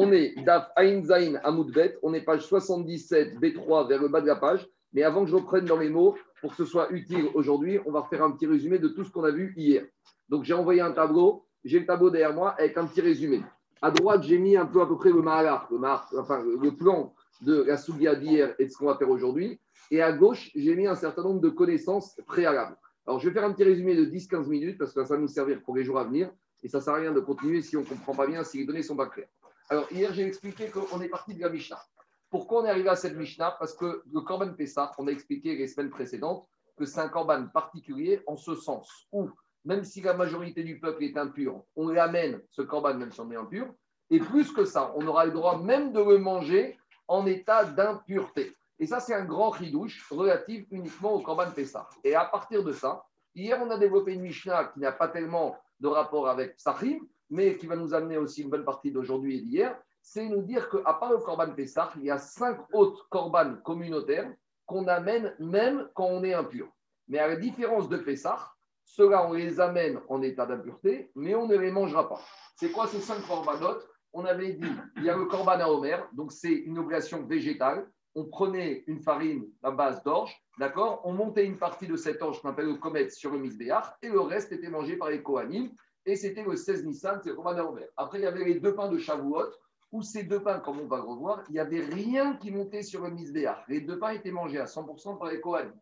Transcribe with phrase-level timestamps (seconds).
[0.00, 4.28] On est Daf Ain Zain Amoudbet, on est page 77, B3 vers le bas de
[4.28, 4.64] la page.
[4.92, 7.90] Mais avant que je reprenne dans mes mots, pour que ce soit utile aujourd'hui, on
[7.90, 9.82] va refaire un petit résumé de tout ce qu'on a vu hier.
[10.28, 13.42] Donc j'ai envoyé un tableau, j'ai le tableau derrière moi avec un petit résumé.
[13.82, 15.84] À droite, j'ai mis un peu à peu près le mahalar, le,
[16.16, 19.58] enfin, le plan de la Sougia d'hier et de ce qu'on va faire aujourd'hui.
[19.90, 22.76] Et à gauche, j'ai mis un certain nombre de connaissances préalables.
[23.04, 25.26] Alors, je vais faire un petit résumé de 10-15 minutes parce que ça va nous
[25.26, 26.30] servir pour les jours à venir.
[26.62, 28.58] Et ça ne sert à rien de continuer si on ne comprend pas bien, si
[28.58, 29.28] les données ne sont pas claires.
[29.70, 31.82] Alors, hier, j'ai expliqué qu'on est parti de la Mishnah.
[32.30, 33.56] Pourquoi on est arrivé à cette Mishnah?
[33.58, 37.48] Parce que le Korban Pessah, on a expliqué les semaines précédentes que c'est un Korban
[37.48, 39.28] particulier en ce sens où,
[39.66, 43.30] même si la majorité du peuple est impur, on l'amène, ce Korban, même si on
[43.30, 43.66] est impur.
[44.08, 48.54] Et plus que ça, on aura le droit même de le manger en état d'impureté.
[48.78, 51.86] Et ça, c'est un grand ridouche relatif uniquement au Korban Pessah.
[52.04, 53.04] Et à partir de ça,
[53.34, 57.56] hier, on a développé une Mishnah qui n'a pas tellement de rapport avec Sahim, mais
[57.56, 60.94] qui va nous amener aussi une bonne partie d'aujourd'hui et d'hier, c'est nous dire qu'à
[60.94, 64.32] part le Korban Pessah, il y a cinq autres Korban communautaires
[64.66, 66.68] qu'on amène même quand on est impur.
[67.08, 68.52] Mais à la différence de Pessah,
[68.84, 72.20] ceux-là, on les amène en état d'impureté, mais on ne les mangera pas.
[72.56, 73.78] C'est quoi ces cinq Korbanot?
[74.12, 77.86] On avait dit, il y a le Korban à Homer, donc c'est une obligation végétale
[78.18, 81.00] on prenait une farine à base d'orge, d'accord?
[81.04, 84.08] On montait une partie de cette orge qu'on appelle le comète sur le misbéach, et
[84.08, 85.70] le reste était mangé par les Kohanim,
[86.08, 88.96] et c'était le 16 Nissan, c'est Roman Après, il y avait les deux pains de
[88.96, 89.50] Shavuot,
[89.92, 92.82] où ces deux pains, comme on va le revoir, il n'y avait rien qui montait
[92.82, 93.64] sur le misbéach.
[93.68, 95.74] Les deux pains étaient mangés à 100% par les Kohanim.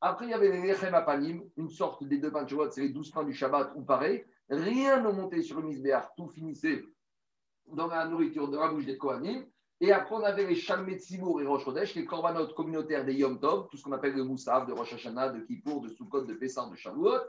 [0.00, 2.80] Après, il y avait les Lechem Apanim, une sorte des deux pains de Shavuot, c'est
[2.80, 4.24] les 12 pains du Shabbat, ou pareil.
[4.48, 6.82] Rien ne montait sur le misbéach, tout finissait
[7.66, 9.44] dans la nourriture de la bouche des Kohanim.
[9.80, 13.68] Et après, on avait les Shalmet et Rosh Chodesh, les korbanot communautaires des Yom Tov,
[13.70, 16.70] tout ce qu'on appelle le Moussaf, de Rosh Hashanah, de Kippour, de Sukkot, de Pessah,
[16.70, 17.20] de Shavuot,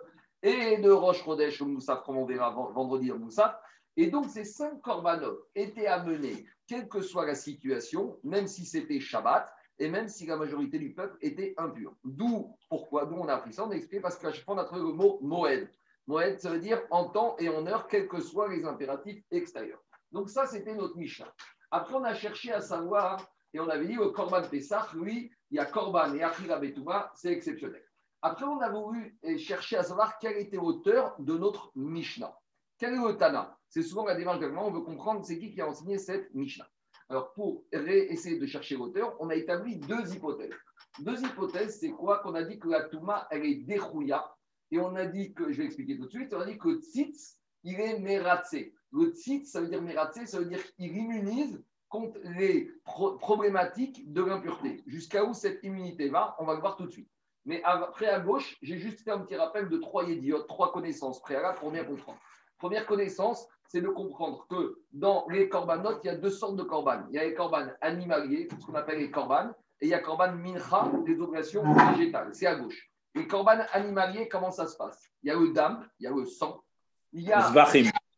[0.46, 3.60] et de Rosh Chodesh au Moussaf, comme on verra vendredi au Moussaf.
[3.98, 9.00] Et donc, ces cinq korbanot étaient amenés, quelle que soit la situation, même si c'était
[9.00, 11.96] Shabbat, et même si la majorité du peuple était impur.
[12.04, 14.60] D'où, pourquoi, d'où on a appris ça On a expliqué parce qu'à chaque fois, on
[14.60, 15.68] a trouvé le mot Moed.
[16.06, 19.84] Moed, ça veut dire en temps et en heure, quels que soient les impératifs extérieurs.
[20.12, 21.34] Donc, ça, c'était notre Mishnah.
[21.72, 23.18] Après, on a cherché à savoir,
[23.52, 27.12] et on avait dit au Korban Pessah, lui, il y a Korban et Achira Betouma,
[27.16, 27.85] c'est exceptionnel.
[28.28, 32.36] Après, on a voulu chercher à savoir quel était l'auteur de notre Mishnah.
[32.80, 33.56] Quel est le Tana?
[33.70, 36.68] C'est souvent la démarche on veut comprendre c'est qui qui a enseigné cette Mishnah.
[37.08, 40.56] Alors, pour essayer de chercher l'auteur, on a établi deux hypothèses.
[40.98, 42.18] Deux hypothèses, c'est quoi?
[42.18, 44.36] Qu'on a dit que la Touma, elle est dérouilla,
[44.72, 46.80] et on a dit que, je vais expliquer tout de suite, on a dit que
[46.82, 48.74] Tzitz, il est mératsé.
[48.92, 54.24] Le tzitz, ça veut dire mératsé, ça veut dire qu'il immunise contre les problématiques de
[54.24, 54.82] l'impureté.
[54.88, 57.10] Jusqu'à où cette immunité va, on va le voir tout de suite.
[57.46, 61.22] Mais après, à gauche, j'ai juste fait un petit rappel de trois idiotes, trois connaissances
[61.22, 62.20] préalables pour bien comprendre.
[62.58, 66.64] Première connaissance, c'est de comprendre que dans les corbanotes, il y a deux sortes de
[66.64, 67.06] corbanes.
[67.10, 70.00] Il y a les corbanes animaliers, ce qu'on appelle les corbanes, et il y a
[70.00, 72.34] corban mincha, des oblations végétales.
[72.34, 72.90] C'est à gauche.
[73.14, 75.04] Les corbanes animaliers, comment ça se passe?
[75.22, 76.64] Il y a le dam, il y a le sang,
[77.14, 77.52] il y a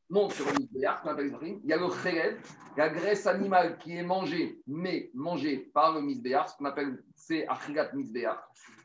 [0.10, 2.38] monte sur le il y a le khéred,
[2.78, 7.48] la graisse animale qui est mangée, mais mangée par le misbéar, ce qu'on appelle c'est
[7.48, 8.42] achigat misbéar,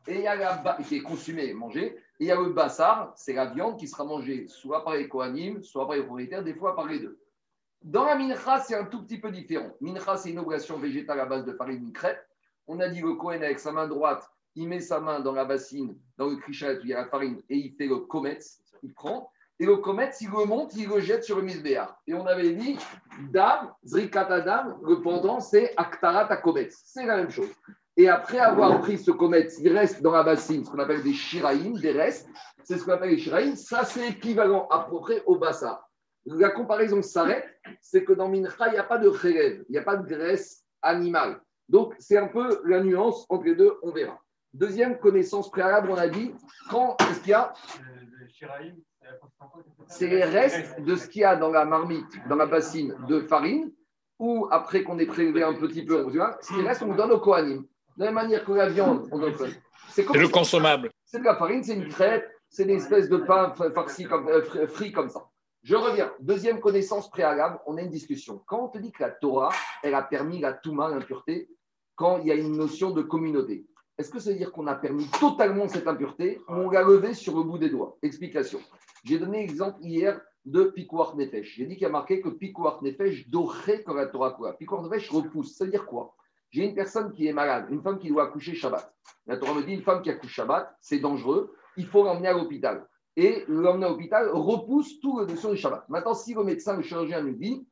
[0.07, 2.51] et il y a la qui est consumée et mangée, et il y a le
[2.51, 6.43] bassar, c'est la viande qui sera mangée soit par les kohanim, soit par les propriétaires,
[6.43, 7.19] des fois par les deux.
[7.83, 9.71] Dans la mincha, c'est un tout petit peu différent.
[9.81, 12.25] Mincha, c'est une obligation végétale à base de farine crêpe.
[12.69, 15.45] On a dit le Kohen avec sa main droite, il met sa main dans la
[15.45, 18.61] bassine, dans le krichat où il y a la farine, et il fait le kometz,
[18.83, 19.31] il prend.
[19.59, 21.97] Et le comète, s'il remonte, il le jette sur le misbéar.
[22.07, 22.77] Et on avait dit,
[23.31, 26.83] dam, zrikatadam, le pendant, c'est aktarat kometz.
[26.85, 27.51] C'est la même chose.
[27.97, 31.13] Et après avoir pris ce comète, il reste dans la bassine ce qu'on appelle des
[31.13, 32.29] shiraïm, des restes.
[32.65, 33.55] C'est ce qu'on appelle les shiraïm.
[33.55, 35.87] Ça, c'est équivalent à peu près au bassa.
[36.25, 37.47] La comparaison s'arrête,
[37.81, 40.07] c'est que dans Mincha, il n'y a pas de khelev, il n'y a pas de
[40.07, 41.41] graisse animale.
[41.69, 44.21] Donc, c'est un peu la nuance entre les deux, on verra.
[44.55, 46.33] Deuxième connaissance préalable, on a dit,
[46.71, 48.03] quand est-ce qu'il y a euh,
[49.89, 53.21] c'est les restes de ce qu'il y a dans la marmite, dans la bassine de
[53.21, 53.73] farine,
[54.19, 56.07] ou après qu'on ait prélevé un petit peu,
[56.41, 57.67] ce qui reste, on donne au Kohanim.
[57.97, 59.21] De la même manière que la viande, on.
[59.91, 60.91] C'est le consommable.
[61.05, 64.67] C'est de la farine, c'est une crêpe, c'est des espèces de pain farci comme, euh,
[64.67, 65.29] frit comme ça.
[65.63, 66.11] Je reviens.
[66.21, 68.43] Deuxième connaissance préalable, on a une discussion.
[68.47, 69.53] Quand on te dit que la Torah,
[69.83, 71.49] elle a permis la Touma, l'impureté,
[71.95, 73.67] quand il y a une notion de communauté,
[73.99, 77.15] est-ce que ça veut dire qu'on a permis totalement cette impureté ou on l'a levé
[77.15, 77.97] sur le bout des doigts?
[78.03, 78.61] Explication.
[79.05, 81.57] J'ai donné l'exemple hier de Pikuach Nefesh.
[81.57, 84.55] J'ai dit qu'il y a marqué que Pikuach Nefesh doré comme la Torah quoi.
[84.55, 85.57] Pikuach Nefesh repousse.
[85.57, 86.15] Ça veut dire quoi?
[86.53, 88.95] J'ai une personne qui est malade, une femme qui doit accoucher Shabbat.
[89.27, 92.35] La Torah me dit une femme qui accouche Shabbat, c'est dangereux, il faut l'emmener à
[92.35, 92.87] l'hôpital.
[93.17, 95.89] Et l'emmener à l'hôpital repousse tout le notion du Shabbat.
[95.89, 97.67] Maintenant, si le médecin, le chirurgien nous dit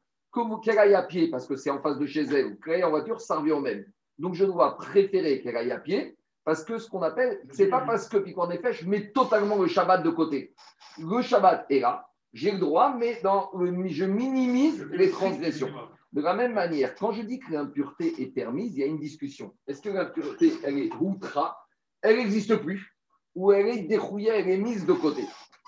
[0.63, 2.85] qu'elle aille à pied parce que c'est en face de chez elle ou qu'elle aille
[2.85, 3.85] en voiture, ça revient au même.
[4.19, 7.83] Donc je dois préférer qu'elle aille à pied parce que ce qu'on appelle, c'est pas
[7.83, 10.55] parce que, puis en effet, je mets totalement le Shabbat de côté.
[10.99, 15.71] Le Shabbat est là, j'ai le droit, mais dans, je minimise les transgressions.
[16.13, 18.99] De la même manière, quand je dis que l'impureté est permise, il y a une
[18.99, 19.55] discussion.
[19.69, 21.57] Est-ce que l'impureté, elle est outra,
[22.03, 22.97] elle n'existe plus,
[23.37, 25.25] ou elle est dérouillée, elle est mise de côté?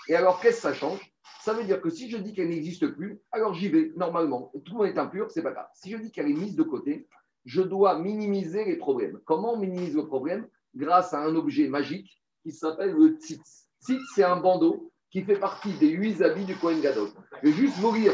[0.09, 1.13] Et alors, qu'est-ce que ça change?
[1.41, 4.51] Ça veut dire que si je dis qu'elle n'existe plus, alors j'y vais, normalement.
[4.65, 5.69] Tout le monde est impur, c'est pas grave.
[5.75, 7.07] Si je dis qu'elle est mise de côté,
[7.45, 9.21] je dois minimiser les problèmes.
[9.25, 10.49] Comment on minimise le problème?
[10.75, 13.69] Grâce à un objet magique qui s'appelle le tzitz.
[13.81, 17.11] Tzitz, c'est un bandeau qui fait partie des huit habits du Kohen Gadol.
[17.43, 18.13] Je vais juste vous lire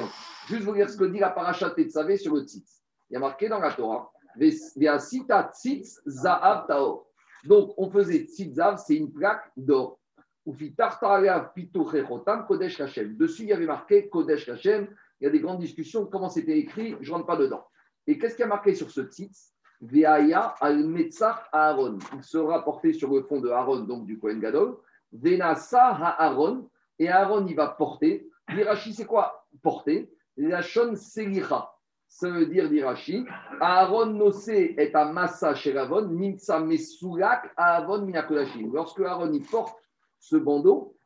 [0.49, 2.83] Juste vous dire ce que dit la paracha Tetzavé sur le tzitz.
[3.11, 4.11] Il y a marqué dans la Torah,
[5.53, 6.01] tzitz.
[7.45, 9.99] Donc, on faisait tzitzav, c'est une plaque d'or.
[10.47, 10.73] Dessus,
[13.43, 14.89] il y avait marqué Kodesh Hashem.
[15.21, 17.67] Il y a des grandes discussions comment c'était écrit, je ne rentre pas dedans.
[18.07, 19.53] Et qu'est-ce qui a marqué sur ce tzitz?
[19.83, 20.83] Veaya al
[21.53, 21.99] Aaron.
[22.15, 24.79] Il sera porté sur le fond de Aaron, donc du Kohen Gadol.
[25.13, 26.71] Venasa Aaron.
[26.99, 28.27] Et Aaron, il va porter.
[28.49, 30.11] L'Irachi, c'est quoi Porter?
[30.39, 31.69] La shon selicha.
[32.07, 33.27] Ça veut dire, dit Rashi,
[33.61, 38.73] Aaron nosé est à massa chez Ravon, nimsa mesulak Aaron minakodashim.
[38.73, 39.77] Lorsque Aaron y porte
[40.21, 40.97] ce bandeau,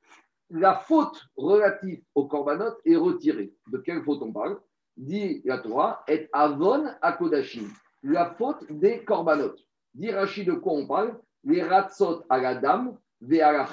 [0.50, 3.54] la faute relative au korbanot est retirée.
[3.68, 4.60] De quelle faute on parle?
[4.98, 7.68] Dit la Torah, est avon à Kodashim.
[8.02, 9.54] La faute des korbanot.
[9.94, 11.18] Dit Rashi de quoi on parle?
[11.44, 13.66] Les ratzot à la dame, ve à la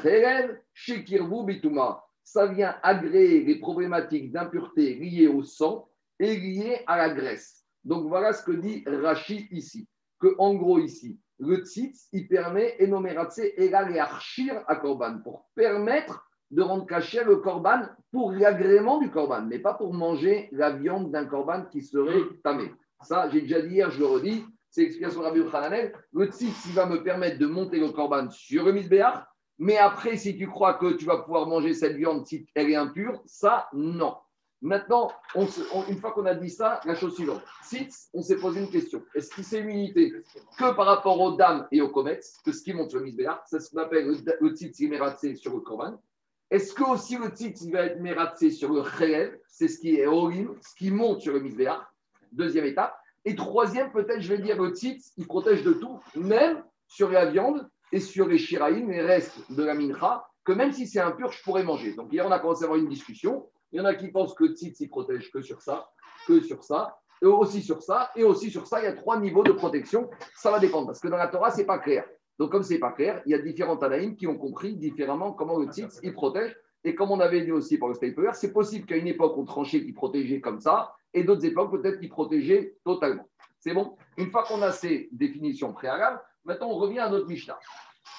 [0.74, 5.90] shekirvu bituma ça vient agréer les problématiques d'impureté liées au sang
[6.20, 7.66] et liées à la graisse.
[7.84, 9.88] Donc voilà ce que dit Rashi ici.
[10.20, 16.30] Que en gros ici, le tzitz, il permet énomératse et archir à korban pour permettre
[16.52, 21.12] de rendre caché le korban pour l'agrément du korban, mais pas pour manger la viande
[21.12, 22.74] d'un korban qui serait tamé.
[23.02, 25.94] Ça, j'ai déjà dit hier, je le redis, c'est l'explication de Rabbi Khananel.
[26.12, 29.24] Le tzitz, il va me permettre de monter le korban sur le misbéach
[29.60, 32.76] mais après, si tu crois que tu vas pouvoir manger cette viande si elle est
[32.76, 34.16] impure, ça, non.
[34.62, 37.42] Maintenant, une fois qu'on a dit ça, la chose suivante.
[37.64, 39.04] Si on s'est posé une question.
[39.14, 40.14] Est-ce que c'est une unité
[40.58, 43.42] que par rapport aux dames et aux comètes, que ce qui monte sur le misbéar,
[43.46, 46.02] c'est ce qu'on appelle le, titre qui est sur le korban.
[46.50, 50.08] Est-ce que aussi le titre va être mératsé sur le réel, c'est ce qui est
[50.08, 51.94] orim, ce qui monte sur le misbéar,
[52.32, 52.98] deuxième étape.
[53.24, 57.26] Et troisième, peut-être, je vais dire, le titre, il protège de tout, même sur la
[57.26, 61.32] viande et sur les shiraïm, les restes de la mincha, que même si c'est impur,
[61.32, 61.94] je pourrais manger.
[61.94, 63.48] Donc hier, on a commencé à avoir une discussion.
[63.72, 65.90] Il y en a qui pensent que tzitz, il protège que sur ça,
[66.28, 68.80] que sur ça, et aussi sur ça, et aussi sur ça.
[68.82, 70.10] Il y a trois niveaux de protection.
[70.36, 72.06] Ça va dépendre, parce que dans la Torah, ce n'est pas clair.
[72.40, 75.34] Donc comme ce n'est pas clair, il y a différents Tanaïm qui ont compris différemment
[75.34, 76.56] comment le tzitz, il protège.
[76.86, 79.44] Et comme on avait dit aussi pour le Staper, c'est possible qu'à une époque, on
[79.44, 83.28] tranchait qui protégeait comme ça, et d'autres époques, peut-être qui protégeait totalement.
[83.60, 83.98] C'est bon?
[84.18, 87.60] Une fois qu'on a ces définitions préalables, Maintenant, on revient à notre Mishnah.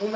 [0.00, 0.08] On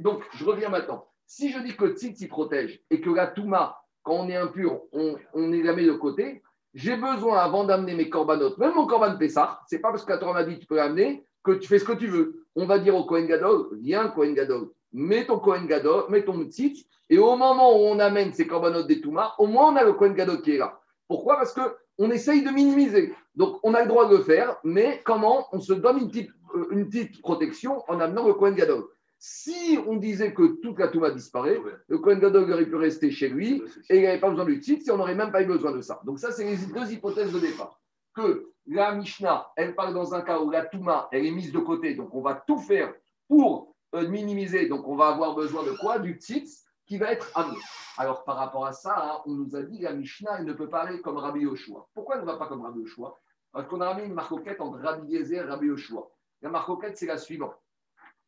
[0.00, 1.06] donc, je reviens maintenant.
[1.26, 5.16] Si je dis que Tzitzi protège et que la Touma, quand on est impur, on,
[5.34, 6.42] on est la met de côté,
[6.74, 10.18] j'ai besoin, avant d'amener mes corbanotes, même mon corban Pessah, c'est pas parce que la
[10.18, 12.44] Torah m'a dit tu peux l'amener que tu fais ce que tu veux.
[12.54, 16.44] On va dire au Kohen Gadol, viens Kohen Gadol, mets ton Kohen Gadol, mets ton
[16.44, 19.84] Tzitz, et au moment où on amène ces corbanotes des Touma, au moins on a
[19.84, 20.78] le Kohen Gadol qui est là.
[21.08, 21.36] Pourquoi?
[21.36, 23.14] Parce qu'on essaye de minimiser.
[23.34, 25.46] Donc on a le droit de le faire, mais comment?
[25.52, 26.30] On se donne une petite
[26.70, 28.84] une petite protection en amenant le Kohen Gadol.
[29.18, 33.28] Si on disait que toute la Touma disparaît, le Kohen Gadol aurait pu rester chez
[33.28, 35.72] lui et il n'avait pas besoin du titre si on n'aurait même pas eu besoin
[35.72, 36.00] de ça.
[36.04, 37.80] Donc ça, c'est les deux hypothèses de départ.
[38.14, 41.58] Que la Mishnah, elle parle dans un cas où la Touma, elle est mise de
[41.58, 42.94] côté, donc on va tout faire
[43.26, 45.98] pour euh, minimiser, donc on va avoir besoin de quoi?
[45.98, 46.50] Du titre
[46.86, 47.58] qui va être amené.
[47.96, 50.52] Alors par rapport à ça, hein, on nous a dit que la Mishnah, elle ne
[50.52, 51.88] peut parler comme Rabbi Yoshua.
[51.94, 53.18] Pourquoi elle ne va pas comme Rabbi Yoshua?
[53.52, 56.08] Parce qu'on a ramené une marcoquette entre Rabbi Yezer et Rabbi Yoshua.
[56.42, 57.56] La marcoquette, c'est la suivante.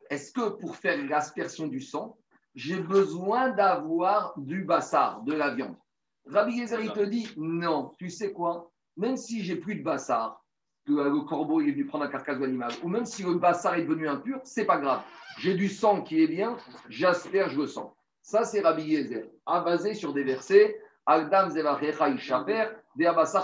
[0.08, 2.18] Est-ce que pour faire l'aspersion du sang,
[2.54, 5.76] j'ai besoin d'avoir du bassard, de la viande?
[6.26, 7.92] Rabbi Yezer, il te dit non.
[7.98, 8.70] Tu sais quoi?
[8.96, 10.42] Même si j'ai plus de bassard,
[10.84, 13.74] que le corbeau est venu prendre la carcasse de l'animal, ou même si le bassard
[13.74, 15.02] est devenu impur, c'est pas grave.
[15.38, 16.56] J'ai du sang qui est bien,
[16.88, 17.94] j'asperge le sang.
[18.22, 20.80] Ça, c'est Rabbi Yezer, à basé sur des versets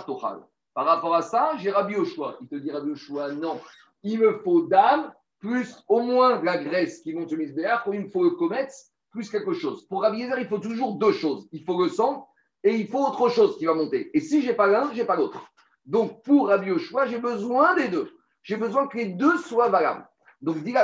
[0.07, 0.41] Tochal.
[0.75, 2.37] Par rapport à ça, j'ai Rabbi Oshua.
[2.41, 3.61] Il te dit Rabbi Oshua, non
[4.07, 8.09] il me faut d'âme plus au moins la graisse qui monte sur Misbéach, il me
[8.09, 8.73] faut le comète
[9.11, 9.87] plus quelque chose.
[9.89, 11.49] Pour Rabbi il faut toujours deux choses.
[11.53, 12.29] Il faut le sang
[12.63, 14.11] et il faut autre chose qui va monter.
[14.15, 15.45] Et si je n'ai pas l'un, je n'ai pas l'autre.
[15.85, 18.11] Donc pour Rabbi Yoshua, j'ai besoin des deux.
[18.43, 20.07] J'ai besoin que les deux soient valables.
[20.41, 20.75] Donc dit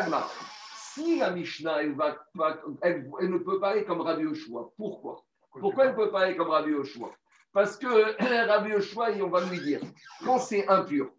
[0.94, 1.96] si la Mishnah, elle,
[3.20, 5.22] ne peut pas aller comme Rabbi Yoshua, pourquoi?
[5.60, 7.10] Pourquoi elle ne peut pas aller comme Rabbi Yoshua?
[7.52, 7.86] Parce que
[8.48, 9.80] Rabbi Yoshua, on va lui dire,
[10.24, 11.10] quand c'est impur,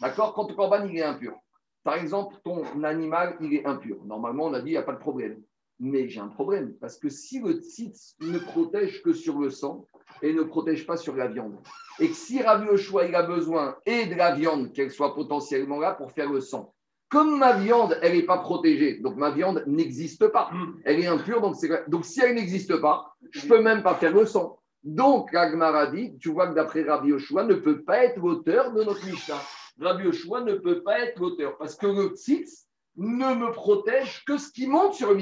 [0.00, 0.34] d'accord?
[0.34, 1.34] Quand ton corban, il est impur.
[1.84, 3.96] Par exemple, ton animal, il est impur.
[4.04, 5.40] Normalement, on a dit, il n'y a pas de problème.
[5.80, 9.86] Mais j'ai un problème, parce que si le tzitz ne protège que sur le sang
[10.20, 11.58] et ne protège pas sur la viande,
[11.98, 15.80] et que si Rabbi Yoshua, il a besoin et de la viande, qu'elle soit potentiellement
[15.80, 16.72] là pour faire le sang,
[17.08, 20.50] comme ma viande, elle n'est pas protégée, donc ma viande n'existe pas.
[20.52, 20.80] Mm.
[20.84, 21.56] Elle est impure, donc,
[21.88, 24.60] donc si elle n'existe pas, je ne peux même pas faire le sang.
[24.84, 28.82] Donc, Agmara dit, tu vois que d'après Rabbi Yoshua, ne peut pas être l'auteur de
[28.82, 29.40] notre Mishnah.
[29.80, 34.36] Rabbi Yoshua ne peut pas être l'auteur parce que le tzitz ne me protège que
[34.36, 35.20] ce qui monte sur le.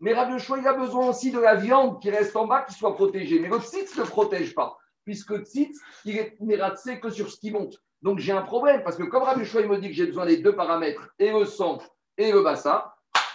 [0.00, 2.74] Mais Rabbi Yoshua, il a besoin aussi de la viande qui reste en bas qui
[2.74, 3.38] soit protégée.
[3.38, 6.36] Mais le tzitz ne protège pas, puisque le tzitz, il est
[7.00, 7.76] que sur ce qui monte.
[8.02, 10.38] Donc j'ai un problème, parce que comme Rabbi Choua, me dit que j'ai besoin des
[10.38, 11.78] deux paramètres, et le sang
[12.16, 12.84] et le bassin,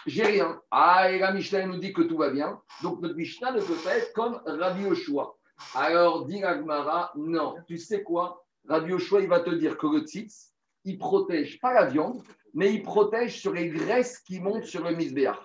[0.06, 0.60] j'ai rien.
[0.72, 2.60] Ah, et la Mishnah nous dit que tout va bien.
[2.84, 5.36] Donc notre Mishnah ne peut pas être comme Rabbi Yoshua.
[5.74, 7.56] Alors, dit Agmara, non.
[7.68, 8.45] Tu sais quoi?
[8.68, 10.54] Rabbi Yoshua, il va te dire que le tzitz,
[10.84, 12.22] il protège pas la viande,
[12.54, 15.40] mais il protège sur les graisses qui montent sur le misbéach.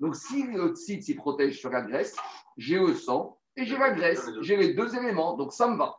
[0.00, 2.16] Donc, si le tzitz, il protège sur la graisse,
[2.56, 4.28] j'ai le sang et j'ai la graisse.
[4.40, 5.96] J'ai les deux éléments, donc ça me va.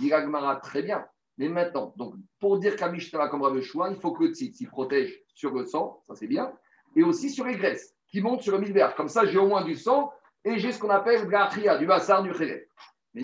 [0.00, 1.04] Dit Agmara, très bien.
[1.38, 5.20] Mais maintenant, donc, pour dire qu'Amishtara comme Rabbi Choua, il faut que le tzitz, protège
[5.34, 6.52] sur le sang, ça c'est bien,
[6.94, 8.94] et aussi sur les graisses qui montent sur le misbéach.
[8.94, 10.12] Comme ça, j'ai au moins du sang
[10.44, 12.68] et j'ai ce qu'on appelle de du bassar, du khélé.
[13.14, 13.22] Mais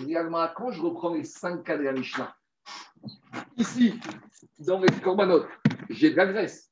[0.55, 2.35] quand je reprends les cinq cas de la Mishnah,
[3.57, 3.99] ici,
[4.59, 5.45] dans les korbanot,
[5.89, 6.71] j'ai de la graisse.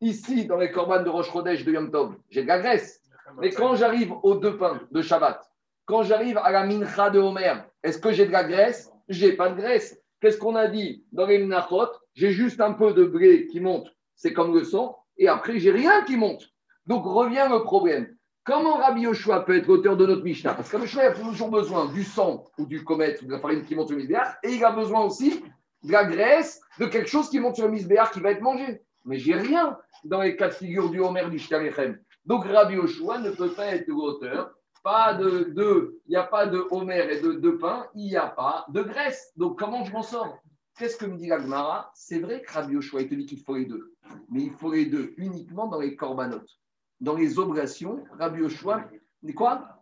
[0.00, 3.02] Ici, dans les korban de Chodesh de Yom Tov, j'ai de la graisse.
[3.40, 5.40] Mais quand j'arrive aux deux pains de Shabbat,
[5.84, 8.90] quand j'arrive à la mincha de Homer, est-ce que j'ai de la graisse?
[9.08, 10.00] J'ai pas de graisse.
[10.20, 11.88] Qu'est-ce qu'on a dit dans les minachot?
[12.14, 15.70] J'ai juste un peu de blé qui monte, c'est comme le sang, et après, j'ai
[15.70, 16.48] rien qui monte.
[16.86, 18.14] Donc revient le problème.
[18.44, 20.54] Comment Rabbi Yoshua peut être auteur de notre Mishnah?
[20.54, 23.40] Parce que Rabbi Yoshua a toujours besoin du sang ou du comète ou de la
[23.40, 25.42] farine qui monte le misbéach, et il a besoin aussi
[25.88, 28.82] de la graisse, de quelque chose qui monte sur le misbéach qui va être mangé.
[29.04, 31.98] Mais j'ai rien dans les quatre figures du Homer du Shkalechem.
[32.26, 36.64] Donc Rabbi Yoshua ne peut pas être l'auteur pas de, il n'y a pas de
[36.70, 39.32] Homer et de, de pain, il n'y a pas de graisse.
[39.36, 40.38] Donc comment je m'en sors?
[40.78, 43.56] Qu'est-ce que me dit l'Agmara C'est vrai que Rabbi Yoshua, il te dit qu'il faut
[43.56, 43.94] les deux,
[44.30, 46.60] mais il faut les deux uniquement dans les corbanotes.
[47.00, 48.88] Dans les oblations, Rabbi Yoshua,
[49.34, 49.80] quoi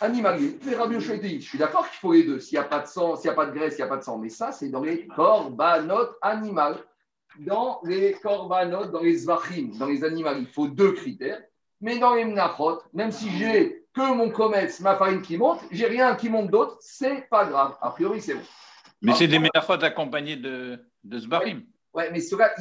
[0.00, 0.58] Animalier.
[0.64, 2.40] Mais Rabbi Yoshua, il dit, je suis d'accord qu'il faut les deux.
[2.40, 3.88] S'il n'y a pas de sang, s'il n'y a pas de graisse, il n'y a
[3.88, 4.18] pas de sang.
[4.18, 6.76] Mais ça, c'est dans les corbanotes animales.
[7.38, 11.42] Dans les corbanotes, dans les zvachim, dans les animaux, il faut deux critères.
[11.80, 15.86] Mais dans les mnachot, même si j'ai que mon comète, ma farine qui monte, j'ai
[15.86, 17.76] rien qui monte d'autre, c'est pas grave.
[17.80, 18.42] A priori, c'est bon.
[19.02, 21.62] Mais c'est des métaphores accompagnées de, de Zbarim.
[21.94, 22.52] Oui, mais cela,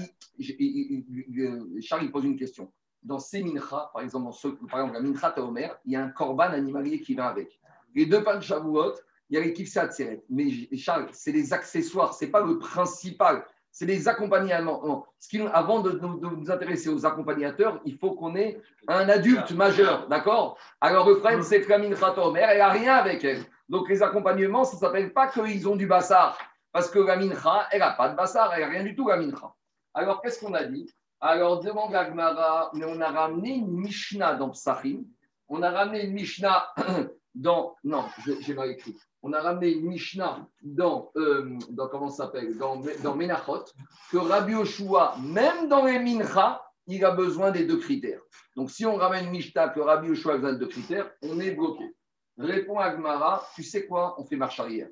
[1.82, 2.72] Charles il pose une question.
[3.02, 4.36] Dans ces minchas, par exemple,
[4.70, 7.60] par exemple, la mincha Taomer, il y a un korban animalier qui va avec.
[7.96, 8.94] Les deux pains de Shavuot,
[9.30, 10.24] il y a l'équipe Seret.
[10.30, 15.06] Mais Charles, c'est les accessoires, c'est pas le principal c'est les accompagnements.
[15.54, 20.58] Avant de, nous intéresser aux accompagnateurs, il faut qu'on ait un adulte majeur, d'accord?
[20.82, 23.44] Alors problème, c'est que la mincha elle n'a rien avec elle.
[23.68, 26.38] Donc les accompagnements, ça ne s'appelle pas qu'ils ont du bassar,
[26.72, 29.18] parce que la mincha, elle n'a pas de bassar, elle n'a rien du tout, la
[29.18, 29.54] mincha.
[29.94, 30.92] Alors qu'est-ce qu'on a dit?
[31.22, 35.04] Alors demande à Gmara, mais on a ramené une Mishnah dans Psachim,
[35.48, 36.74] on a ramené une Mishnah
[37.36, 37.76] dans.
[37.84, 38.06] Non,
[38.42, 43.16] j'ai mal écrit on a ramené une Mishnah dans, euh, dans comment s'appelle, dans, dans
[43.16, 43.66] Menachot,
[44.12, 48.22] que Rabbi Yoshua, même dans les Mincha, il a besoin des deux critères.
[48.56, 51.40] Donc, si on ramène une Mishnah que Rabbi Yoshua a besoin de deux critères, on
[51.40, 51.96] est bloqué.
[52.38, 54.88] Répond Agmara, tu sais quoi On fait marche arrière.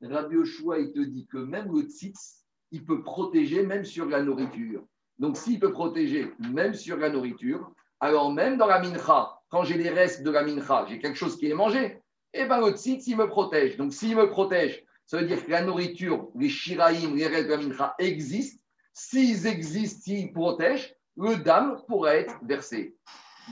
[0.00, 4.22] Rabbi Yoshua, il te dit que même le tzitz, il peut protéger même sur la
[4.22, 4.84] nourriture.
[5.18, 7.70] Donc, s'il peut protéger même sur la nourriture,
[8.00, 11.36] alors même dans la mincha, quand j'ai des restes de la mincha, j'ai quelque chose
[11.36, 12.00] qui est mangé,
[12.34, 13.78] et eh bien le tzitz, il me protège.
[13.78, 17.54] Donc s'il me protège, ça veut dire que la nourriture, les shiraïm, les règles de
[17.54, 18.60] la mincha existent.
[18.92, 22.94] S'ils existent, s'ils protègent, le dam pourrait être versé.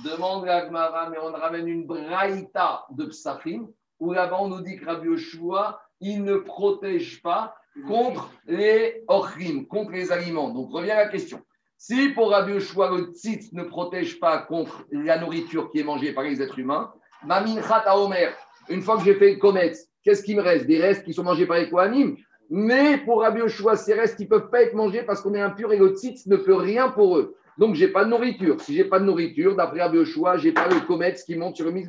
[0.05, 3.69] Demande la Gmara, mais on ramène une braïta de Psachim,
[4.01, 7.57] où là-bas on nous dit que Rabbi Yoshua, il ne protège pas
[7.87, 10.51] contre les ochrim, contre les aliments.
[10.51, 11.41] Donc revient la question.
[11.87, 16.15] Si pour Rabbi Yoshua, le tzitz ne protège pas contre la nourriture qui est mangée
[16.15, 16.91] par les êtres humains,
[17.27, 18.33] ma mincha à Omer,
[18.71, 20.67] une fois que j'ai fait le comète, qu'est-ce qui me reste?
[20.67, 22.17] Des restes qui sont mangés par les Kohanim.
[22.49, 25.41] Mais pour Rabbi Yoshua, ces restes, ils ne peuvent pas être mangés parce qu'on est
[25.43, 27.37] impur et le tzitz ne peut rien pour eux.
[27.59, 28.63] Donc, je n'ai pas de nourriture.
[28.63, 31.37] Si je n'ai pas de nourriture, d'après Rabbi Yoshua, je n'ai pas le comète qui
[31.37, 31.83] monte sur le.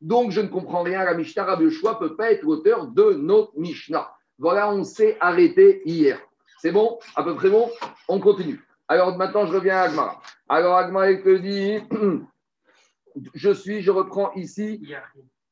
[0.00, 1.44] Donc, je ne comprends rien la Mishnah.
[1.44, 4.10] Rabbi Yoshua ne peut pas être l'auteur de notre Mishnah.
[4.36, 6.18] Voilà, on s'est arrêté hier.
[6.60, 6.98] C'est bon?
[7.14, 7.70] À peu près bon?
[8.08, 8.60] On continue.
[8.88, 10.20] Alors, maintenant, je reviens à Agma.
[10.48, 11.78] Alors, Agma, il te dit
[13.34, 14.80] je suis, je reprends ici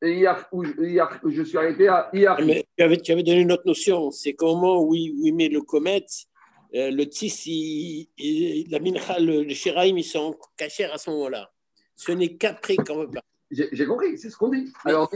[0.02, 2.37] je suis arrêté à hier.
[2.45, 4.11] Mais tu avais, tu avais donné une autre notion.
[4.11, 6.05] C'est qu'au moment où il, où il met le comet,
[6.75, 8.09] euh, le tis,
[8.71, 11.50] la mincha, le, le shiraim, ils sont cachés à ce moment-là.
[11.95, 13.21] Ce n'est qu'après qu'on veut pas.
[13.50, 14.73] J'ai compris, c'est ce qu'on dit.
[14.85, 15.11] Alors,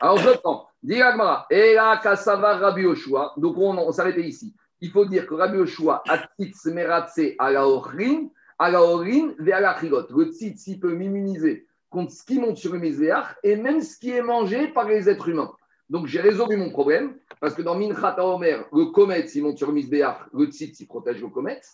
[0.00, 0.68] alors je prends.
[0.82, 1.46] Dis Agmara.
[1.50, 3.32] Et là, Kassava Rabbi Yoshua.
[3.36, 4.54] Donc, on, on s'arrêtait ici.
[4.80, 8.28] Il faut dire que Rabbi Yoshua a tzitz meratse à la orin,
[8.58, 10.10] à la orin, vers la chilote.
[10.10, 13.98] Le tzitz, il peut m'immuniser contre ce qui monte sur le misbéach et même ce
[13.98, 15.52] qui est mangé par les êtres humains.
[15.88, 19.68] Donc, j'ai résolu mon problème parce que dans Minchat Omer, le comète, s'il monte sur
[19.68, 21.66] le misbéach, le tzitz, il protège le comète.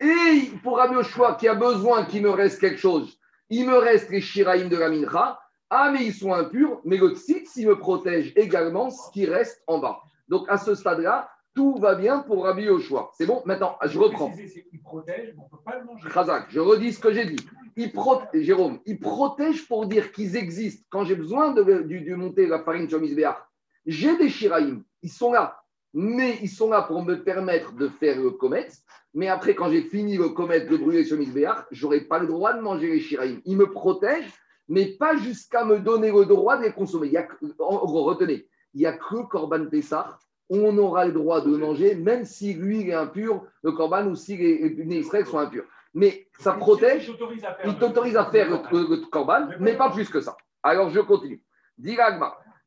[0.00, 3.18] Et pour Rabbi Yoshua, qui a besoin qu'il me reste quelque chose,
[3.50, 5.38] il me reste les shiraïm de la mincha.
[5.70, 9.62] Ah, mais ils sont impurs, mais le tzitz, il me protège également ce qui reste
[9.66, 10.00] en bas.
[10.28, 13.10] Donc, à ce stade-là, tout va bien pour Rabbi Yoshua.
[13.14, 14.30] C'est bon Maintenant, je reprends.
[14.72, 16.08] Il protège, on ne peut pas le manger.
[16.08, 17.44] Khazak, je redis ce que j'ai dit.
[17.76, 20.84] Il pro- Jérôme, il protège pour dire qu'ils existent.
[20.88, 23.38] Quand j'ai besoin de, de- de monter la farine sur Misbéach,
[23.86, 24.84] j'ai des shiraïm.
[25.02, 25.58] Ils sont là.
[25.92, 28.76] Mais ils sont là pour me permettre de faire le comète.
[29.12, 32.28] Mais après, quand j'ai fini le comète de brûler sur Misbéach, je n'aurai pas le
[32.28, 33.40] droit de manger les shiraïm.
[33.44, 34.32] Ils me protègent,
[34.68, 37.08] mais pas jusqu'à me donner le droit de les consommer.
[37.08, 37.26] Il y a,
[37.58, 40.16] retenez, il n'y a que Corban Pessah
[40.50, 44.14] on aura le droit de manger, même si lui il est impur, le Corban, ou
[44.14, 45.64] si les, Israël sont impurs.
[45.94, 47.10] Mais ça protège.
[47.64, 48.50] Il t'autorise à faire.
[48.50, 50.36] Le, korban, mais pas plus que ça.
[50.62, 51.42] Alors je continue.
[51.76, 51.96] Dit.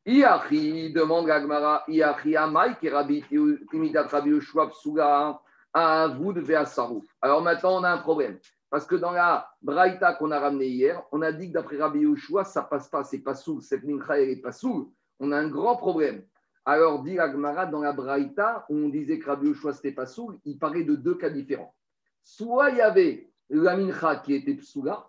[0.05, 1.83] Iachi demande l'Agmara.
[1.87, 3.23] Iachi Amai qui rabbi
[3.69, 5.39] Timidat Rabbi Yoshua Psuga
[5.73, 7.05] à vous de Veasarouf.
[7.21, 8.39] Alors maintenant on a un problème.
[8.71, 11.99] Parce que dans la Braïta qu'on a ramenée hier, on a dit que d'après Rabbi
[11.99, 13.61] Yoshua, ça passe pas, c'est pas sourd.
[13.61, 14.89] Cette mincha, elle est pas sourd.
[15.19, 16.23] On a un grand problème.
[16.71, 20.33] Alors, dit l'Agmara, dans la Braïta, où on disait que Rabbi Yoshua, c'était pas sourd,
[20.45, 21.75] il parlait de deux cas différents.
[22.23, 25.05] Soit il y avait la mincha qui était psoula,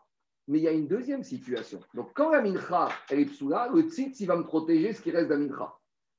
[0.49, 1.78] mais il y a une deuxième situation.
[1.95, 5.12] Donc, quand la mincha elle est psoula, le tzitz, il va me protéger ce qui
[5.12, 5.73] reste de la mincha.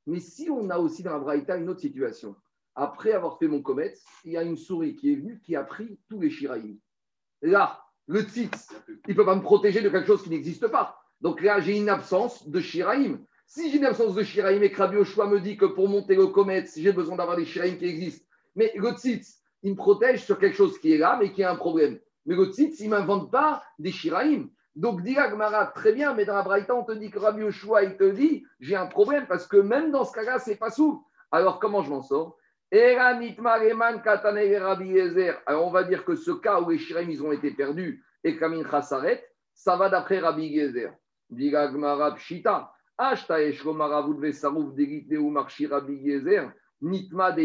[0.08, 2.38] Mais si on a aussi dans la Braïta une autre situation,
[2.74, 5.66] après avoir fait mon comète, il y a une souris qui est venue qui a
[5.66, 6.78] pris tous les shiraïm.
[7.42, 10.98] Là, le tzitz, il ne peut pas me protéger de quelque chose qui n'existe pas.
[11.20, 13.26] Donc là, j'ai une absence de shiraïm.
[13.46, 16.16] Si j'ai une absence de shiraïm et que Rabbi Yoshua me dit que pour monter
[16.16, 18.26] le comète, j'ai besoin d'avoir des shiraïm qui existent,
[18.56, 18.90] mais le
[19.64, 22.00] il me protège sur quelque chose qui est là, mais qui a un problème.
[22.26, 24.50] Mais le il ne m'invente pas des shiraïm.
[24.76, 27.84] Donc, dit Agmara, très bien, mais dans la Braïta, on te dit que Rabbi Yoshua,
[27.84, 31.06] il te dit, j'ai un problème, parce que même dans ce cas-là, c'est pas sous.
[31.32, 32.38] Alors, comment je m'en sors?
[35.46, 38.36] Alors, on va dire que ce cas où les shiraïm, ils ont été perdus et
[38.38, 40.92] Kamin s'arrête, ça va d'après Rabbi Yezer.
[41.30, 42.72] Dit Agmara Pshita.
[45.68, 46.24] Rabbi.
[46.82, 47.36] Nitma.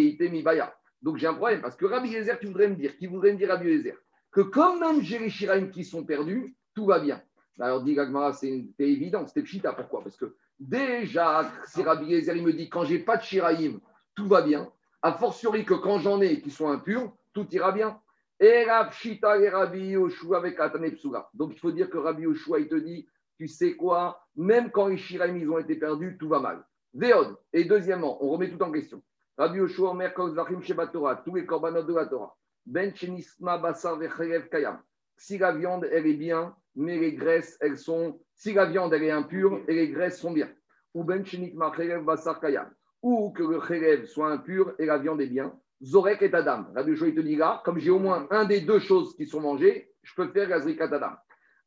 [1.00, 3.38] Donc, j'ai un problème, parce que Rabbi Yezer, tu voudrais me dire, qui voudrait me
[3.38, 3.96] dire Rabbi Yezer
[4.30, 7.22] que comme même j'ai les shiraïm qui sont perdus, tout va bien.
[7.58, 9.72] Alors, dit Gagmara, c'est évident, c'était Pshita.
[9.72, 10.02] Pourquoi?
[10.02, 13.80] Parce que déjà, si Rabbi Yezer, il me dit, quand j'ai pas de shiraïm,
[14.14, 14.70] tout va bien.
[15.02, 18.00] A fortiori que quand j'en ai qui sont impurs, tout ira bien.
[18.40, 20.94] Et Pshita et Rabbi Yoshua avec Atane.
[21.34, 23.08] Donc, il faut dire que Rabbi Yoshua, il te dit,
[23.38, 24.20] tu sais quoi?
[24.36, 26.64] Même quand les shiraïm, ils ont été perdus, tout va mal.
[26.92, 27.36] Véod.
[27.52, 29.00] Et deuxièmement, on remet tout en question.
[29.38, 32.36] Rabbi Yoshua, Omer, Kozvachim, Sheba Torah, tous les korbanot de la Torah.
[32.66, 34.80] Ben Chenisma, Basar, Vecherev, Kayam.
[35.16, 38.20] Si la viande, elle est bien, mais les graisses, elles sont.
[38.34, 40.50] Si la viande, elle est impure, et les graisses sont bien.
[40.94, 42.68] Ou Ben Chenikma, Cherev, Basar, Kayam.
[43.02, 45.52] Ou que le Cherev soit impur et la viande est bien.
[45.80, 46.66] Zorek et Adam.
[46.74, 49.26] Rabbi Yoshua, il te dit là, comme j'ai au moins un des deux choses qui
[49.26, 51.12] sont mangées, je peux faire Gazrikat Adam.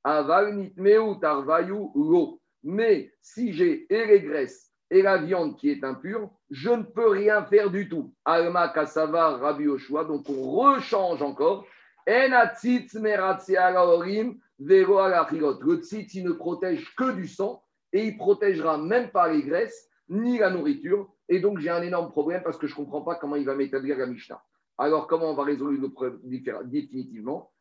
[0.04, 2.40] Aval, Nitmeu, Tarvayu, Lo.
[2.64, 7.10] Mais si j'ai et les graisses et la viande qui est impure, je ne peux
[7.10, 8.14] rien faire du tout.
[8.26, 11.66] Alma Kassava Rabbi Yoshua, donc on rechange encore.
[12.06, 12.94] Le tzitz,
[16.14, 20.50] il ne protège que du sang et il protégera même pas les graisses ni la
[20.50, 21.12] nourriture.
[21.30, 23.56] Et donc j'ai un énorme problème parce que je ne comprends pas comment il va
[23.56, 24.42] m'établir la Mishnah.
[24.78, 26.20] Alors comment on va résoudre le problème
[26.66, 27.52] définitivement?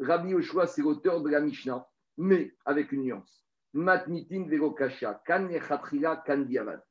[0.00, 1.86] Rabbi Yoshua, c'est l'auteur de la Mishnah,
[2.16, 3.44] mais avec une nuance.
[3.74, 5.48] Kan
[6.26, 6.82] Kan Diavad.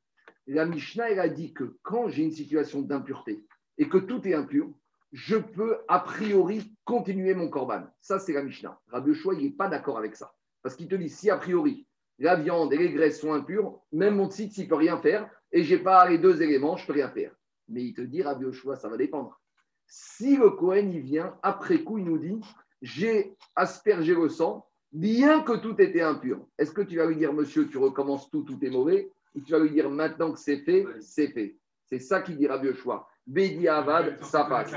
[0.46, 3.44] La Mishnah, elle a dit que quand j'ai une situation d'impureté
[3.78, 4.72] et que tout est impur,
[5.12, 7.84] je peux a priori continuer mon korban.
[8.00, 8.78] Ça, c'est la Mishnah.
[8.88, 10.32] Rabbi Yoshua, il n'est pas d'accord avec ça.
[10.62, 14.16] Parce qu'il te dit, si a priori, la viande et les graisses sont impures, même
[14.16, 16.84] mon site, il ne peut rien faire, et je n'ai pas les deux éléments, je
[16.84, 17.34] ne peux rien faire.
[17.68, 19.40] Mais il te dit, Rabbi Yoshua, ça va dépendre.
[19.86, 22.40] Si le Cohen, il vient, après coup, il nous dit,
[22.82, 26.40] j'ai aspergé le sang, bien que tout était impur.
[26.58, 29.52] Est-ce que tu vas lui dire, monsieur, tu recommences tout, tout est mauvais Ou tu
[29.52, 31.56] vas lui dire, maintenant que c'est fait, c'est fait?
[31.86, 33.06] C'est ça qu'il dit Rabbi Yoshua.
[33.26, 34.72] Bédi Avad, ça passe.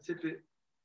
[0.00, 0.42] C'est fait.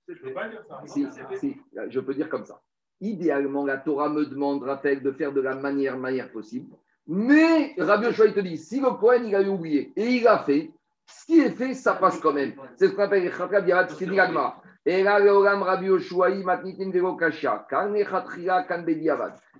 [0.08, 0.82] Je peux pas dire ça.
[0.86, 1.06] Si,
[1.40, 1.58] si,
[1.90, 2.62] je peux dire comme ça.
[3.02, 6.76] idéalement, la Torah me demande, Raphaël, de faire de la manière, manière possible.
[7.08, 10.40] Mais Rabbi Yoshua, il te dit, si le Cohen, il a oublié et il a
[10.40, 10.72] fait,
[11.06, 12.54] ce qui est fait, ça passe quand même.
[12.76, 14.62] C'est ce qu'on appelle Chatrila Diavad, c'est l'agma.
[14.88, 15.20] Et là.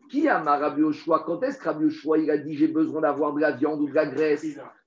[0.10, 1.24] Qui a ma Rabbi Yoshua?
[1.26, 3.90] Quand est-ce que Rabbi Yoshua, il a dit, j'ai besoin d'avoir de la viande ou
[3.90, 4.46] de la graisse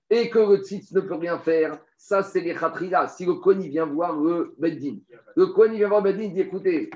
[0.09, 3.07] et que le tzitz ne peut rien faire, ça c'est les khatriga.
[3.07, 4.97] Si le Kohen vient voir le Beddin,
[5.37, 6.91] le Kohen vient voir le Beddin, il dit écoutez,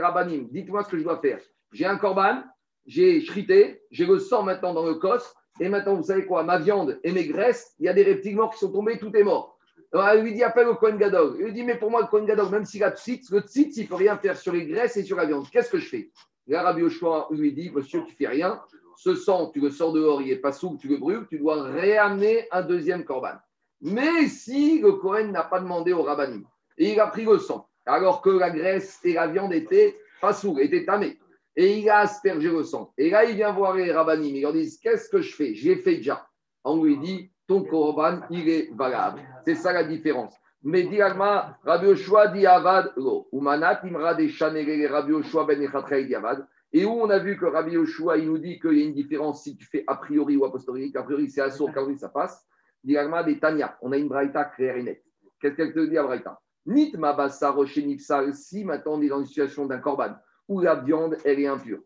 [0.00, 1.38] Rabbanim, dites-moi ce que je dois faire.
[1.72, 2.42] J'ai un korban,
[2.86, 6.58] j'ai shrité, j'ai le sang maintenant dans le cos, et maintenant vous savez quoi, ma
[6.58, 9.24] viande et mes graisses, il y a des reptiles morts qui sont tombés, tout est
[9.24, 9.57] mort.
[9.92, 11.36] Elle lui dit appelle au Kohen Gadol.
[11.38, 13.76] Il lui dit mais pour moi le Kohen Gadol, même s'il a tzitz, le tzitz
[13.78, 15.48] il ne peut rien faire sur les graisses et sur la viande.
[15.50, 16.10] Qu'est-ce que je fais?
[16.46, 18.60] L'Arabie Oshua lui dit monsieur tu fais rien,
[18.96, 21.62] ce sang, tu le sors dehors, il n'est pas souple, tu le brûles, tu dois
[21.62, 23.36] réamener un deuxième corban.
[23.80, 26.44] Mais si le Cohen n'a pas demandé au rabbanim
[26.76, 30.32] et il a pris le sang, alors que la graisse et la viande étaient pas
[30.32, 31.18] souples, étaient tamées,
[31.56, 34.52] et il a aspergé le sang, et là il vient voir les rabbanim, ils leur
[34.52, 35.54] disent Qu'est-ce que je fais?
[35.54, 36.26] J'ai fait déjà.
[36.64, 39.22] On lui dit Ton corban, il est valable.
[39.44, 40.34] C'est ça la différence.
[40.62, 42.92] Mais dit Rabbi Oshua dit Avad.
[43.32, 45.66] Umanat imra de Rabbi Oshua ben
[46.14, 46.46] Avad.
[46.72, 48.94] Et où on a vu que Rabbi Yoshua, il nous dit qu'il y a une
[48.94, 52.10] différence si tu fais a priori ou a qu'a priori c'est assourd, qu'a priori ça
[52.10, 52.46] passe.
[52.84, 55.02] Diagma des Tania, on a une braïta claire et nette.
[55.40, 56.38] Qu'est-ce qu'elle te dit à braïta?
[56.66, 60.14] Nit mabassa nifsal, si maintenant on est dans une situation d'un korban,
[60.46, 61.80] où la viande, elle est impure.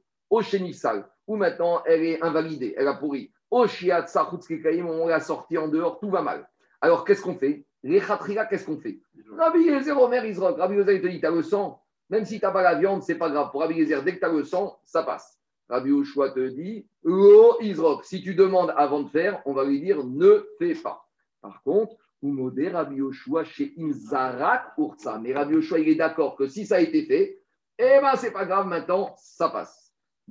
[0.61, 3.33] nifsal, où maintenant elle est invalidée, elle a pourri.
[3.52, 6.48] Oshiat on l'a sortie en dehors, tout va mal.
[6.80, 7.64] Alors qu'est-ce qu'on fait?
[7.84, 8.98] Les khatriga, qu'est-ce qu'on fait?
[9.36, 12.44] Rabbi Yezer Omer Israël, Rabbi Yezer, il te dit, t'as le sang même si tu
[12.44, 13.50] n'as pas la viande, c'est pas grave.
[13.50, 15.38] Pour Rabbi Gezer, dès que tu as le sang, ça passe.
[15.70, 19.80] Rabbi Ushua te dit, oh Israël, si tu demandes avant de faire, on va lui
[19.80, 21.08] dire ne fais pas.
[21.40, 25.18] Par contre, Umode Rabbi Yoshua chez Imzarak Urza.
[25.18, 27.40] Mais Rabbi Yoshua, il est d'accord que si ça a été fait,
[27.78, 29.82] eh ben c'est pas grave, maintenant, ça passe.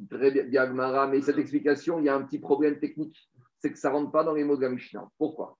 [0.10, 3.30] Très bien, mais cette explication, il y a un petit problème technique.
[3.60, 5.10] C'est que ça ne rentre pas dans les mots de la Mishnah.
[5.18, 5.58] Pourquoi?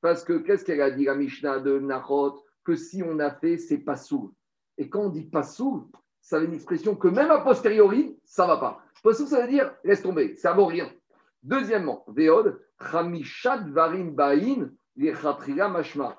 [0.00, 3.56] Parce que qu'est-ce qu'elle a dit la Mishnah de Nahot que si on a fait,
[3.56, 4.32] c'est pas sourd.
[4.76, 5.88] Et quand on dit pas sourd,
[6.20, 8.82] ça veut une expression que même a posteriori, ça va pas.
[9.02, 10.90] Pas sourd, ça veut dire laisse tomber, ça vaut rien.
[11.42, 14.70] Deuxièmement, Veod, Varim Bain.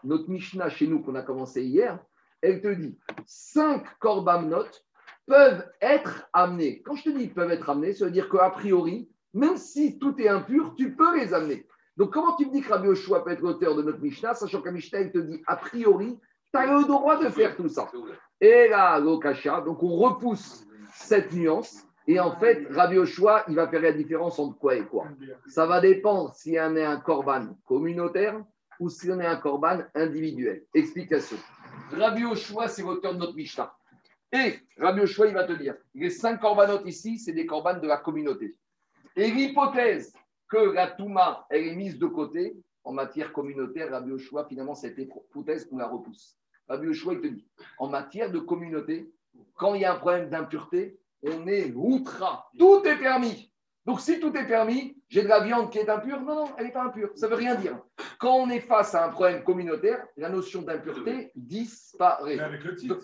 [0.04, 2.00] Notre Mishnah chez nous qu'on a commencé hier,
[2.42, 4.68] elle te dit cinq korbamnot
[5.30, 6.82] peuvent être amenés.
[6.82, 10.20] Quand je te dis peuvent être amenés, ça veut dire qu'a priori, même si tout
[10.20, 11.68] est impur, tu peux les amener.
[11.96, 14.62] Donc, comment tu me dis que Rabbi Oshua peut être l'auteur de notre Mishnah, sachant
[14.62, 16.18] que Mishnah, il te dit a priori,
[16.52, 17.92] tu as le droit de faire tout ça.
[18.42, 21.84] Et là, l'okasha, donc on repousse cette nuance.
[22.08, 25.06] Et en fait, Rabbi Oshua, il va faire la différence entre quoi et quoi.
[25.48, 28.42] Ça va dépendre si on est un korban communautaire
[28.80, 30.64] ou si on est un korban individuel.
[30.74, 31.38] Explication.
[31.92, 33.72] Rabbi Oshua, c'est l'auteur de notre Mishnah.
[34.32, 37.88] Et Rabbi Oshua, il va te dire, les cinq korbanotes ici, c'est des korbanes de
[37.88, 38.56] la communauté.
[39.16, 40.14] Et l'hypothèse
[40.48, 44.98] que la Touma, elle est mise de côté, en matière communautaire, Rabbi Oshua, finalement, cette
[44.98, 46.38] hypothèse, on la repousse.
[46.68, 47.48] Rabbi Yoshua, il te dit,
[47.80, 49.12] en matière de communauté,
[49.56, 52.50] quand il y a un problème d'impureté, on est outra.
[52.58, 53.52] Tout est permis.
[53.86, 56.22] Donc, si tout est permis, j'ai de la viande qui est impure.
[56.22, 57.10] Non, non, elle n'est pas impure.
[57.16, 57.80] Ça ne veut rien dire.
[58.20, 62.36] Quand on est face à un problème communautaire, la notion d'impureté disparaît.
[62.36, 63.00] Mais avec le titre.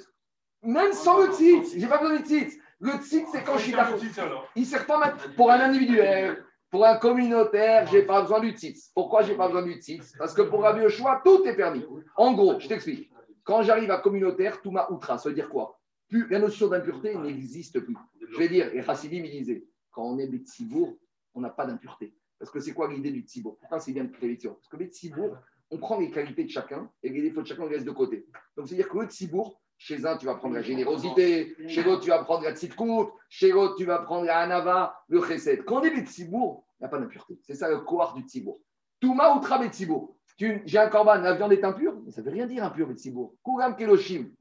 [0.65, 1.69] Même sans le titre.
[1.75, 2.55] J'ai pas besoin de titre.
[2.79, 4.49] Le titre, c'est quand je suis d'accord.
[4.55, 6.43] Il ne sert pas pour un individuel.
[6.71, 8.79] Pour un communautaire, je n'ai pas besoin du titre.
[8.93, 10.05] Pourquoi je n'ai pas besoin du titre?
[10.17, 11.85] Parce que pour Rabbi Yoshua, tout est permis.
[12.17, 13.09] En gros, je t'explique.
[13.43, 15.79] Quand j'arrive à communautaire, tout ma outra, ça veut dire quoi?
[16.09, 17.95] Plus, La notion d'impureté n'existe plus.
[18.31, 20.97] Je vais dire, et Hassidim me disait, quand on est Betsibourg,
[21.33, 22.13] on n'a pas d'impureté.
[22.39, 23.57] Parce que c'est quoi l'idée du Tzibourg?
[23.59, 25.37] Pourquoi c'est bien de Parce que Betsibourg,
[25.71, 27.91] on prend les qualités de chacun et les défauts de chacun, on les laisse de
[27.91, 28.27] côté.
[28.57, 32.09] Donc c'est-à-dire que le Tzibourg, chez un, tu vas prendre la générosité, chez l'autre, tu
[32.09, 35.65] vas prendre la tzitkout, chez l'autre, tu vas prendre la hanava, le chesed.
[35.65, 37.39] Quand on est Betsibourg, il n'y a pas d'impureté.
[37.41, 38.59] C'est ça le coar du Tzibourg.
[38.99, 42.45] Touma outra Betsibourg j'ai un corban, la viande est impure, mais ça ne veut rien
[42.45, 43.33] dire impur, Betsibour.
[43.41, 44.31] Kouram Keloshim.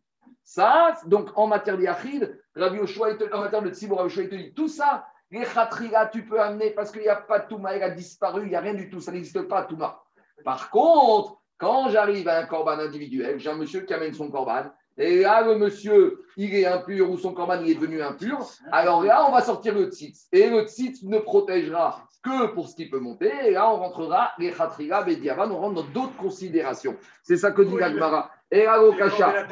[0.43, 4.53] Ça, donc en matière d'Yachid, Rabbi Yoshua, en matière de Tzibour, Rabbi Yoshua, te dit
[4.53, 7.83] tout ça, les khatriga, tu peux amener parce qu'il n'y a pas de Touma, il
[7.83, 10.03] a disparu, il n'y a rien du tout, ça n'existe pas, Touma.
[10.45, 14.65] Par contre, quand j'arrive à un corban individuel, j'ai un monsieur qui amène son corban,
[14.97, 18.39] et là, le monsieur, il est impur ou son corban il est devenu impur,
[18.71, 20.29] alors là, on va sortir le tzitz.
[20.33, 23.33] Et le tzitz ne protégera que pour ce qui peut monter.
[23.45, 26.97] Et là, on rentrera, les khatriga, Bediavan, on rentre dans d'autres considérations.
[27.23, 28.31] C'est ça que dit Gagmara.
[28.51, 29.47] Et là, kasha,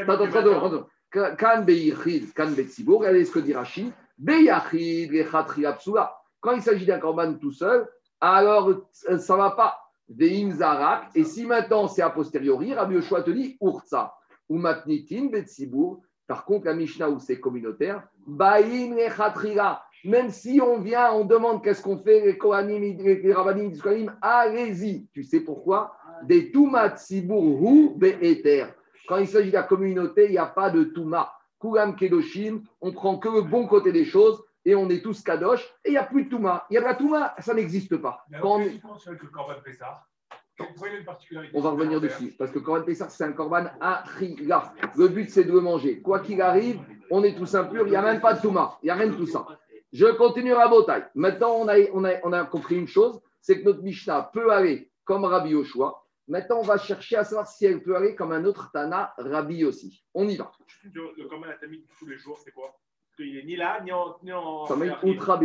[1.36, 3.92] kan beichid, kan betsibour, regardez ce que dit Rachid.
[4.18, 6.16] Beyachid, les khatriga psula.
[6.40, 7.88] Quand il s'agit d'un corban tout seul,
[8.20, 9.78] alors ça ne va pas.
[10.08, 11.10] Veim zarak.
[11.14, 14.14] Et si maintenant c'est a posteriori, Rabbi Yoshua te dit urtsa
[14.52, 21.12] ou matnitin betsibour, Par contre, la Mishnah où c'est communautaire, Rechatrila, même si on vient,
[21.12, 25.08] on demande qu'est-ce qu'on fait, les Kohanim, les Rabbanim, les Kohanim, allez-y.
[25.12, 25.94] Tu sais pourquoi?
[26.24, 28.66] Des Toumat Sibur Hu Be'eter.
[29.08, 31.32] Quand il s'agit de la communauté, il n'y a pas de Touma.
[31.60, 35.64] Kulam Kedoshim, on prend que le bon côté des choses et on est tous Kadosh
[35.84, 36.66] et il n'y a plus de Touma.
[36.70, 38.24] Il y a de la Touma, ça n'existe pas.
[38.40, 39.78] Quand on- qu'on fait avec
[41.54, 42.34] On va revenir dessus.
[42.38, 44.74] Parce que Corban Pessah, c'est un Corban Achila.
[44.96, 46.00] Le but, c'est de le manger.
[46.00, 47.86] Quoi qu'il arrive, on est tous impurs.
[47.86, 48.78] Il n'y a même pas de Touma.
[48.82, 49.46] Il n'y a rien de tout ça.
[49.92, 51.04] Je continue à Botaï.
[51.14, 54.50] Maintenant, on a, on, a, on a compris une chose c'est que notre Mishnah peut
[54.50, 55.98] aller comme Rabbi Yoshua.
[56.28, 59.64] Maintenant, on va chercher à savoir si elle peut aller comme un autre Tana, Rabbi
[59.64, 60.04] aussi.
[60.14, 60.52] On y va.
[60.84, 62.78] Le Corban Atamique tous les jours, c'est quoi?
[63.16, 64.16] Qu'il est ni là, ni en.
[64.22, 65.40] Ni en Ça met Outra.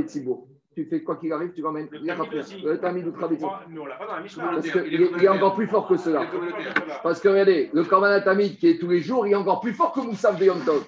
[0.78, 1.88] Tu fais quoi qu'il arrive, tu l'emmènes.
[1.92, 2.62] Le Tamid aussi.
[2.62, 3.50] Le Tamid Outra Betsibo.
[3.68, 4.44] Mais on l'a pas dans la Mishnah.
[4.46, 6.28] Parce qu'il est, il est encore plus fort que cela.
[7.02, 9.74] Parce que regardez, le Korban Atamid qui est tous les jours, il est encore plus
[9.74, 10.86] fort que Moussaf de Yom Tov.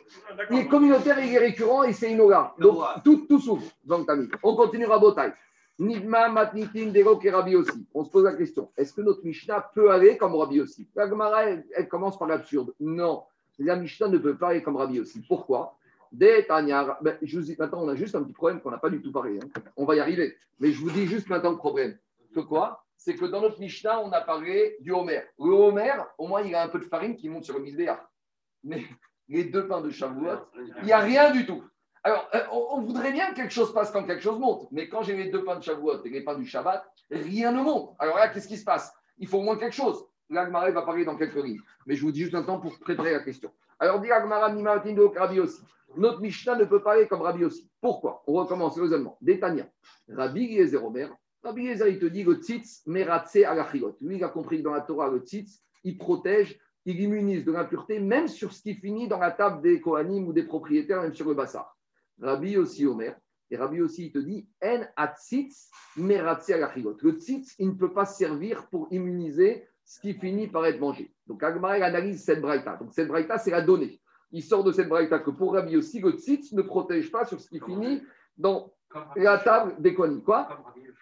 [0.52, 2.54] Il est communautaire, il est récurrent et c'est Inoga.
[2.60, 4.30] Donc tout, tout s'ouvre dans le Tamid.
[4.44, 5.34] On continue à Botaï.
[5.80, 7.88] Nidma, Matnitin, Derok et Rabbi aussi.
[7.96, 11.10] On se pose la question est-ce que notre Mishnah peut aller comme Rabbi aussi La
[11.10, 12.76] Gemara, elle, elle commence par l'absurde.
[12.80, 13.24] Non,
[13.58, 15.24] la Mishnah ne peut pas aller comme Rabbi aussi.
[15.28, 15.79] Pourquoi?
[16.12, 19.12] Je vous dis, maintenant, on a juste un petit problème qu'on n'a pas du tout
[19.12, 19.40] parlé.
[19.40, 19.62] hein.
[19.76, 20.36] On va y arriver.
[20.60, 21.98] Mais je vous dis juste maintenant le problème.
[22.34, 22.86] Que quoi?
[22.98, 25.22] C'est que dans notre Mishnah, on a parlé du Homer.
[25.40, 28.00] Le Homer, au moins, il a un peu de farine qui monte sur le misbéach.
[28.64, 28.84] Mais
[29.30, 30.40] les deux pains de Shavuot,
[30.80, 31.64] il n'y a rien du tout.
[32.04, 34.68] Alors, euh, on, voudrait bien que quelque chose passe quand quelque chose monte.
[34.72, 37.62] Mais quand j'ai les deux pains de Shavuot et les pains du Shabbat, rien ne
[37.62, 37.96] monte.
[38.00, 38.94] Alors là, qu'est-ce qui se passe?
[39.18, 40.06] Il faut au moins quelque chose.
[40.30, 41.62] L'Agmara va parler dans quelques lignes.
[41.86, 43.52] Mais je vous dis juste un temps pour préparer la question.
[43.80, 45.62] Alors, dit Agmara, Mimatindo, Rabbi aussi.
[45.96, 47.72] Notre Mishnah ne peut pas aller comme Rabbi aussi.
[47.82, 48.24] Pourquoi?
[48.28, 49.18] On recommence raisonnement.
[49.22, 49.68] Détania.
[50.10, 51.10] Rabbi Eliezer Omer.
[51.44, 53.98] Rabbi Eliezer, il te dit le tzitz meratse alachilot.
[54.02, 57.52] Lui, il a compris que dans la Torah, le tzitz, il protège, il immunise de
[57.54, 61.14] l'impureté, même sur ce qui finit dans la table des Kohanim ou des propriétaires, même
[61.14, 61.78] sur le bassar.
[62.22, 63.18] Rabbi aussi Omer.
[63.50, 66.98] Et Rabbi aussi, il te dit En atzitz meratse alachilot.
[67.02, 71.12] Le tzitz, il ne peut pas servir pour immuniser ce qui finit par être mangé.
[71.26, 72.78] Donc, Agmara il analyse cette braïta.
[72.78, 74.00] Donc, cette braïta, c'est la donnée.
[74.32, 77.42] Il sort de cette braïta que pour Rabbi aussi, le tzitz ne protège pas sur
[77.42, 78.04] ce qui finit
[78.38, 78.72] dans
[79.16, 80.22] la table des Kohanim.
[80.22, 80.48] Quoi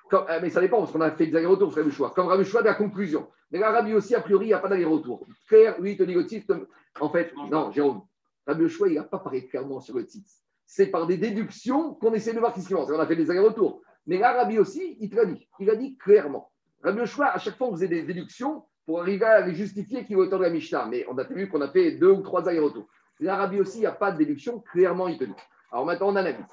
[0.09, 2.11] comme- euh, mais ça dépend, parce qu'on a fait des allers-retours, c'est le choix.
[2.11, 3.27] Comme Rabbi choix de la conclusion.
[3.51, 5.27] Mais là, Rabbi aussi, a priori, il n'y a pas d'aller-retour.
[5.49, 6.67] Claire, lui, il te dit le.
[7.01, 8.03] En fait, non, Jérôme,
[8.45, 10.07] Rabbi choix, il n'a pas parlé clairement sur le.
[10.65, 12.89] C'est par des déductions qu'on essaie de voir ce qui se passe.
[12.89, 13.81] On a fait des allers-retours.
[14.05, 15.45] Mais là, Rabbi aussi, il te l'a dit.
[15.59, 16.49] Il a dit clairement.
[16.83, 20.19] Rabbi choix, à chaque fois, on faisait des déductions pour arriver à justifier qu'il est
[20.19, 20.85] auteur de la Mishnah.
[20.85, 22.87] Mais on a vu qu'on a fait deux ou trois allers-retours.
[23.19, 24.61] Là, Rabbi aussi, il n'y a pas de déduction.
[24.61, 25.33] Clairement, il te dit.
[25.71, 26.45] Alors maintenant, on analyse.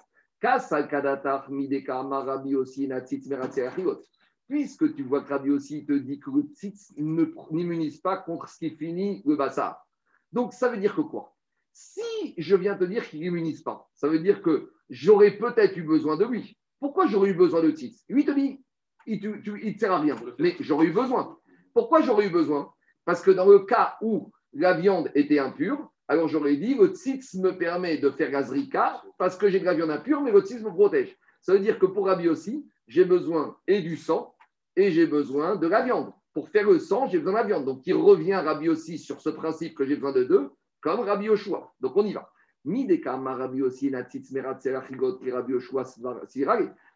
[4.49, 8.59] Puisque tu vois que Rabbi aussi te dit que le tzitz n'immunise pas contre ce
[8.59, 9.87] qui finit le bassar.
[10.33, 11.35] Donc ça veut dire que quoi?
[11.73, 15.85] Si je viens te dire qu'il n'immunise pas, ça veut dire que j'aurais peut-être eu
[15.85, 16.59] besoin de lui.
[16.81, 18.05] Pourquoi j'aurais eu besoin de tzitz?
[18.09, 18.65] Lui il te dit,
[19.07, 21.39] il ne te sert à rien, mais j'aurais eu besoin.
[21.75, 22.73] Pourquoi j'aurais eu besoin?
[23.05, 27.35] Parce que dans le cas où la viande était impure, alors j'aurais dit, le tzitz
[27.35, 30.63] me permet de faire gazrika parce que j'ai de la viande impure, mais le tzitz
[30.63, 31.17] me protège.
[31.41, 34.35] Ça veut dire que pour Rabbi aussi, j'ai besoin et du sang
[34.77, 36.13] et j'ai besoin de la viande.
[36.33, 37.65] Pour faire le sang, j'ai besoin de la viande.
[37.65, 41.27] Donc il revient Rabbi aussi sur ce principe que j'ai besoin de deux, comme Rabbi
[41.27, 41.73] Yoshua.
[41.81, 42.31] Donc on y va.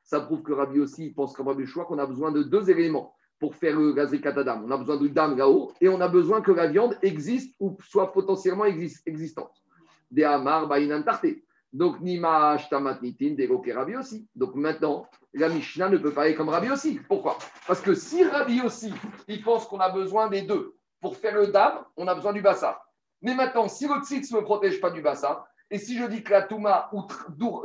[0.03, 3.15] Ça prouve que Rabbi aussi pense comme Rabbi Yoshua qu'on a besoin de deux éléments
[3.39, 4.65] pour faire le gazrikatadam.
[4.65, 7.77] On a besoin du dam là-haut et on a besoin que la viande existe ou
[7.89, 9.53] soit potentiellement exis- existante.
[10.11, 11.05] Des amar bainan.
[11.73, 14.27] Donc, Nima Ashtamat Nitin, d'évoquer Rabbi aussi.
[14.35, 16.99] Donc maintenant, la Mishnah ne peut pas aller comme Rabbi aussi.
[17.07, 17.37] Pourquoi?
[17.67, 18.93] Parce que si Rabbi aussi,
[19.29, 22.41] il pense qu'on a besoin des deux pour faire le dam, on a besoin du
[22.41, 22.81] bassa.
[23.21, 26.23] Mais maintenant, si le tzitz ne me protège pas du bassa, et si je dis
[26.23, 27.03] que la Touma ou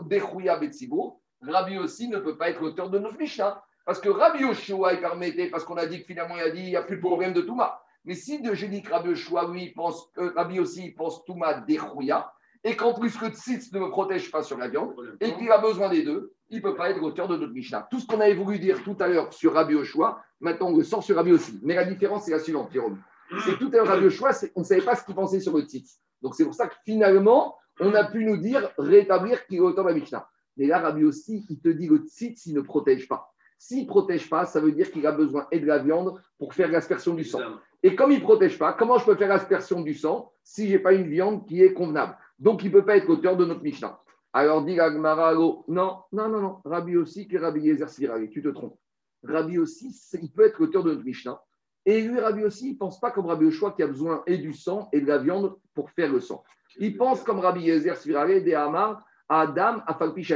[0.04, 3.64] Dechouya Betsibour, Rabbi aussi ne peut pas être l'auteur de notre Mishnah.
[3.86, 6.62] Parce que Rabbi Yoshua, il permettait, parce qu'on a dit que finalement, il a dit
[6.62, 7.82] il n'y a plus de problème de Touma.
[8.06, 11.24] Mais si de- dis que Rabbi Yoshua, lui, il pense, euh, Rabbi aussi, il pense
[11.26, 12.32] Touma Dechouya,
[12.64, 15.58] et qu'en plus le tzitz ne me protège pas sur la viande, et qu'il a
[15.58, 17.88] besoin des deux, il ne peut pas être l'auteur de notre Mishnah.
[17.92, 20.84] Tout ce qu'on avait voulu dire tout à l'heure sur Rabbi Yoshua, maintenant on le
[20.84, 21.60] sort sur Rabbi aussi.
[21.64, 23.02] Mais la différence, c'est la suivante, Jérôme.
[23.46, 25.64] C'est tout à l'heure Rabbi Yoshua, on ne savait pas ce qu'il pensait sur le
[25.64, 26.00] tzitz.
[26.22, 29.84] Donc c'est pour ça que finalement, on a pu nous dire, rétablir qu'il est l'auteur
[29.84, 30.28] de la Mishnah.
[30.56, 33.33] Mais là, Rabbi aussi, il te dit le tzitz, il ne protège pas.
[33.66, 36.54] S'il ne protège pas, ça veut dire qu'il a besoin et de la viande pour
[36.54, 37.40] faire l'aspersion du sang.
[37.82, 40.74] Et comme il ne protège pas, comment je peux faire l'aspersion du sang si je
[40.74, 42.18] n'ai pas une viande qui est convenable?
[42.38, 43.98] Donc, il ne peut pas être l'auteur de notre Mishnah.
[44.34, 47.88] Alors, dit Agmara, non, non, non, non, Rabbi aussi, que Rabbi Yezer
[48.30, 48.78] tu te trompes.
[49.24, 51.42] Rabbi aussi, il peut être l'auteur de notre Mishnah.
[51.86, 54.40] Et lui, Rabbi aussi, il ne pense pas comme Rabbi Oshua qui a besoin et
[54.40, 56.44] du sang et de la viande pour faire le sang.
[56.80, 60.28] Il pense comme Rabbi Yezer Svirale, des Hamar, Adam, Afalpi.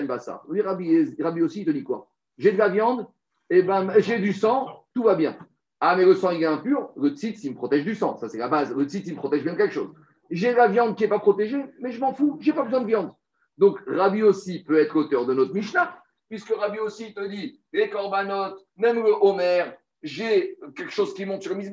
[0.49, 2.09] Lui, Rabbi aussi, il te dit quoi?
[2.37, 3.07] J'ai de la viande,
[3.49, 5.37] et ben, j'ai du sang, tout va bien.
[5.79, 8.17] Ah, mais le sang, il est impur, le tzitz, il me protège du sang.
[8.17, 8.75] Ça, c'est la base.
[8.75, 9.93] Le tzitz, il me protège bien de quelque chose.
[10.29, 12.87] J'ai la viande qui n'est pas protégée, mais je m'en fous, j'ai pas besoin de
[12.87, 13.13] viande.
[13.57, 15.97] Donc, Rabbi aussi peut être auteur de notre Mishnah,
[16.29, 19.65] puisque Rabbi aussi te dit les corbanotes, même le Homer,
[20.03, 21.63] j'ai quelque chose qui monte sur le.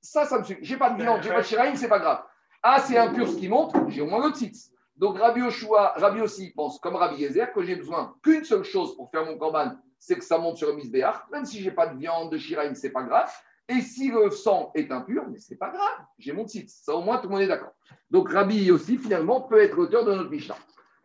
[0.00, 0.64] Ça, ça me suffit.
[0.64, 2.22] J'ai pas de viande, j'ai pas de shiraïm, c'est pas grave.
[2.62, 4.70] Ah, c'est impur ce qui monte, j'ai au moins le tzitz.
[4.96, 8.94] Donc, Rabbi Oshua, Rabbi aussi pense, comme Rabbi Yezer, que j'ai besoin qu'une seule chose
[8.96, 9.72] pour faire mon korban,
[10.04, 11.14] c'est que ça monte sur le misbéach.
[11.30, 13.30] Même si j'ai pas de viande, de shiraïm, c'est pas grave.
[13.68, 16.82] Et si le sang est impur, mais c'est pas grave, j'ai mon tzitz.
[16.84, 17.72] Ça, au moins, tout le monde est d'accord.
[18.10, 20.56] Donc, Rabbi aussi, finalement, peut être auteur de notre Mishnah.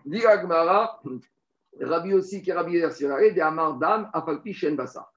[0.03, 0.99] Dit la Gemara,
[1.79, 5.07] Rabbi aussi qui est Rabbi Yezer Sirare, des Amar Dam, Afalpi Shen Bassa.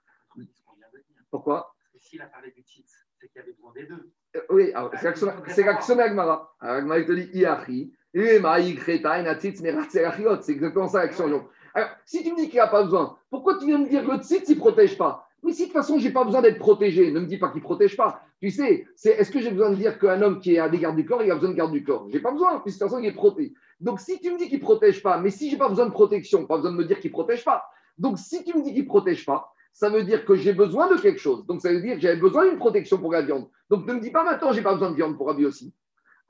[1.30, 1.74] Pourquoi?
[1.98, 4.12] S'il a parlé du titre, c'est qu'il y avait besoin des deux.
[4.36, 6.54] Euh, Oui, c'est l'action- d'Agmara.
[6.60, 7.94] Agmara, il te dit Iachi.
[8.12, 8.36] C'est
[10.52, 11.48] exactement ça l'action.
[11.74, 14.04] Alors, si tu me dis qu'il n'y a pas besoin, pourquoi tu viens me dire
[14.04, 15.28] que le tzitz, il ne protège pas?
[15.42, 17.48] Mais si de toute façon, je n'ai pas besoin d'être protégé, ne me dis pas
[17.48, 18.22] qu'il ne protège pas.
[18.40, 20.78] Tu sais, c'est, est-ce que j'ai besoin de dire qu'un homme qui est à des
[20.78, 22.06] gardes du corps, il a besoin de garde du corps?
[22.08, 23.54] Je n'ai pas besoin, puisque de toute façon, il est protégé.
[23.80, 25.86] Donc, si tu me dis qu'il ne protège pas, mais si je n'ai pas besoin
[25.86, 27.64] de protection, pas besoin de me dire qu'il ne protège pas.
[27.96, 30.88] Donc, si tu me dis qu'il ne protège pas, ça veut dire que j'ai besoin
[30.88, 31.46] de quelque chose.
[31.46, 33.48] Donc, ça veut dire que j'avais besoin d'une protection pour la viande.
[33.70, 35.72] Donc, ne me dis pas maintenant, j'ai pas besoin de viande pour Rabbi aussi.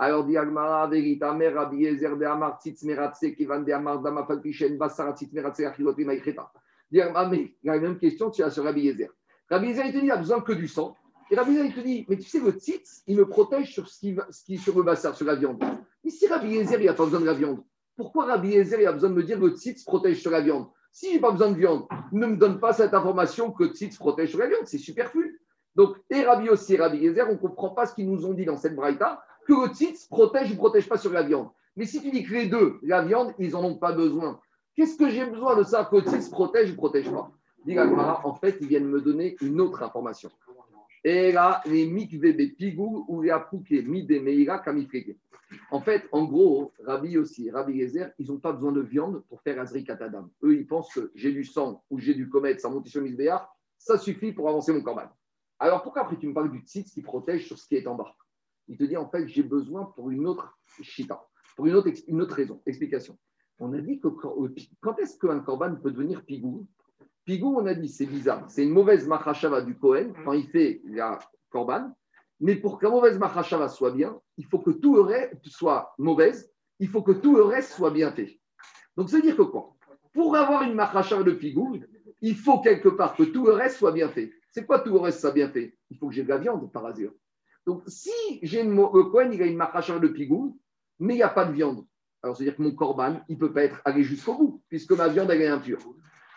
[0.03, 5.61] Alors, dit Agmara, Verita, Rabbi Ezer, de Amar, Meratse, Kivan, de Amar, Dama, Falpichen, Meratse,
[5.61, 6.51] Achilot, Maïkreta.
[6.91, 9.11] Dit Agmara, mais la même question, tu as sur Rabbi Ezer.
[9.51, 10.97] Rabbi Ezer, il te dit, il a besoin que du sang.
[11.31, 13.87] Et Rabbi Ezer, il te dit, mais tu sais, le tzitz, il me protège sur
[13.89, 14.01] ce
[14.47, 15.63] qui, sur le bassin, sur la viande.
[16.03, 17.63] Mais si Rabbi Ezer, il n'a pas besoin de la viande,
[17.95, 20.41] pourquoi Rabbi Ezer, il a besoin de me dire que le tzitz protège sur la
[20.41, 20.67] viande?
[20.93, 23.69] Si je n'ai pas besoin de viande, ne me donne pas cette information que le
[23.69, 25.43] tzitz protège sur la viande, c'est superflu.
[25.75, 28.47] Donc, et Rabbi aussi Rabbi Ezer, on ne comprend pas ce qu'ils nous ont dit
[28.47, 31.49] dans cette braïta, que le tzitz protège ou protège pas sur la viande.
[31.77, 34.39] Mais si tu dis que les deux, la viande, ils n'en ont pas besoin,
[34.77, 37.33] qu'est-ce que j'ai besoin de ça que le tzitz protège ou protège pas?
[38.25, 40.31] En fait, ils viennent me donner une autre information.
[41.03, 45.17] Et là, les mikvebe pigou ou les apouké mide meira kamifreke.
[45.71, 49.41] En fait, en gros, Rabbi aussi, Rabbi Gezer, ils n'ont pas besoin de viande pour
[49.43, 50.31] faire Azri Katadam.
[50.45, 53.53] Eux, ils pensent que j'ai du sang ou j'ai du comète, ça monte sur Misbéar,
[53.79, 55.09] ça suffit pour avancer mon corban.
[55.59, 57.97] Alors pourquoi après tu me parles du tzitz qui protège sur ce qui est en
[57.97, 58.15] bas?
[58.71, 61.21] Il te dit en fait, j'ai besoin pour une autre chita,
[61.57, 63.19] pour une autre, ex- une autre raison, explication.
[63.59, 64.55] On a dit que quand, euh,
[65.03, 66.67] est-ce qu'un corban peut devenir pigou?
[67.25, 70.81] Pigou, on a dit, c'est bizarre, c'est une mauvaise machashava du Kohen quand il fait
[70.85, 71.19] la
[71.51, 71.93] corban.
[72.39, 75.93] Mais pour que la mauvaise machashava soit bien, il faut que tout le reste soit
[75.99, 78.41] mauvaise, il faut que tout le reste soit bien fait.
[78.97, 79.75] Donc, c'est dire que quoi?
[80.15, 81.77] Pour avoir une machashava de pigou,
[82.23, 84.33] il faut quelque part que tout le reste soit bien fait.
[84.53, 85.77] C'est quoi tout le reste soit bien fait?
[85.91, 87.11] Il faut que j'ai de la viande, par hasard.
[87.67, 88.11] Donc, si
[88.43, 90.59] j'ai une, le Kohen, il a une machashava de pigou,
[90.99, 91.85] mais il n'y a pas de viande,
[92.23, 95.09] alors c'est-à-dire que mon corban, il ne peut pas être allé jusqu'au bout, puisque ma
[95.09, 95.81] viande, elle est impure.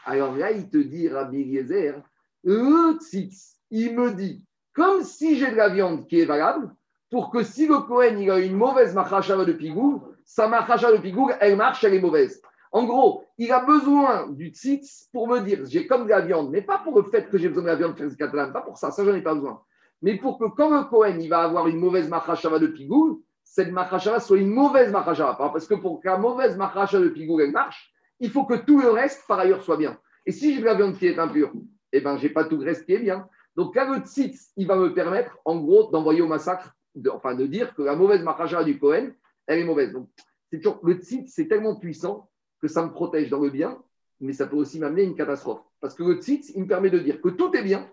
[0.05, 2.01] Alors là, il te dit, Rabbi Eliezer,
[2.43, 6.73] le tzitz, il me dit, comme si j'ai de la viande qui est valable,
[7.09, 11.01] pour que si le Cohen il a une mauvaise machashava de pigou, sa machashava de
[11.01, 12.41] pigou, elle marche, elle est mauvaise.
[12.71, 16.49] En gros, il a besoin du tzitz pour me dire, j'ai comme de la viande,
[16.49, 18.77] mais pas pour le fait que j'ai besoin de la viande pour faire pas pour
[18.77, 19.61] ça, ça j'en ai pas besoin.
[20.03, 23.71] Mais pour que quand le Cohen il va avoir une mauvaise machashava de pigou, cette
[23.71, 25.49] machashava soit une mauvaise machashava.
[25.49, 28.89] Parce que pour la mauvaise machashava de pigou, elle marche, il faut que tout le
[28.89, 29.97] reste, par ailleurs, soit bien.
[30.25, 31.53] Et si j'ai de la viande qui est impure,
[31.93, 33.27] eh ben, j'ai pas tout le reste qui est bien.
[33.55, 36.75] Donc, là, le tzitz, il va me permettre, en gros, d'envoyer au massacre,
[37.09, 39.11] enfin, de dire que la mauvaise machashava du Cohen,
[39.47, 39.93] elle est mauvaise.
[39.93, 40.09] Donc,
[40.51, 42.29] c'est toujours, le tzitz, c'est tellement puissant
[42.61, 43.81] que ça me protège dans le bien,
[44.19, 45.61] mais ça peut aussi m'amener une catastrophe.
[45.79, 47.89] Parce que le tzitz, il me permet de dire que tout est bien.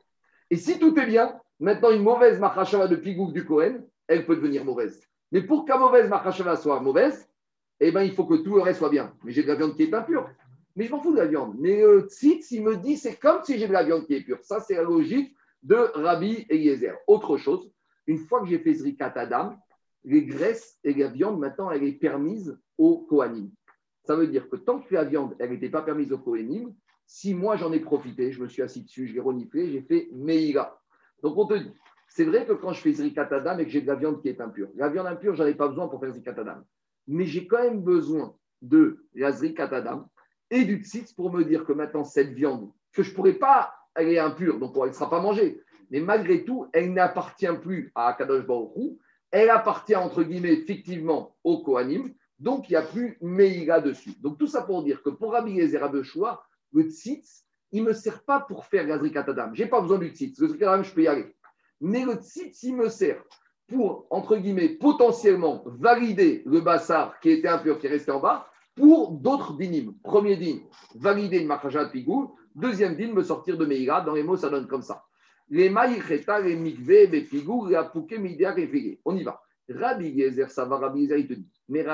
[0.50, 4.36] Et si tout est bien, maintenant, une mauvaise machashava de pigouk du Cohen, elle peut
[4.36, 5.00] devenir mauvaise.
[5.30, 7.28] Mais pour qu'un mauvaise machashava soit mauvaise,
[7.78, 9.14] eh ben, il faut que tout le reste soit bien.
[9.24, 10.28] Mais j'ai de la viande qui est impure.
[10.76, 11.56] Mais je m'en fous de la viande.
[11.58, 14.22] Mais le tzitz, il me dit, c'est comme si j'ai de la viande qui est
[14.22, 14.38] pure.
[14.42, 16.96] Ça, c'est la logique de Rabbi Eliezer.
[17.06, 17.70] Autre chose,
[18.06, 19.56] une fois que j'ai fait Zrikat Adam,
[20.04, 23.50] les graisses et la viande, maintenant, elle est permise au Kohanim.
[24.04, 26.74] Ça veut dire que tant que la viande, elle n'était pas permise au Kohanim,
[27.06, 30.08] si moi j'en ai profité, je me suis assis dessus, je l'ai reniflé, j'ai fait
[30.12, 30.79] Meïra.
[31.22, 31.72] Donc on te dit,
[32.08, 34.28] c'est vrai que quand je fais Zrikat Adam et que j'ai de la viande qui
[34.28, 36.62] est impure, la viande impure, j'en ai pas besoin pour faire Zrikat Adam.
[37.06, 40.08] Mais j'ai quand même besoin de la Zrikat Adam
[40.50, 43.72] et du tzitz pour me dire que maintenant, cette viande, que je ne pourrais pas,
[43.94, 45.62] elle est impure, donc elle ne sera pas mangée.
[45.90, 48.98] Mais malgré tout, elle n'appartient plus à Akadosh Baruch Hu.
[49.30, 52.12] Elle appartient, entre guillemets, fictivement au Kohanim.
[52.38, 54.14] Donc, il n'y a plus Meïga dessus.
[54.20, 55.88] Donc, tout ça pour dire que pour Rabbi Yezer
[56.72, 59.50] le tzitz, il ne me sert pas pour faire la Zrikat Adam.
[59.54, 60.38] Je n'ai pas besoin du tzitz.
[60.40, 61.34] Le je peux y aller.
[61.80, 63.22] Mais le tzitz, il me sert
[63.68, 68.48] pour, entre guillemets, potentiellement valider le bassar qui était impur, qui est resté en bas,
[68.74, 69.94] pour d'autres dinim.
[70.02, 70.58] Premier din,
[70.94, 72.34] valider une machaja de pigou.
[72.54, 74.00] Deuxième din, me sortir de Meïra.
[74.00, 75.04] Dans les mots, ça donne comme ça.
[75.48, 79.00] Les maïcheta, les mikvé, les pigou, les apouké, midéa, les.
[79.04, 79.40] On y va.
[79.68, 81.48] Rabbi Gezer, ça Rabbi Gezer, il te dit.
[81.68, 81.84] Mais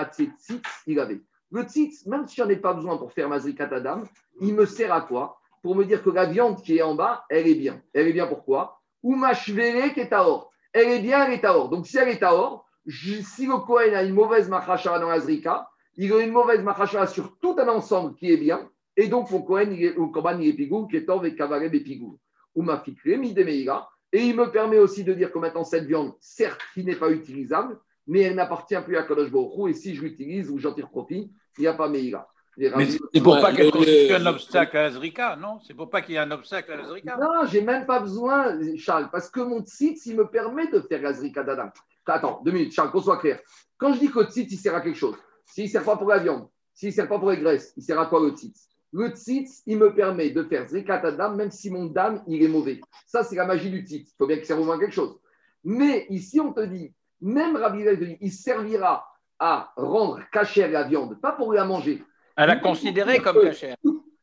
[0.87, 1.21] il avait.
[1.51, 4.03] Le tzitz, même si j'en ai pas besoin pour faire Mazrikat Adam,
[4.41, 5.39] il me sert à quoi?
[5.67, 7.83] Pour me dire que la viande qui est en bas, elle est bien.
[7.93, 8.81] Elle est bien pourquoi?
[9.03, 10.53] Ou ma qui est à or.
[10.73, 11.71] Elle est bien, elle est à or.
[11.71, 15.19] Donc si elle est à or, si le Kohen a une mauvaise machashara dans la
[15.19, 18.71] Zrika, il a une mauvaise machashara sur tout un ensemble qui est bien.
[18.97, 21.75] Et donc, mon Kohen, il est, Koban, il est pigou, qui est or, et kavareb
[21.75, 22.17] et pigou.
[22.55, 26.85] Ou ma Et il me permet aussi de dire que maintenant, cette viande, certes, qui
[26.85, 30.61] n'est pas utilisable, mais elle n'appartient plus à Kadosh Baruch Et si je l'utilise ou
[30.61, 32.29] j'en tire profit, il n'y a pas Meïra.
[32.59, 35.61] C'est pour pas qu'elle constitue un obstacle à la Zrika, non?
[35.67, 38.01] C'est pour pas qu'il y ait un obstacle à la Zrika Non, j'ai même pas
[38.01, 41.71] besoin, Charles, parce que mon site, il me permet de faire la Zrika d'Adam.
[42.07, 43.41] Attends, deux minutes, Charles, qu'on soit clair.
[43.77, 45.97] Quand je dis que le site, il sert à quelque chose, s'il ne sert pas
[45.97, 48.35] pour la viande, s'il ne sert pas pour les graisses, il sert à quoi le
[48.35, 48.57] site?
[48.93, 52.49] Le site, il me permet de faire Zrika d'Adam, même si mon dame, il est
[52.49, 52.81] mauvais.
[53.07, 54.09] Ça, c'est la magie du site.
[54.09, 55.19] Il faut bien qu'il serve au moins quelque chose.
[55.65, 57.85] Mais ici, on te dit, même Rabbi
[58.21, 59.07] il servira
[59.39, 62.03] à rendre cachère la viande, pas pour la manger.
[62.37, 63.77] Elle a considéré comme cachère.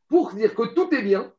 [0.07, 1.33] Pour dire que tout est bien,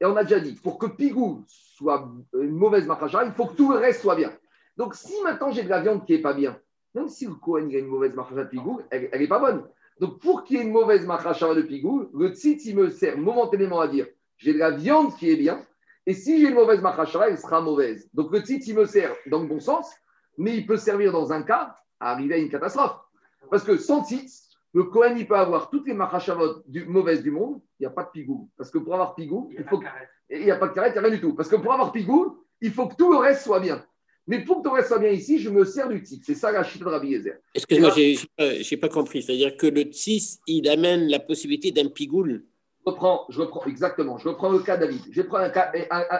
[0.00, 3.54] et on a déjà dit, pour que Pigou soit une mauvaise machacha, il faut que
[3.54, 4.32] tout le reste soit bien.
[4.76, 6.58] Donc si maintenant j'ai de la viande qui n'est pas bien,
[6.94, 9.64] même si le Kohen a une mauvaise machacha de Pigou, elle n'est pas bonne.
[10.00, 13.18] Donc pour qu'il y ait une mauvaise machacha de Pigou, le tzitz, il me sert
[13.18, 14.06] momentanément à dire,
[14.38, 15.62] j'ai de la viande qui est bien,
[16.06, 18.08] et si j'ai une mauvaise machacha, elle sera mauvaise.
[18.14, 19.90] Donc le tzitz, il me sert dans le bon sens,
[20.38, 22.98] mais il peut servir dans un cas à arriver à une catastrophe.
[23.50, 24.32] Parce que sans titre,
[24.76, 27.90] le Cohen, il peut avoir toutes les machachavot du, mauvaises du monde, il n'y a
[27.90, 28.50] pas de pigou.
[28.58, 29.82] Parce que pour avoir pigou, il, faut.
[30.28, 31.34] Il n'y a pas de carrette, il n'y a rien du tout.
[31.34, 33.82] Parce que pour avoir pigou, il faut que tout le reste soit bien.
[34.26, 36.24] Mais pour que tout le reste soit bien ici, je me sers du titre.
[36.26, 37.38] C'est ça la chute de Rabbi Yezer.
[37.54, 39.22] Excuse-moi, je n'ai pas, compris.
[39.22, 42.44] C'est-à-dire que le tis, il amène la possibilité d'un pigoule.
[42.84, 44.18] Je reprends, je reprends, exactement.
[44.18, 45.00] Je reprends le cas David.
[45.10, 45.72] Je prends un, cas,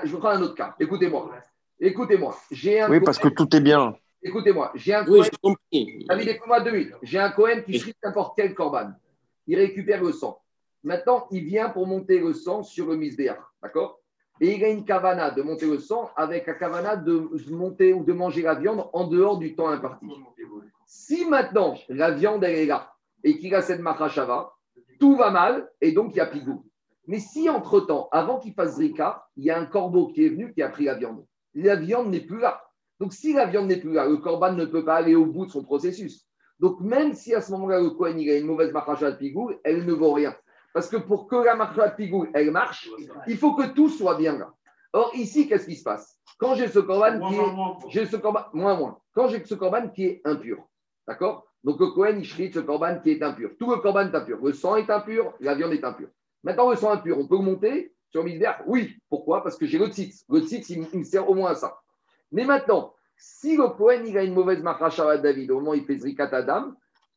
[0.03, 0.75] je reprends un autre cas.
[0.81, 1.31] Écoutez-moi.
[1.79, 2.91] Écoutez-moi, j'ai un.
[2.91, 3.95] Oui, parce que tout est bien.
[4.27, 5.23] Écoutez-moi, j'ai un Cohen.
[6.09, 6.95] David, écoute-moi deux minutes.
[7.03, 8.91] J'ai un Cohen qui crie n'importe quel corban.
[9.47, 10.41] Il récupère le sang.
[10.83, 13.39] Maintenant, il vient pour monter le sang sur le misbéach.
[13.63, 14.01] D'accord?
[14.41, 18.03] Et il a une cavana de monter le sang avec la cavana de monter ou
[18.03, 20.07] de manger la viande en dehors du temps imparti.
[20.87, 24.53] Si maintenant la viande elle est là et qu'il a cette machashava,
[24.99, 26.67] tout va mal et donc il y a pigou.
[27.07, 30.53] Mais si entre-temps, avant qu'il fasse Rika, il y a un corbeau qui est venu
[30.53, 31.25] qui a pris la viande
[31.57, 32.63] la viande n'est plus là.
[33.01, 35.47] Donc, si la viande n'est plus là, le corban ne peut pas aller au bout
[35.47, 36.27] de son processus.
[36.59, 39.53] Donc, même si à ce moment-là, le Kohen il a une mauvaise marcha de pigou,
[39.65, 40.35] elle ne vaut rien.
[40.73, 42.89] Parce que pour que la marcha de pigou, elle marche,
[43.27, 44.51] il faut que tout soit bien là.
[44.93, 46.19] Or, ici, qu'est-ce qui se passe?
[46.39, 47.91] Quand j'ai ce corban qui est.
[47.91, 48.99] J'ai ce corban, moins, moins.
[49.15, 50.59] Quand j'ai ce corban qui est impur,
[51.07, 51.47] d'accord?
[51.65, 53.51] Donc, le Kohen, il crie ce corban qui est impur.
[53.59, 54.39] Tout le corban est impur.
[54.43, 56.09] Le sang est impur, la viande est impure.
[56.45, 58.97] Maintenant, le sang impur, on peut monter sur misère Oui.
[59.09, 59.43] Pourquoi?
[59.43, 60.17] Parce que j'ai le titre.
[60.29, 61.77] Le titre, il, me sert au moins à ça.
[62.33, 65.85] Mais maintenant, si le Cohen il a une mauvaise à David, au moment où il
[65.85, 66.73] fait Zrikat Adam,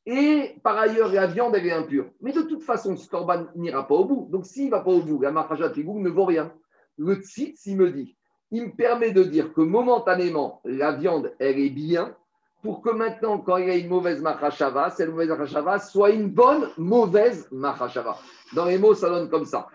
[0.05, 2.05] et par ailleurs, la viande, elle est impure.
[2.21, 4.27] Mais de toute façon, ce corban n'ira pas au bout.
[4.31, 6.51] Donc, s'il ne va pas au bout, la Machacha Pigou ne vaut rien.
[6.97, 8.17] Le tzitz, il me dit,
[8.51, 12.15] il me permet de dire que momentanément, la viande, elle est bien,
[12.61, 16.29] pour que maintenant, quand il y a une mauvaise machashava, cette mauvaise machashava soit une
[16.29, 18.17] bonne mauvaise machashava.
[18.53, 19.67] Dans les mots, ça donne comme ça.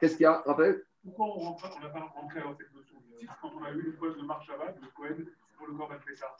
[0.00, 0.82] Qu'est-ce qu'il y a, Raphaël?
[1.06, 3.92] Pourquoi on n'a pas rentré dans cette notion de titre quand on a eu une
[3.92, 5.24] pause de machashava de Cohen
[5.56, 6.36] pour le corps ça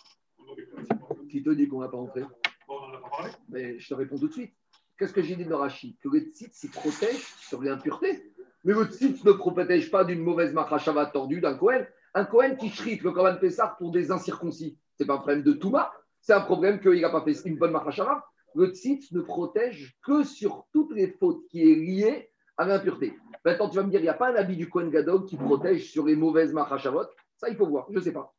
[1.31, 2.23] Qui te dit qu'on n'a pas rentré
[2.67, 3.31] On n'en a pas parlé.
[3.49, 4.53] Mais je te réponds tout de suite.
[4.99, 8.33] Qu'est-ce que j'ai dit de Rachid Que le titre s'y protège sur l'impureté.
[8.65, 11.87] Mais le titre ne protège pas d'une mauvaise machashava tordue d'un Cohen.
[12.15, 15.43] Un Cohen qui chrite le Corban Pessar pour des incirconcis, ce n'est pas un problème
[15.43, 18.27] de Touma, c'est un problème qu'il n'a pas fait une bonne machashava.
[18.57, 23.19] Le tzitz ne protège que sur toutes les fautes qui est liées à l'impureté.
[23.45, 25.37] Maintenant, tu vas me dire, il n'y a pas un habit du Cohen Gadol qui
[25.37, 27.05] protège sur les mauvaises machashavot
[27.37, 28.35] Ça, il faut voir, je ne sais pas.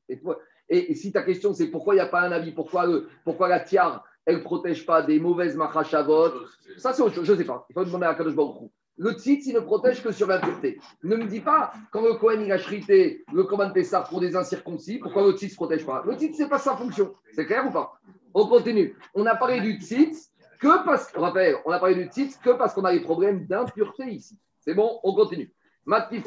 [0.69, 2.85] Et, si ta question, c'est pourquoi il n'y a pas un habit, pourquoi,
[3.23, 6.31] pourquoi la tiare, elle ne protège pas des mauvaises machashavot
[6.77, 7.65] Ça, c'est autre chose, je ne sais pas.
[7.69, 10.79] Il faut demander à Kadosh Baruch le tzitz, il ne protège que sur l'impureté.
[11.03, 14.35] Ne me dis pas, quand le Cohen il a chrité le Corban Pessar pour des
[14.35, 16.03] incirconcis, pourquoi le tzitz ne protège pas?
[16.05, 17.13] Le tzitz, ce n'est pas sa fonction.
[17.31, 17.99] C'est clair ou pas?
[18.33, 18.95] On continue.
[19.13, 20.26] On a parlé du tzitz
[20.59, 24.05] que parce rappelle, on a parlé du tzitz que parce qu'on a des problèmes d'impureté
[24.05, 24.37] ici.
[24.59, 25.53] C'est bon, on continue.
[25.85, 26.23] Matkif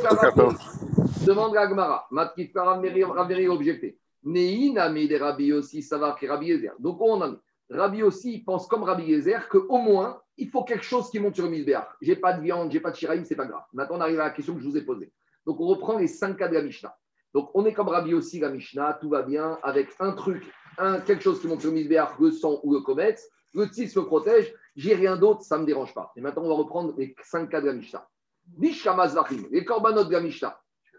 [1.27, 2.07] demande à Agmara.
[2.11, 3.99] Matkif Raveri objecté.
[4.25, 6.73] Neina des Rabbi aussi, savoir que Rabbi Yezer.
[6.79, 7.39] Donc on en est?
[7.71, 11.45] Rabbi aussi pense comme Rabbi Yezer qu'au moins, il faut quelque chose qui monte sur
[11.45, 11.89] le misbéach.
[12.01, 13.63] J'ai pas de viande, j'ai pas de shiraïm, c'est pas grave.
[13.73, 15.13] Maintenant, on arrive à la question que je vous ai posée.
[15.47, 16.97] Donc on reprend les cinq cas de la Mishnah.
[17.33, 21.01] Donc on est comme Rabbi aussi, la Mishnah, tout va bien, avec un truc, un,
[21.01, 23.23] quelque chose qui monte sur le misbéach, le sang ou le comète,
[23.55, 26.13] le tis me protège, j'ai rien d'autre, ça ne me dérange pas.
[26.17, 28.07] Et maintenant on va reprendre les cinq cas de la Mishnah.
[28.59, 30.17] Les korbanot de.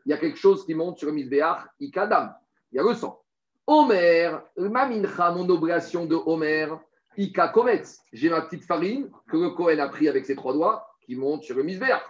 [0.05, 2.33] Il y a quelque chose qui monte sur le misbéach, ikadam,
[2.71, 3.21] il y a le sang.
[3.67, 6.79] Omer, ma mincha, mon oblation de Omer,
[7.17, 8.01] Ika Kometz.
[8.11, 11.43] J'ai ma petite farine que le Kohen a pris avec ses trois doigts qui monte
[11.43, 12.03] sur le misbéach.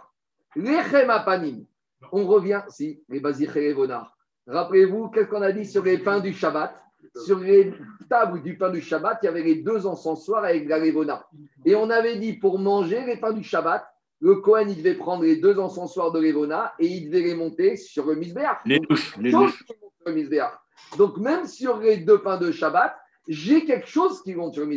[0.56, 1.66] Lechem apanim.
[2.12, 4.16] On revient, si, les vonards.
[4.48, 6.74] Rappelez-vous, qu'est-ce qu'on a dit sur les pains du Shabbat?
[7.26, 7.74] Sur les
[8.10, 11.26] tables du pain du Shabbat, il y avait les deux encensoirs avec la lévona.
[11.66, 13.86] Et on avait dit, pour manger les pains du Shabbat,
[14.20, 17.76] le Kohen, il devait prendre les deux encensoirs de lévona et il devait les monter
[17.76, 18.60] sur le misbéach.
[18.66, 19.64] Les douches, les Donc, douches.
[19.66, 19.76] sur
[20.06, 20.54] le misbéach.
[20.98, 22.96] Donc, même sur les deux pains de Shabbat,
[23.28, 24.70] j'ai quelque chose qui monte sur le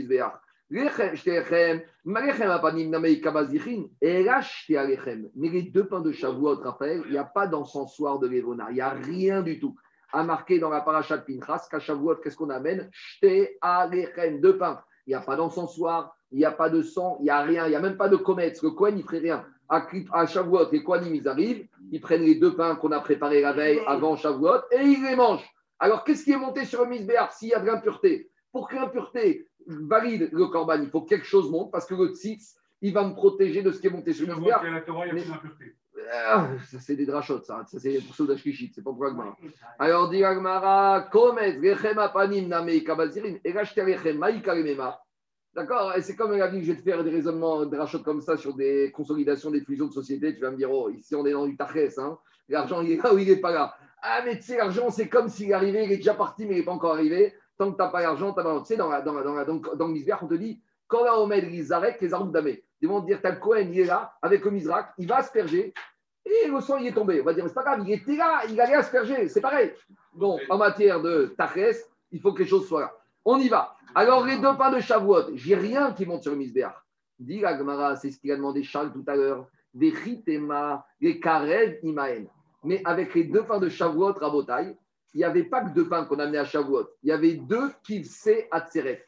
[4.77, 5.29] alechem.
[5.37, 8.75] Mais les deux pains de Shavuot, Raphaël, il n'y a pas d'encensoir de Lévona, il
[8.75, 9.77] n'y a rien du tout.
[10.15, 12.89] A marqué dans la paracha de Pinchas qu'à Shavuot, qu'est-ce qu'on amène?
[12.93, 14.81] Shté alechem, deux pains.
[15.07, 17.67] Il n'y a pas d'encensoir, il n'y a pas de sang, il n'y a rien,
[17.67, 18.63] il n'y a même pas de comète.
[18.63, 19.45] Le Kohen, il ne ferait rien.
[19.69, 23.53] À, Shavuot, les Kohanim, ils arrivent, ils prennent les deux pains qu'on a préparés la
[23.53, 25.45] veille avant Shavuot et ils les mangent.
[25.81, 27.33] Alors, qu'est-ce qui est monté sur le misbéar?
[27.33, 31.27] S'il y a de l'impureté Pour que l'impureté valide le corban, il faut que quelque
[31.27, 34.13] chose monte parce que le tzitz, il va me protéger de ce qui est monté
[34.13, 34.61] sur le misbéar.
[34.61, 35.75] qu'il y a la Torah, il y a Mais- plus d'impureté.
[36.13, 36.49] Ah,
[36.81, 37.65] c'est des drachotes, ça.
[37.67, 39.37] Ça, c'est pour ceux d'Ashkishit, c'est pas pour Agmara.
[39.79, 45.01] Alors, dit Agmara, Komet, Rechem Apanim, Name, Kabazirin, et Rachete Rechem, Maïka Remema.
[45.55, 48.21] D'accord c'est comme la vie que je vais te faire des raisonnements de rachot comme
[48.21, 50.35] ça sur des consolidations, des fusions de sociétés.
[50.35, 52.19] Tu vas me dire, oh, ici on est dans du tachès, hein.
[52.49, 53.75] L'argent, il est là ou il n'est pas là.
[54.03, 56.59] Ah, mais tu sais, l'argent, c'est comme s'il arrivé, il est déjà parti, mais il
[56.59, 57.33] n'est pas encore arrivé.
[57.57, 58.59] Tant que tu n'as pas l'argent, tu pas.
[58.61, 61.19] Tu sais, dans, la, dans, la, dans, la, dans, dans on te dit, quand la
[61.21, 62.65] Omed, Rizarek, les armes damé.
[62.81, 65.73] Ils vont te dire, t'as Cohen, il est là, avec le misrak, il va asperger,
[66.25, 67.21] et le sang, il est tombé.
[67.21, 69.73] On va dire, mais c'est pas grave, il était là, il allait asperger, c'est pareil.
[70.15, 72.93] Donc, en matière de tachès, il faut que les choses soient là.
[73.25, 73.75] On y va.
[73.95, 76.75] Alors, les deux pains de Shavuot, j'ai rien qui monte sur misbéach.
[77.19, 79.49] Dit la Gemara, c'est ce qu'il a demandé Charles tout à l'heure.
[79.73, 82.27] Des chitema, des karev imaen.
[82.65, 84.77] Mais avec les deux pains de Shavuot, Rabotai,
[85.15, 86.89] il n'y avait pas que deux pains qu'on amenait à Shavuot.
[87.03, 88.67] Il y avait deux kivsé à.
[88.75, 88.99] Il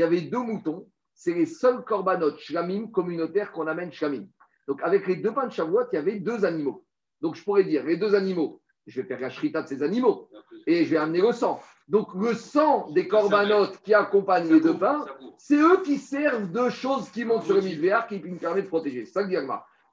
[0.00, 0.88] y avait deux moutons.
[1.14, 4.26] C'est les seuls korbanot shlamim communautaires qu'on amène shlamim.
[4.66, 6.84] Donc, avec les deux pains de Shavuot, il y avait deux animaux.
[7.20, 10.28] Donc, je pourrais dire, les deux animaux, je vais faire la shrita de ces animaux
[10.66, 11.60] et je vais amener le sang.
[11.88, 15.04] Donc, le sang des corbanotes qui accompagnent les deux pains,
[15.38, 18.68] c'est eux qui servent de choses qui montent sur le misbéar qui me permettent de
[18.68, 19.04] protéger.
[19.04, 19.36] C'est ça que dit.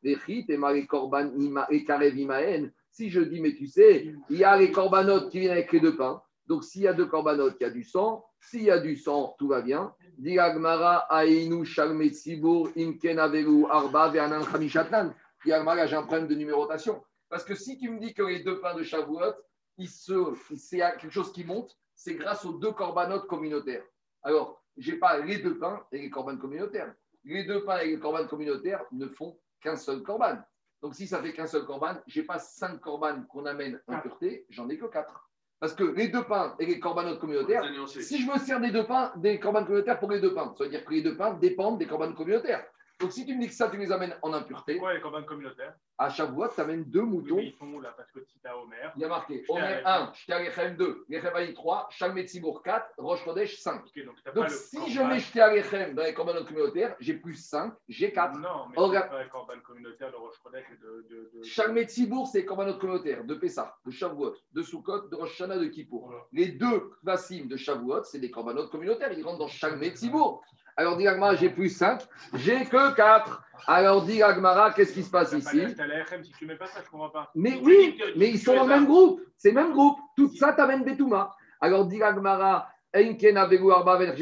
[0.01, 1.31] Les chit et les korban
[1.69, 2.69] et karev imaen.
[2.91, 5.79] Si je dis, mais tu sais, il y a les corbanotes qui viennent avec les
[5.79, 6.21] deux pains.
[6.47, 8.25] Donc, s'il y a deux corbanotes, il y a du sang.
[8.41, 9.93] S'il y a du sang, tout va bien.
[10.17, 15.13] Dit Agmara, Ainu Shalme Tzibur, Imken Avelu Arba, Vernan Khamishatnan.
[15.43, 17.03] Dit Agmara, j'ai un problème de numérotation.
[17.29, 19.33] Parce que si tu me dis que les deux pains de Shavuot,
[19.77, 23.83] c'est quelque chose qui monte, c'est grâce aux deux corbanotes communautaires.
[24.21, 26.93] Alors, je n'ai pas les deux pains et les corbanes communautaires.
[27.23, 30.37] Les deux pains et les corbanes communautaires ne font qu'un seul corban.
[30.81, 34.45] Donc, si ça fait qu'un seul corban, je n'ai pas cinq corbanes qu'on amène impureté,
[34.49, 35.29] j'en ai que quatre.
[35.63, 38.85] Parce que les deux pains et les corbanotes communautaires, si je me sers des deux
[38.85, 41.35] pains, des corbanes communautaires pour les deux pains, ça veut dire que les deux pains
[41.35, 42.65] dépendent des corbanes communautaires.
[43.03, 45.25] Donc, si tu me dis que ça, tu les amènes en impureté, Pourquoi les corbanes
[45.25, 48.39] communautaires à fois, tu amènes deux Oui, moutons mais ils sont là Parce que si
[48.39, 48.89] t'as Homer.
[48.95, 53.23] il y a marqué Omer avec- 1, Shtialechem 2, Gechevaï 3, Shalmet Tzibour 4, Rosh
[53.23, 53.83] Chodesh 5.
[53.85, 58.39] Ok, donc si je mets Shtialechem dans les corbanotes communautaires, j'ai plus 5, j'ai 4.
[58.39, 59.09] Non, mais regarde.
[59.09, 61.05] pas les corbanes communautaires de Roche Chodesh et de.
[61.09, 62.25] de, de...
[62.25, 66.07] C'est les corbanotes communautaires de Pessah, de Shavuot, de Sukkot, de Rosh Hashanah, de Kippour.
[66.07, 66.23] Voilà.
[66.31, 70.43] Les deux Vassim de Shavuot, c'est des corbanotes communautaires, ils rentrent dans Shalmet Tzibour.
[70.75, 72.01] Alors dit Agmara, j'ai plus 5,
[72.35, 73.43] j'ai que 4.
[73.67, 75.57] Alors dit Agmara, qu'est-ce qui se passe ici?
[75.57, 77.31] Les achetés à la RM, si tu mets pas ça, je comprends pas.
[77.35, 78.75] Mais oui, mais ils sont mets dans le ça.
[78.77, 79.21] même groupe.
[79.37, 79.97] C'est le même groupe.
[80.17, 81.35] Tout ça t'amène Betouma.
[81.61, 84.13] Alors, dit Gmara, Enken Avegu Arba Ben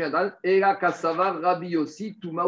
[2.22, 2.43] Touma.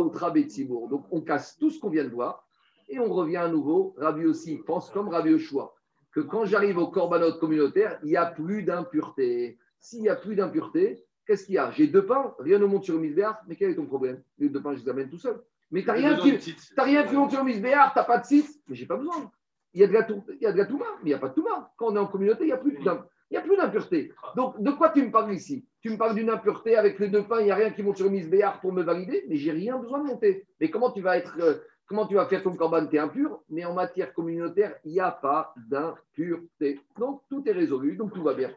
[0.90, 2.46] Donc, on casse tout ce qu'on vient de voir
[2.90, 3.96] et on revient à nouveau.
[3.98, 5.74] Rabbi Yossi pense comme Rabbi Yoshua
[6.14, 9.58] que quand j'arrive au korbanot communautaire, il n'y a plus d'impureté.
[9.80, 11.72] S'il n'y a plus d'impureté, qu'est-ce qu'il y a?
[11.72, 14.22] J'ai deux pains, rien ne monte sur le misbéar, mais quel est ton problème?
[14.38, 15.42] Les deux pains, je les amène tout seul.
[15.72, 16.30] Mais tu n'as rien qui.
[16.76, 19.32] T'as rien qui monte sur le misbéar, t'as pas de site, mais j'ai pas besoin.
[19.74, 21.20] Il y a de la, il y a de la touma, mais il n'y a
[21.20, 21.72] pas de touma.
[21.78, 24.12] Quand on est en communauté, il n'y a plus d'im- il y a plus d'impureté.
[24.36, 25.66] Donc, de quoi tu me parles ici?
[25.82, 27.98] Tu me parles d'une impureté avec les deux pains, il n'y a rien qui monte
[27.98, 30.46] sur le misbéar pour me valider, mais j'ai rien besoin de monter.
[30.60, 31.56] Mais comment tu vas être, euh,
[31.88, 32.86] comment tu vas faire ton corban?
[32.86, 36.80] Tu es impur, mais en matière communautaire, il n'y a pas d'impureté.
[37.00, 38.52] Donc, tout est résolu, donc tout va bien.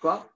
[0.00, 0.28] Quoi?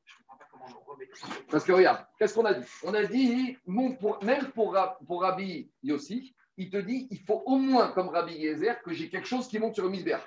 [1.51, 2.67] Parce que regarde, qu'est-ce qu'on a dit?
[2.85, 3.57] On a dit,
[4.01, 8.35] pour- même pour, pour Rabbi Yossi, il te dit il faut au moins, comme Rabbi
[8.35, 10.23] Yezer, que j'ai quelque chose qui monte sur le misbéach.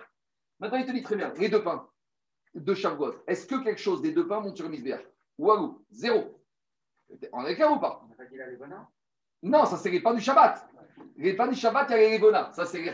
[0.60, 1.88] Maintenant, il te dit très bien, les deux pains
[2.54, 5.02] de Shavuot, est-ce que quelque chose des deux pains monte sur le misbéach?
[5.38, 6.42] Walou, zéro.
[7.34, 8.02] On est clair ou pas?
[8.04, 8.90] On n'a pas dit la Lévona
[9.44, 10.68] Non, ça c'est les pains du Shabbat.
[11.18, 12.52] Les pains du Shabbat, il y a les Levona.
[12.54, 12.92] Ça c'est les.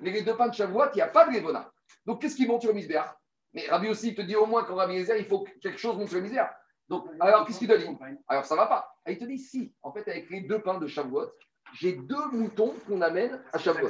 [0.00, 1.72] Mais les deux pains de Shavuot, il n'y a pas de Levona.
[2.04, 3.08] Donc qu'est-ce qui monte sur le misbéach?
[3.52, 5.78] Mais Rabbi aussi, il te dit au moins qu'en Rabbi Yezer, il faut que quelque
[5.78, 6.50] chose monte sur le misbéach.
[6.90, 7.86] Donc, alors qu'est-ce qu'il te dit
[8.28, 8.94] Alors ça va pas.
[9.04, 11.30] Ah, il te dit si, en fait, avec les deux pains de Shavuot,
[11.74, 13.88] j'ai deux moutons qu'on amène à Shavuot.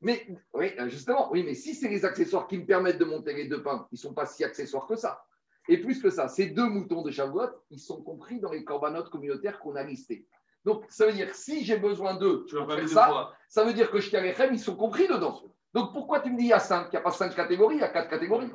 [0.00, 3.34] Mais oui, euh, justement, oui, mais si c'est les accessoires qui me permettent de monter
[3.34, 5.22] les deux pains, ils ne sont pas si accessoires que ça.
[5.68, 9.10] Et plus que ça, ces deux moutons de Shavuot, ils sont compris dans les corbanotes
[9.10, 10.26] communautaires qu'on a listés.
[10.64, 13.32] Donc, ça veut dire que si j'ai besoin d'eux pour faire les ça, fois.
[13.48, 15.42] ça veut dire que chez Alechem, ils sont compris dedans.
[15.74, 17.76] Donc, pourquoi tu me dis il y a cinq Il n'y a pas cinq catégories,
[17.76, 18.46] il y a quatre catégories.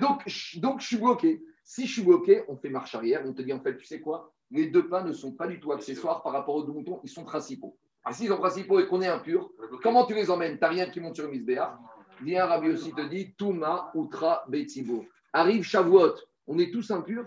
[0.00, 1.42] Donc, je- donc, je suis bloqué.
[1.64, 3.22] Si je suis bloqué, on fait marche arrière.
[3.24, 5.58] On te dit, en fait, tu sais quoi Les deux pains ne sont pas du
[5.58, 7.76] tout accessoires par rapport aux deux moutons, ils sont principaux.
[8.04, 9.50] Ah, s'ils sont principaux et qu'on est impur,
[9.82, 10.58] comment tu les emmènes?
[10.58, 11.72] Tu n'as rien qui monte sur le misbéach.
[12.22, 15.06] Viens, Rabbi aussi te dit, Touma, Outra, Betsibo.
[15.32, 16.14] Arrive Shavuot,
[16.46, 17.24] on est tous impurs?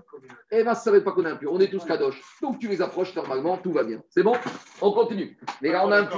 [0.52, 2.22] Eh bien, ça ne savait pas qu'on est impurs, on est tous kadosh.
[2.42, 4.04] Donc, tu les approches normalement, tout va bien.
[4.10, 4.36] C'est bon?
[4.80, 5.36] On continue.
[5.64, 6.18] Mais là, on a un petit,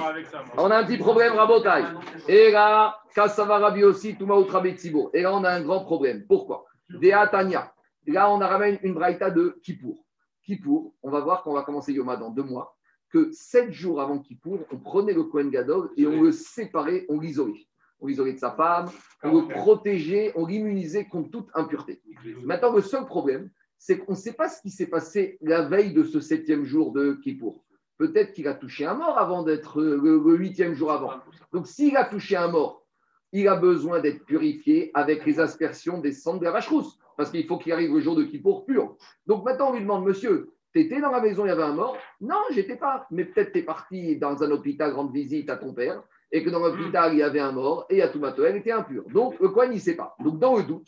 [0.57, 1.83] on a un petit problème, Rabotai.
[2.27, 5.09] Et là, Kassava Rabbi aussi, Touma Outra Betsibo.
[5.13, 6.25] Et là, on a un grand problème.
[6.27, 6.65] Pourquoi?
[6.89, 7.71] Dea Tanya.
[8.09, 10.03] Là, on a ramène une braïta de Kippour.
[10.43, 12.75] Kippour, on va voir qu'on va commencer Yoma dans deux mois,
[13.11, 17.19] que sept jours avant Kippour, on prenait le Kohen Gadol et on le séparait, on
[17.19, 17.67] l'isolait.
[17.99, 18.89] On l'isolait de sa femme,
[19.23, 22.01] on le protégeait, on l'immunisait contre toute impureté.
[22.43, 25.93] Maintenant, le seul problème, c'est qu'on ne sait pas ce qui s'est passé la veille
[25.93, 27.63] de ce septième jour de Kippour.
[27.97, 31.11] Peut-être qu'il a touché un mort avant d'être euh, le, le huitième jour avant.
[31.51, 32.85] Donc, s'il a touché un mort,
[33.33, 37.31] il a besoin d'être purifié avec les aspersions des cendres de la vache rousse, parce
[37.31, 38.95] qu'il faut qu'il arrive le jour de Kippour pur.
[39.27, 41.97] Donc maintenant, on lui demande, monsieur, t'étais dans la maison, il y avait un mort?
[42.21, 43.05] Non, j'étais pas.
[43.11, 46.01] Mais peut-être t'es parti dans un hôpital rendre visite à ton père,
[46.31, 49.03] et que dans l'hôpital, il y avait un mort, et à tout elle était impure.
[49.09, 50.15] Donc, le coin, ne sait pas.
[50.23, 50.87] Donc, dans le doute,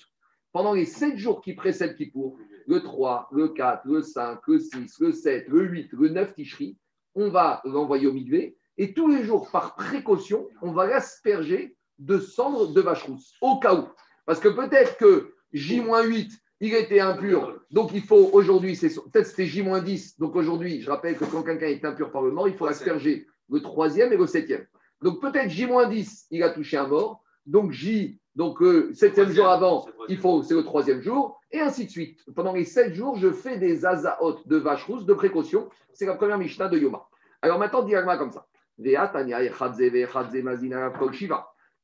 [0.54, 5.00] pendant les sept jours qui précèdent Kippour, le 3, le 4, le 5, le 6,
[5.02, 6.78] le 7, le 8, le 9 Tishri,
[7.14, 12.20] on va l'envoyer au Migvé, et tous les jours, par précaution, on va l'asperger de
[12.20, 13.90] cendres de vache rousse, au cas où.
[14.26, 19.46] Parce que peut-être que J-8, il était impur, donc il faut aujourd'hui, c'est peut-être c'était
[19.46, 22.68] J-10, donc aujourd'hui, je rappelle que quand quelqu'un est impur par le mort, il faut
[22.68, 24.66] asperger le troisième et le septième.
[25.02, 29.88] Donc peut-être J-10, il a touché un mort, donc J, donc euh, septième jour avant,
[30.08, 32.24] il faut, c'est le troisième jour, et ainsi de suite.
[32.34, 35.70] Pendant les sept jours, je fais des azaot de vache rousse de précaution.
[35.94, 37.08] C'est la première Mishnah de Yoma.
[37.42, 38.48] Alors maintenant, diagma comme ça.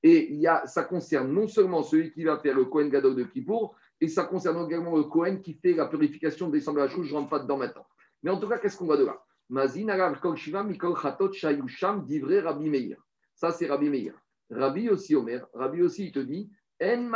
[0.04, 3.16] Et il y a, ça concerne non seulement celui qui va faire le Kohen Gadol
[3.16, 7.08] de Kippour, et ça concerne également le Kohen qui fait la purification des la chose.
[7.08, 7.86] Je ne rentre pas dedans maintenant.
[8.22, 9.20] Mais en tout cas, qu'est-ce qu'on va de là?
[9.50, 12.98] Mazin alav kol shiva mikol chatot shayusham divrei Rabbi Meir.
[13.34, 14.14] Ça, c'est Rabbi Meir.
[14.50, 15.48] Rabbi aussi Omer.
[15.54, 16.50] Rabbi aussi, il te dit
[16.82, 17.10] En.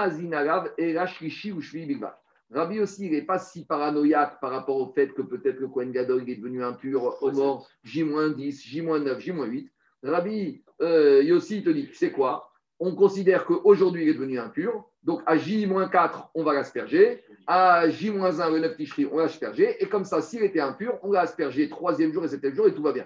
[2.54, 5.92] Rabbi aussi, il n'est pas si paranoïaque par rapport au fait que peut-être le Kohen
[5.92, 9.70] Gadol est devenu impur au mort J-10, J-9, J-8.
[10.04, 12.51] Rabbi euh, Yossi, il te dit, sais quoi?
[12.84, 14.90] On considère qu'aujourd'hui, il est devenu impur.
[15.04, 17.24] Donc, à J-4, on va l'asperger.
[17.46, 19.82] À J-1, le 9 Tishri, on va l'asperger.
[19.84, 22.74] Et comme ça, s'il était impur, on l'a aspergé troisième jour et septième jour et
[22.74, 23.06] tout va bien.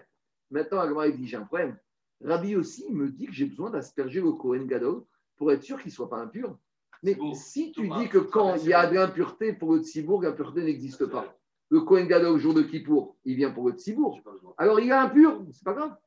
[0.50, 1.78] Maintenant, Agma, il dit, j'ai un problème.
[2.24, 5.04] Rabbi aussi me dit que j'ai besoin d'asperger le Kohen Gadol
[5.36, 6.58] pour être sûr qu'il ne soit pas impur.
[7.04, 10.24] Mais Bon, si tu dis que quand il y a de l'impureté pour le Tzibourg,
[10.24, 11.38] l'impureté n'existe pas.
[11.70, 14.22] Le Kohen Gadol, au jour de Kippour, il vient pour le Tzibourg.
[14.58, 15.98] Alors il est impur, c'est pas grave.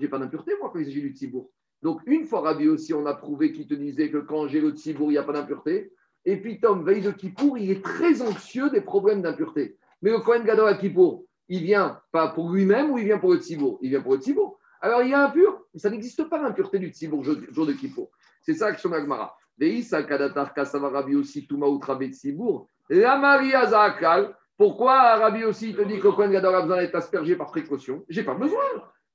[0.00, 1.50] J'ai pas d'impureté, moi, quand il s'agit du Tzibourg.
[1.82, 4.70] Donc, une fois, Rabbi aussi, on a prouvé qu'il te disait que quand j'ai le
[4.70, 5.92] Tzibourg, il n'y a pas d'impureté.
[6.24, 9.76] Et puis, Tom, veille de Kippour, il est très anxieux des problèmes d'impureté.
[10.02, 13.32] Mais le Kohen Gadol à Kippour, il vient pas pour lui-même ou il vient pour
[13.32, 14.58] le Tzibourg Il vient pour le Tzibourg.
[14.80, 15.64] Alors, il est impur.
[15.74, 18.10] Ça n'existe pas l'impureté du Tzibourg jour, de Kippour.
[18.42, 19.36] C'est ça que je Agmara.
[19.56, 22.68] Veïsa Kadatar Kasava Rabbi aussi Touma Outra Tzibourg.
[22.90, 24.34] La Maria Zakal.
[24.56, 28.04] Pourquoi Rabbi aussi te dit que le Kohen Gadol a besoin d'être aspergé par précaution?
[28.08, 28.58] J'ai pas besoin.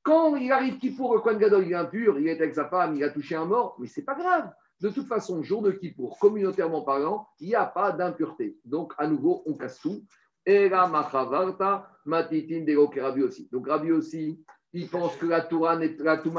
[0.04, 2.96] Quand il arrive Kippour, le Kohen Gadol il est impur, il est avec sa femme,
[2.96, 4.52] il a touché un mort, mais c'est pas grave.
[4.82, 8.58] De toute façon, jour de Kippour, communautairement parlant, il n'y a pas d'impureté.
[8.66, 10.04] Donc, à nouveau, on casse tout.
[10.46, 13.48] Et la machavarta matitin de Rabbi aussi.
[13.50, 14.44] Donc, Rabbi aussi,
[14.74, 15.78] il pense que la Touma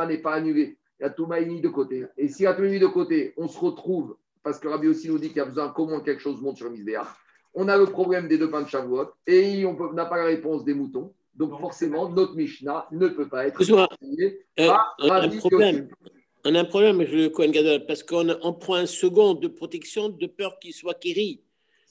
[0.06, 0.78] n'est pas annulée.
[1.00, 2.06] La Touma est mise de côté.
[2.18, 5.08] Et si la Touma est mise de côté, on se retrouve, parce que Rabbi aussi
[5.08, 7.08] nous dit qu'il y a besoin moins quelque chose monte sur le Misbéach.
[7.54, 10.64] On a le problème des deux pains de Shavuot et on n'a pas la réponse
[10.64, 11.14] des moutons.
[11.36, 13.86] Donc, forcément, notre Mishnah ne peut pas être euh,
[14.68, 15.88] par un, problème.
[16.44, 19.48] On a un problème avec le Kohen Gadol parce qu'on on prend un second de
[19.48, 20.96] protection de peur qu'il soit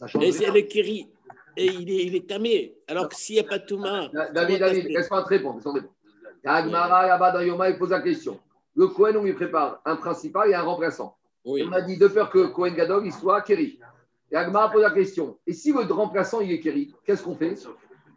[0.08, 1.10] change Et c'est le kéri.
[1.56, 2.76] Et il est, il est tamé.
[2.88, 4.08] Alors que s'il n'y a pas de Touma.
[4.14, 5.56] Da- David, David, laisse-moi te répondre.
[5.58, 5.94] laisse-moi te répondre.
[6.46, 8.40] Agmara, là-bas, dans Yoma, il pose la question.
[8.76, 11.16] Le Cohen, on lui prépare un principal et un remplaçant.
[11.46, 11.64] Oui.
[11.68, 13.80] On a dit de peur que Cohen Gadol il soit Kéri.
[14.32, 17.56] Et Agmara pose la question et si le remplaçant il est Kéri, qu'est-ce qu'on fait?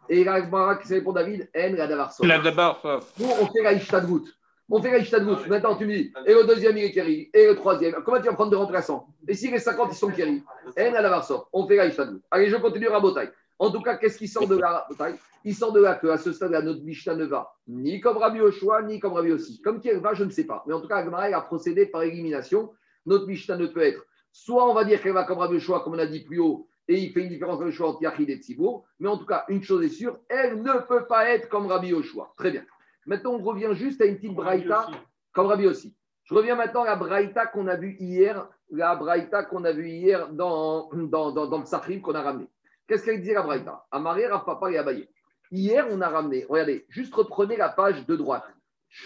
[0.09, 2.25] Et Agmara qui répond David En la davar sof.
[2.27, 3.13] Là, d'abord, sauf.
[3.19, 4.25] Nous, on fait la Ishtadgout.
[4.69, 5.47] On fait la Ishtadgout.
[5.47, 7.95] Maintenant, tu me dis, et le deuxième, il est Kéri, et le troisième.
[8.05, 9.07] Comment tu vas prendre deux remplaçants?
[9.27, 10.43] Et si les 50, ils sont Kéri
[10.77, 11.43] En la davar sof.
[11.53, 12.21] On fait la Ishtadgout.
[12.31, 13.29] Allez, je continue à Botaï.
[13.59, 16.31] En tout cas, qu'est-ce qui sort de là Botaï Il sort de là qu'à ce
[16.31, 19.61] stade-là, notre Mishnah ne va ni comme Rabbi Oshua, ni comme Rabbi aussi.
[19.61, 20.63] Comme qui elle va, je ne sais pas.
[20.67, 22.71] Mais en tout cas, Agmara a procédé par élimination.
[23.05, 24.03] Notre Mishnah ne peut être
[24.43, 26.67] soit on va dire qu'elle va comme Rabbi Oshua, comme on a dit plus haut,
[26.87, 28.85] et il fait une différence entre le choix entre Yachid et Tzibour.
[28.99, 31.93] Mais en tout cas, une chose est sûre, elle ne peut pas être comme Rabbi
[31.93, 32.33] Oshua.
[32.37, 32.63] Très bien.
[33.05, 34.87] Maintenant, on revient juste à une petite braïta,
[35.33, 35.95] comme Rabbi aussi.
[36.25, 39.89] Je reviens maintenant à la braïta qu'on a vue hier, la braïta qu'on a vue
[39.89, 42.49] hier dans, dans, dans, dans le Sahrim qu'on a ramené.
[42.85, 43.85] Qu'est-ce qu'elle disait la braïta?
[43.91, 45.07] Amaré, Rav Papa et Abaye.
[45.51, 48.43] Hier, on a ramené, regardez, juste reprenez la page de droite.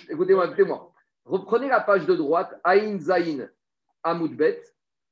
[0.09, 0.91] Écoutez-moi, écoutez-moi.
[1.25, 3.47] Reprenez la page de droite, Aïn Zaïn
[4.01, 4.63] Amoudbet,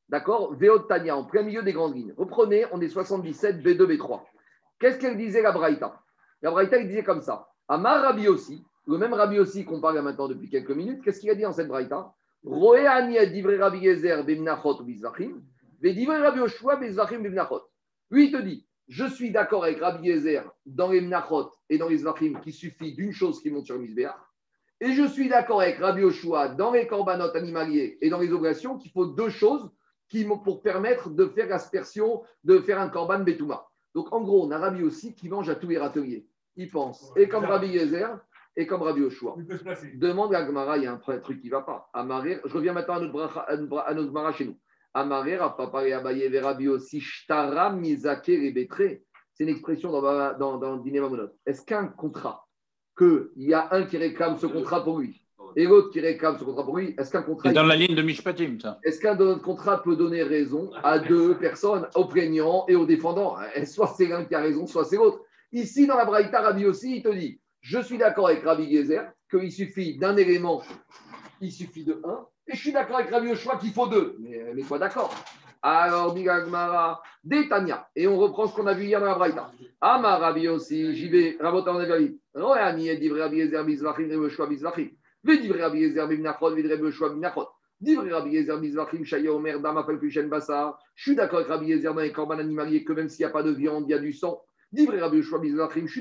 [0.10, 0.53] d'accord?
[0.55, 2.14] Veot Tania, en plein milieu des grandes lignes.
[2.18, 4.22] Reprenez, on est 77, B2, B3.
[4.80, 5.99] Qu'est-ce qu'elle disait la braïta?
[6.41, 7.47] La braïta, il disait comme ça.
[7.68, 11.30] Amar Rabbi aussi, le même Rabbi aussi qu'on parle maintenant depuis quelques minutes, qu'est-ce qu'il
[11.30, 12.14] a dit dans cette braïta?
[12.43, 13.88] Roé Ani Divrei Rabbi
[15.82, 17.62] Rabbi Oshua Bizvachim Bimnachot.
[18.12, 21.88] Lui, il te dit, je suis d'accord avec Rabbi Gezer dans les Mnachot et dans
[21.88, 23.86] les Zvachim qui suffit d'une chose qui monte sur le.
[24.82, 28.78] Et je suis d'accord avec Rabbi Oshua dans les corbanotes animaliers et dans les oblations
[28.78, 29.70] qu'il faut deux choses
[30.10, 33.66] qui, pour permettre de faire l'aspersion, de faire un korban betouma.
[33.95, 36.28] Donc en gros, on a Rabbi aussi qui mange à tous les râteliers.
[36.55, 38.20] Il pense, et comme Rabbi Gezer,
[38.55, 39.36] et comme Rabbi Oshua.
[39.95, 41.89] Demande à Gmara, il y a un truc qui ne va pas.
[41.93, 44.57] Amarer, je reviens maintenant à notre, bracha- à notre, bra- à notre Gmara chez nous.
[44.93, 48.99] Amarer, Papa et Abaye, aussi, Shtara, Mizake, Rebetre.
[49.34, 51.30] C'est une expression dans, dans, dans le dîner Mamonot.
[51.45, 52.45] Est-ce qu'un contrat,
[52.97, 55.24] qu'il y a un qui réclame ce contrat pour lui?
[55.56, 57.95] Et l'autre qui réclame ce contrat pour lui, est-ce qu'un contrat, C'est dans la ligne
[57.95, 58.80] de Mishpatim, ça.
[58.84, 62.86] est-ce qu'un de notre contrat peut donner raison à deux personnes, au plaignant et au
[62.86, 65.22] défendant Et Soit c'est l'un qui a raison, soit c'est l'autre.
[65.52, 69.12] Ici, dans la Braïta, Rabbi aussi, il te dit Je suis d'accord avec Rabbi Gezer
[69.30, 70.62] qu'il suffit d'un élément,
[71.41, 74.16] il suffit de un, et je suis d'accord avec Rabbi Oshua qu'il faut deux.
[74.20, 75.14] Mais, mais quoi d'accord
[75.62, 79.52] Alors, dit Gagmara, Détania, et on reprend ce qu'on a vu hier dans la Braïta.
[79.82, 82.20] Ama Rabbi aussi, j'y vais, Rabotan Negali.
[82.34, 84.47] Roani et Divre Rabbi Gezer, Bizvachim, Rabbi Oshua.
[85.26, 85.49] Je suis
[91.15, 93.51] d'accord avec Rabbi Gezer dans les corbanes animaliers que même s'il n'y a pas de
[93.51, 94.41] viande, il y a du sang.
[94.72, 94.88] Je suis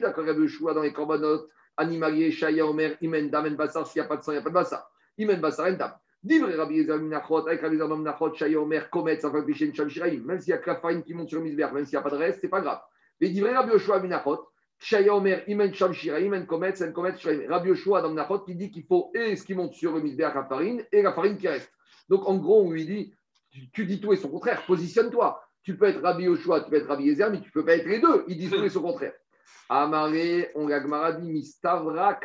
[0.01, 3.87] d'accord avec Rabbi dans les corbanotes animaliers, Shaya Omer, Imen, Damen, Bassar.
[3.87, 4.89] S'il n'y a pas de sang, il n'y a pas de Bassar.
[5.19, 5.93] Imen, Bassar, Endam.
[6.23, 10.23] Divre Rabbi Gezer, Bimnachot, avec Rabbi Gezer, Bimnachot, Shaya Omer, Komet, Falkushen, Shalshiraim.
[10.25, 12.01] Même s'il y a que la farine qui monte sur le misbère, même s'il n'y
[12.01, 12.81] a pas de reste, c'est pas grave.
[13.21, 14.47] Mais Divre Rabbi Oshua, Bimnachot.
[14.79, 17.17] Shaya Omer, Imen Sham Shira, Imen Komet, Sen Komet.
[17.49, 20.35] Rabbi Yoshua dans Menachot qui dit qu'il faut et ce qui monte sur le misbéach
[20.35, 21.73] la farine et la farine qui reste.
[22.09, 23.15] Donc en gros, on lui dit
[23.73, 25.43] tu, dis tout et son contraire, positionne-toi.
[25.63, 27.87] Tu peux être Rabbi Yoshua, tu peux être Rabbi Yezer, mais tu peux pas être
[27.87, 28.25] les deux.
[28.29, 29.15] Ils disent tout et son contraire.
[29.69, 30.81] Amaré, on l'a
[31.19, 32.19] Mistavra.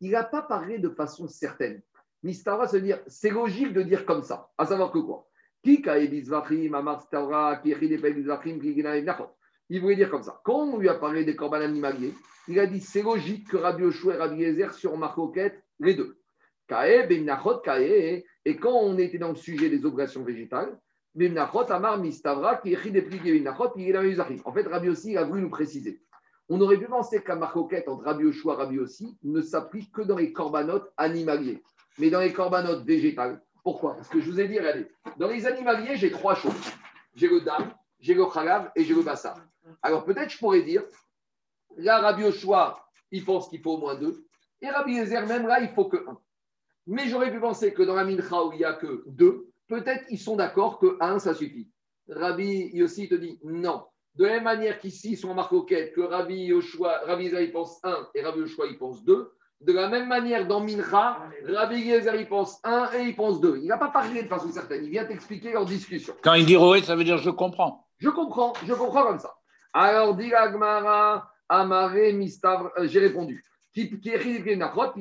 [0.00, 1.82] Il n'a pas parlé de façon certaine.
[2.22, 4.50] Mistavra, ça veut dire c'est logique de dire comme ça.
[4.58, 5.26] À savoir que quoi?
[5.62, 7.62] Qui Amar Stavra.
[9.70, 10.40] Il voulait dire comme ça.
[10.44, 12.14] Quand on lui a parlé des corbanes animaliers,
[12.48, 16.18] il a dit c'est logique que Rabbi Oshua et Rabbi Yezer sur Marcoquette, les deux.
[16.68, 18.24] Kae, Bemnachot, Kae.
[18.44, 20.78] Et quand on était dans le sujet des oblations végétales,
[21.14, 25.16] Bemnachot, Amar, Mistavra, qui écrit des pliés Bemnachot, il a eu En fait, Rabbi aussi
[25.16, 26.02] a voulu nous préciser.
[26.50, 30.02] On aurait pu penser qu'un marcoquette entre Rabbi Oshua et Rabbi aussi ne s'applique que
[30.02, 31.62] dans les corbanotes animaliers,
[31.98, 33.40] mais dans les corbanotes végétales.
[33.62, 33.94] Pourquoi?
[33.94, 34.86] Parce que je vous ai dit, regardez,
[35.16, 36.52] dans les animaliers, j'ai trois choses.
[37.14, 39.38] J'ai le dam, j'ai le khalav et j'ai le bassar.
[39.82, 40.82] Alors peut-être je pourrais dire,
[41.76, 44.26] là, Rabbi Oshua, il pense qu'il faut au moins deux,
[44.60, 46.18] et Rabbi Yezer, même là, il faut que un.
[46.86, 50.04] Mais j'aurais pu penser que dans la mincha où il n'y a que deux, peut-être
[50.10, 51.70] ils sont d'accord que un, ça suffit.
[52.08, 53.84] Rabbi Yossi te dit non.
[54.14, 57.52] De la même manière qu'ici, ils sont en marcoquette, que Rabbi Yoshua, Rabbi Yezer, il
[57.52, 59.32] pense un et Rabbi Yoshua, il pense deux.
[59.60, 63.56] De la même manière, dans Mincha, Rabbi Yezer, il pense un et il pense deux.
[63.58, 64.84] Il n'a pas parlé de façon certaine.
[64.84, 66.14] Il vient t'expliquer leur discussion.
[66.22, 67.88] Quand il dit Roé, ça veut dire je comprends.
[67.98, 69.34] Je comprends, je comprends comme ça.
[69.76, 73.44] Alors, dit Agmara, Amaré, Mistavr, euh, j'ai répondu.
[74.56, 74.92] Nachot.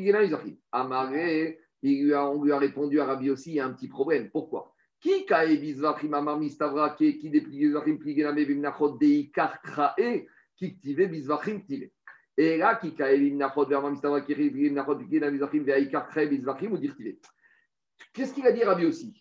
[0.72, 4.32] Amaré, on lui a répondu à Rabbi aussi, il y a un petit problème.
[4.32, 4.74] Pourquoi?
[5.00, 11.08] Qui kae bizvachim amar mistavra qui qui déplie bizvachim pligename bimnachot deikar krae qui ktive
[11.08, 11.92] bizvachim ktive.
[12.38, 16.78] Et là, qui kae bimnachot verma mistavra qui bimnachot pligename bizvachim veikar krae bizvachim ou
[16.78, 17.18] dire ktive.
[18.14, 19.14] Qu'est-ce qu'il a dit Rabbi aussi?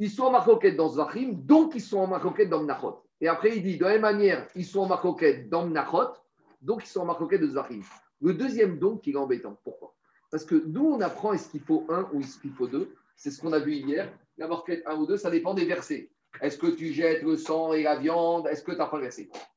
[0.00, 3.07] Ils sont en dans Zvachim, donc ils sont en marcoquette dans Mnachot.
[3.20, 6.14] Et après, il dit, de la même manière, ils sont en marcoquette dans Mnachot,
[6.62, 7.82] donc ils sont en marcoquette de Zvachim.
[8.20, 9.58] Le deuxième donc, il est embêtant.
[9.64, 9.94] Pourquoi?
[10.30, 12.94] Parce que d'où on apprend est-ce qu'il faut un ou est-ce qu'il faut deux?
[13.16, 14.12] C'est ce qu'on a vu hier.
[14.36, 16.10] La marquette 1 ou 2, ça dépend des versets.
[16.40, 18.46] Est-ce que tu jettes le sang et la viande?
[18.46, 19.00] Est-ce que tu n'as pas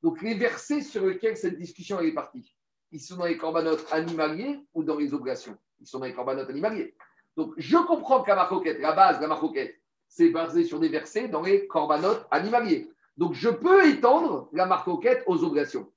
[0.02, 2.56] Donc, les versets sur lesquels cette discussion est partie,
[2.92, 6.50] ils sont dans les corbanotes animaliers ou dans les oblations Ils sont dans les corbanotes
[6.50, 6.96] animaliers.
[7.38, 9.76] Donc, je comprends que la marcoquette, la base la marcoquette,
[10.08, 12.90] c'est basé sur des versets dans les corbanotes animaliers.
[13.18, 15.92] Donc, je peux étendre la marcoquette aux oblations.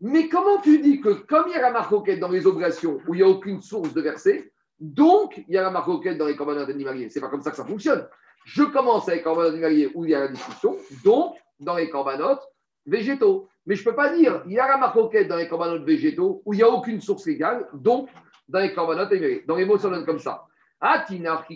[0.00, 3.14] Mais comment tu dis que comme il y a la marcoquette dans les oblations où
[3.14, 6.36] il n'y a aucune source de verset, donc il y a la marcoquette dans les
[6.36, 7.10] corbanotes animaliers?
[7.10, 8.08] C'est pas comme ça que ça fonctionne.
[8.46, 11.90] Je commence avec les corbanotes animaliers où il y a la discussion, donc dans les
[11.90, 12.42] corbanotes
[12.86, 13.48] végétaux.
[13.66, 16.40] Mais je ne peux pas dire il y a la marcoquette dans les corbanotes végétaux
[16.46, 18.08] où il n'y a aucune source légale, donc
[18.48, 19.44] dans les corbanotes animaliers.
[19.46, 20.46] Dans les mots, ça donne comme ça.
[20.80, 21.46] Atinar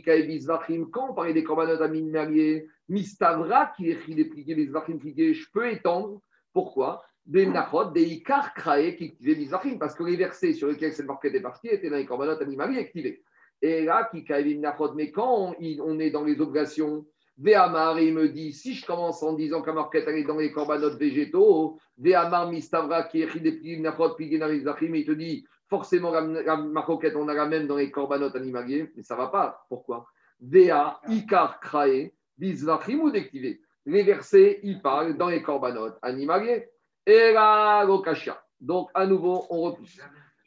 [0.90, 5.70] quand on parlait des corbanotes animaliers, Mistavra qui écrit des pliés, des pliés, je peux
[5.70, 6.20] étendre.
[6.52, 7.02] Pourquoi?
[7.24, 11.06] Des nachot, des ikar kraé qui activaient les parce que les versets sur lesquels cette
[11.06, 13.22] marquette est partie étaient dans les corbanotes animaliers activés.
[13.62, 17.06] Et là, qui nachot, mais quand on, est dans les obligations,
[17.38, 20.98] Véamar, il me dit, si je commence en disant la marquette est dans les corbanotes
[20.98, 27.16] végétaux, Véamar, Mistavra qui écrit des pliés, nachot, pliés, il te dit, forcément, la, maroquette,
[27.16, 29.66] on a la même dans les corbanotes animaliers, mais ça ne va pas.
[29.68, 30.06] Pourquoi?
[30.40, 33.60] Véa, Ikar, Krae, Bizvachim ou d'activer.
[33.84, 36.68] Les versets, ils parlent dans les corbanotes animaliers.
[37.04, 38.40] Et la Lokasha.
[38.60, 39.98] Donc, à nouveau, on repousse.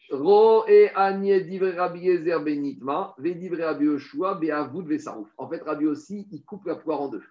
[0.09, 5.27] Ro et Agnès divre Rabbi Ezer benitma, vedivre Rabbi Yoshua, be'avoud ve'sarouf.
[5.37, 7.23] En fait, Rabbi aussi, il coupe la poire en deux.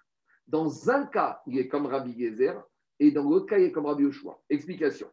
[0.46, 2.62] Dans un cas, il est comme Rabbi Gezer,
[3.00, 4.38] et dans l'autre cas, il est comme Rabbi Yoshua.
[4.50, 5.08] Explication.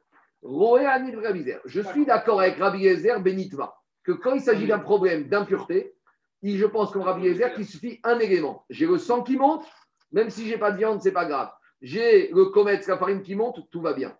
[0.45, 5.95] Je suis d'accord avec Rabbi Ezer Benitva, que quand il s'agit d'un problème d'impureté,
[6.43, 8.65] je pense comme Rabbi Ezer qu'il suffit un élément.
[8.69, 9.65] J'ai le sang qui monte,
[10.11, 11.51] même si j'ai pas de viande, c'est pas grave.
[11.81, 14.17] J'ai le comète, la farine qui monte, tout va bien.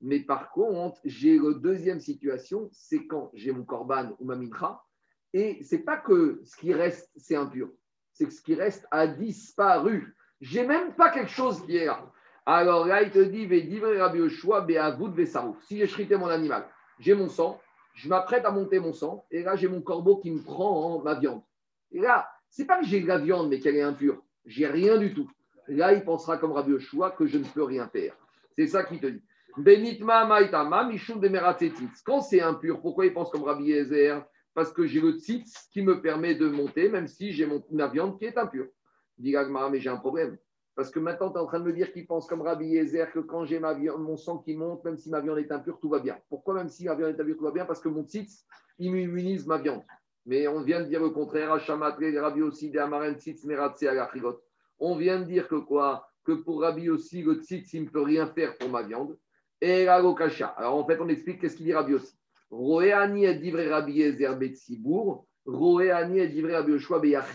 [0.00, 4.86] Mais par contre, j'ai la deuxième situation, c'est quand j'ai mon korban ou ma mitra,
[5.32, 7.70] et c'est pas que ce qui reste, c'est impur,
[8.12, 10.14] c'est que ce qui reste a disparu.
[10.40, 12.10] J'ai même pas quelque chose qui est là.
[12.48, 13.48] Alors là, il te dit,
[15.66, 16.64] si j'ai chrité mon animal,
[17.00, 17.60] j'ai mon sang,
[17.94, 21.14] je m'apprête à monter mon sang, et là, j'ai mon corbeau qui me prend ma
[21.14, 21.42] viande.
[21.90, 24.22] Et là, c'est pas que j'ai de la viande, mais qu'elle est impure.
[24.44, 25.28] J'ai rien du tout.
[25.66, 28.14] Là, il pensera comme Rabbi Yoshua que je ne peux rien faire.
[28.52, 29.22] C'est ça qu'il te dit.
[32.04, 34.24] Quand c'est impur, pourquoi il pense comme Rabbi Yezer?
[34.54, 38.18] Parce que j'ai le tzitz qui me permet de monter, même si j'ai ma viande
[38.18, 38.68] qui est impure.
[39.18, 39.34] Dit
[39.70, 40.38] mais j'ai un problème.
[40.76, 43.10] Parce que maintenant, tu es en train de me dire qu'il pense comme Rabbi Yezer
[43.10, 46.00] que quand j'ai mon sang qui monte, même si ma viande est impure, tout va
[46.00, 46.18] bien.
[46.28, 47.64] Pourquoi même si ma viande est impure, tout va bien?
[47.64, 48.44] Parce que mon tzitz,
[48.78, 49.82] il immunise ma viande.
[50.26, 51.48] Mais on vient de dire le contraire.
[51.48, 52.70] Rabbi aussi,
[54.78, 56.06] On vient de dire que quoi?
[56.24, 59.16] Que pour Rabbi aussi, le tzitz, il ne peut rien faire pour ma viande.
[59.62, 60.14] Et Alors
[60.74, 62.18] en fait, on explique qu'est-ce qu'il dit Rabbi aussi.
[62.50, 64.38] Roéani est Rabbi Yezer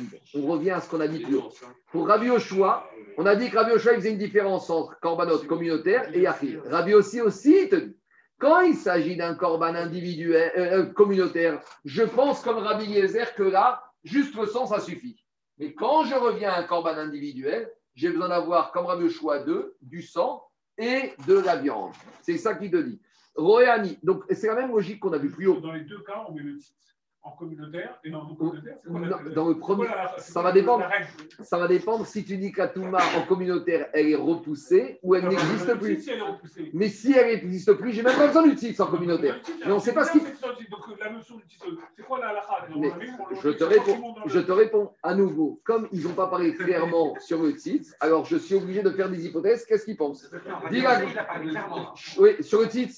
[0.05, 0.43] Betsibour.
[0.43, 1.49] On revient à ce qu'on a dit plus haut.
[1.91, 6.14] Pour Rabbi Yoshua, on a dit que Rabbi Yoshua faisait une différence entre korbanot communautaire
[6.14, 6.59] et yachid.
[6.66, 7.70] Rabbi aussi aussi
[8.41, 13.43] quand il s'agit d'un korban individuel euh, euh, communautaire, je pense comme Rabbi Yezer que
[13.43, 15.24] là, juste le sang, ça suffit.
[15.59, 19.76] Mais quand je reviens à un korban individuel, j'ai besoin d'avoir, comme Rabbi Yoshua, deux,
[19.82, 20.43] du sang
[20.80, 21.91] et de la viande.
[22.24, 22.99] C'est ça qu'il te dit.
[23.36, 25.59] Roéani, donc c'est la même logique qu'on a vu plus haut.
[25.59, 26.76] Dans les deux cas, on met le titre
[27.24, 28.78] en communautaire et non communautaire
[29.36, 30.86] Dans le premier, ça va dépendre.
[31.41, 35.74] Ça va dépendre si tu dis qu'Atouma en communautaire, elle est repoussée ou elle n'existe
[35.76, 36.09] plus.
[36.74, 39.39] Mais si elle n'existe plus, j'ai même pas besoin du titre en communautaire.
[39.65, 40.19] Mais on ne sait pas ce qui.
[40.19, 42.41] Donc la notion du titre, c'est quoi la
[43.43, 44.15] Je te réponds.
[44.26, 45.61] Je te réponds à nouveau.
[45.63, 49.09] Comme ils n'ont pas parlé clairement sur le titre, alors je suis obligé de faire
[49.09, 49.65] des hypothèses.
[49.65, 50.30] Qu'est-ce qu'ils pensent
[52.17, 52.93] Oui, sur le titre,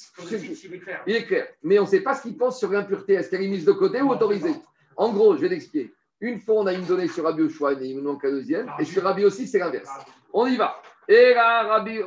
[1.07, 1.47] il est clair.
[1.61, 3.13] Mais on ne sait pas ce qu'ils pensent sur l'impureté.
[3.13, 4.51] Est-ce qu'elle est mise de côté ou autorisé.
[4.95, 5.93] En gros, je vais l'expliquer.
[6.21, 8.71] Une fois, on a une donnée sur Rabbi Oshua et il me manque la deuxième.
[8.79, 9.89] Et sur Rabbi aussi, c'est l'inverse.
[10.31, 10.81] On y va.
[11.07, 11.99] Et là, Rabbi,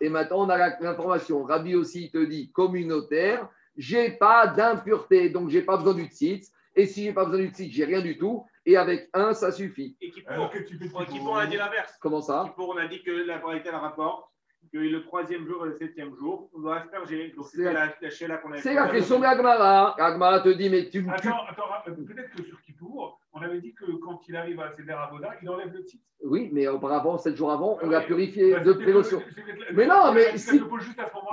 [0.00, 1.44] Et maintenant, on a l'information.
[1.44, 3.48] Rabbi aussi te dit communautaire.
[3.76, 6.48] J'ai pas d'impureté, donc j'ai pas besoin du titre.
[6.76, 8.44] Et si j'ai pas besoin du titre, j'ai rien du tout.
[8.66, 9.96] Et avec un, ça suffit.
[10.00, 10.50] Et qui pour,
[11.30, 11.94] on a dit l'inverse.
[12.00, 12.44] Comment ça?
[12.46, 14.33] Qui pour, on a dit que la parité le rapport
[14.72, 17.32] que le troisième jour et le septième jour, on doit asperger.
[17.36, 20.40] Donc c'est la, la qu'on C'est la question de Agmara.
[20.40, 21.06] Te dit, mais tu.
[21.10, 24.92] Attends, attends peut-être que sur Kippour, on avait dit que quand il arrive à Seder
[24.92, 26.04] Avoda, il enlève le titre.
[26.22, 29.22] Oui, mais auparavant, sept jours avant, on l'a purifié bah, de précaution.
[29.74, 30.60] Mais non, mais si.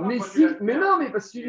[0.02, 1.40] Mais si, mais non, mais parce que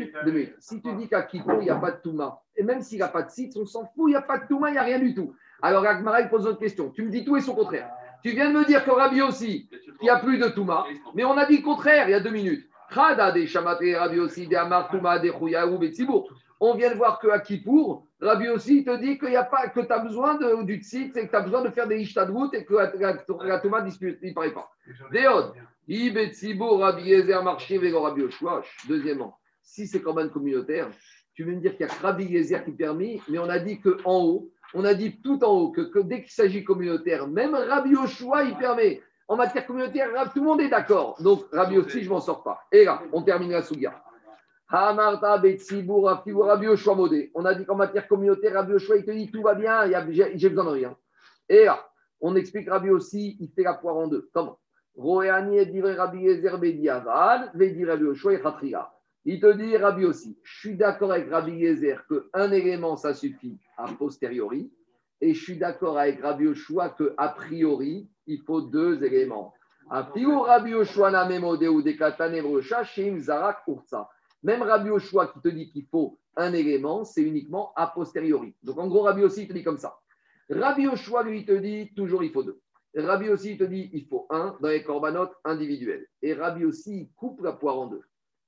[0.59, 3.03] si tu dis qu'à Kippour, il n'y a pas de Touma, et même s'il n'y
[3.03, 4.79] a pas de titre, on s'en fout, il n'y a pas de Touma, il n'y
[4.79, 5.35] a rien du tout.
[5.61, 6.91] Alors Agmara, il pose une autre question.
[6.91, 7.89] Tu me dis tout et son contraire.
[8.23, 9.69] Tu viens de me dire que Rabbi aussi,
[10.01, 10.85] il n'y a plus de Touma.
[11.15, 12.69] Mais on a dit le contraire il y a deux minutes.
[16.61, 19.81] On vient de voir qu'à Kippour, Rabbi aussi te dit qu'il n'y a pas, que
[19.81, 22.51] tu as besoin de, du tzit, et que tu as besoin de faire des ishtadrout
[22.55, 24.71] et que la, Touma ne disparaît pas.
[25.11, 25.55] Déod,
[25.89, 28.23] Ibetsibour, Rabbi Yezer, Marché, Vélo, Rabbi.
[28.87, 30.89] Deuxièmement, si c'est comme un communautaire,
[31.35, 33.59] tu veux me dire qu'il y a que Rabbi Yezer qui permet, mais on a
[33.59, 37.27] dit qu'en haut, on a dit tout en haut que, que dès qu'il s'agit communautaire,
[37.27, 39.03] même Rabbi Oshua, il permet.
[39.29, 41.17] En matière communautaire, tout le monde est d'accord.
[41.23, 42.61] Donc, Rabbi aussi, je ne m'en sors pas.
[42.71, 44.03] Et là, on termine la Souga.
[44.69, 47.31] Hamarta Betsibour, Rabbi Oshua Modé.
[47.35, 49.87] On a dit qu'en matière communautaire, Rabbi Oshua, il te dit tout va bien,
[50.35, 50.97] j'ai besoin de rien.
[51.49, 51.87] Et là,
[52.21, 54.29] on explique Rabbi aussi, il fait la poire en deux.
[54.33, 54.59] Comment?
[54.97, 58.91] Roéani et Rabbi Yezer Bediavad, Rabbi Oshua et Khatria.
[59.25, 63.57] Il te dit, Rabbi aussi, je suis d'accord avec Rabbi Yezer qu'un élément, ça suffit
[63.77, 64.73] a posteriori.
[65.21, 69.55] Et je suis d'accord avec Rabbi Oshua que a priori, il faut deux éléments.
[74.43, 78.57] Même Rabbi Oshua qui te dit qu'il faut un élément, c'est uniquement a posteriori.
[78.65, 79.97] Donc en gros, Rabbi aussi, il te dit comme ça.
[80.51, 82.61] Rabbi Oshua, lui, te dit toujours il faut deux.
[82.97, 86.09] Rabbi aussi, il te dit il faut un dans les corbanotes individuels.
[86.21, 88.03] Et Rabbi aussi, il coupe la poire en deux.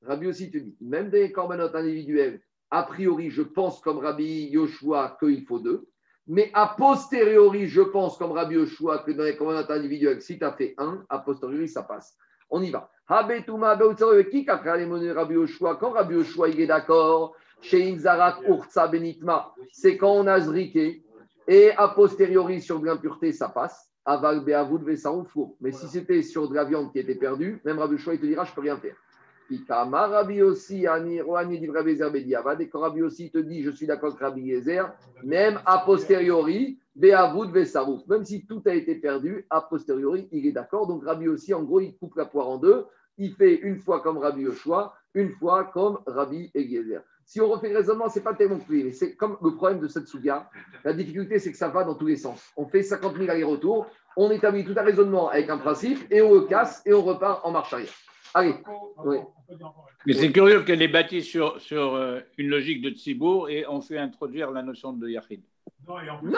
[0.07, 2.41] Rabbi aussi te dit, même dans les corbanotes individuels,
[2.71, 5.87] a priori, je pense comme Rabbi Yoshua qu'il faut deux.
[6.27, 10.45] Mais a posteriori, je pense comme Rabbi Yoshua que dans les corbanotes individuels, si tu
[10.45, 12.17] as fait un, a posteriori, ça passe.
[12.51, 12.91] On y va.
[13.09, 15.77] Beutsaru, qui créé les Rabbi Yoshua?
[15.77, 21.05] Quand Rabbi Yoshua, est d'accord, chez Inzarak Urtsa Benitma, c'est quand on a zriqué,
[21.47, 23.91] et a posteriori, sur de l'impureté, ça passe.
[24.07, 25.57] Aval Beavoud Vesaouf four.
[25.61, 28.27] Mais si c'était sur de la viande qui était perdue, même Rabbi Yoshua, il te
[28.27, 28.97] dira, je ne peux rien faire.
[29.51, 32.11] Ikama Rabbi aussi, Ani Rabbi Yezer
[32.61, 34.93] et quand Rabbi aussi te dit, je suis d'accord avec Rabbi Yezer,
[35.23, 36.79] même a posteriori.
[36.97, 40.87] Même si tout a été perdu, a posteriori, il est d'accord.
[40.87, 42.87] Donc Rabbi aussi, en gros, il coupe la poire en deux.
[43.19, 47.01] Il fait une fois comme Rabbi Yoshua, une fois comme Rabbi Eliezer.
[47.25, 48.93] Si on refait le raisonnement, ce n'est pas tellement plus.
[48.93, 50.49] C'est comme le problème de cette souga.
[50.85, 52.41] La difficulté, c'est que ça va dans tous les sens.
[52.57, 53.87] On fait 50 000 allers-retours,
[54.17, 57.45] on établit tout un raisonnement avec un principe et on le casse et on repart
[57.45, 57.93] en marche arrière.
[58.35, 58.55] Allez,
[59.05, 59.19] oui.
[60.07, 63.81] Mais c'est curieux qu'elle est bâtie sur, sur euh, une logique de Tzibour et on
[63.81, 65.43] fait introduire la notion de Yachid.
[65.87, 65.95] Non,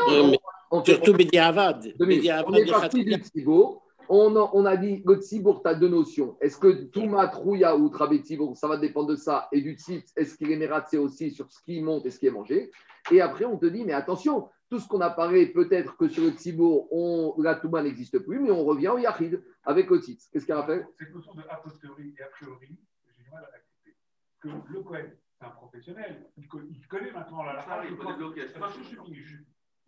[0.08, 0.38] on- mais
[0.70, 1.14] on fait- Surtout.
[1.14, 3.12] Bediavad On est parti du.
[3.14, 3.82] Tzibour.
[4.08, 6.36] On, a- on a dit le Tzibour, tu as deux notions.
[6.40, 9.48] Est-ce que Touma, Trouya ou Trabé Tzibour, ça va dépendre de ça.
[9.50, 12.26] Et du Tzitz, est-ce qu'il est mératsé aussi sur ce qui monte et ce qui
[12.26, 12.70] est mangé?
[13.10, 16.24] Et après, on te dit, mais attention, tout ce qu'on a parlé, peut-être que sur
[16.24, 20.00] le Tzibour, on, la Touma n'existe plus, mais on revient au Yachid avec le.
[20.00, 20.84] Qu'est-ce qu'il a fait?
[20.98, 23.96] Cette notion de a posteriori et a priori, j'ai du mal à l'accepter.
[24.40, 27.84] Que le Cohen, c'est un professionnel, il, co- il connaît maintenant la lacha.
[27.86, 27.96] il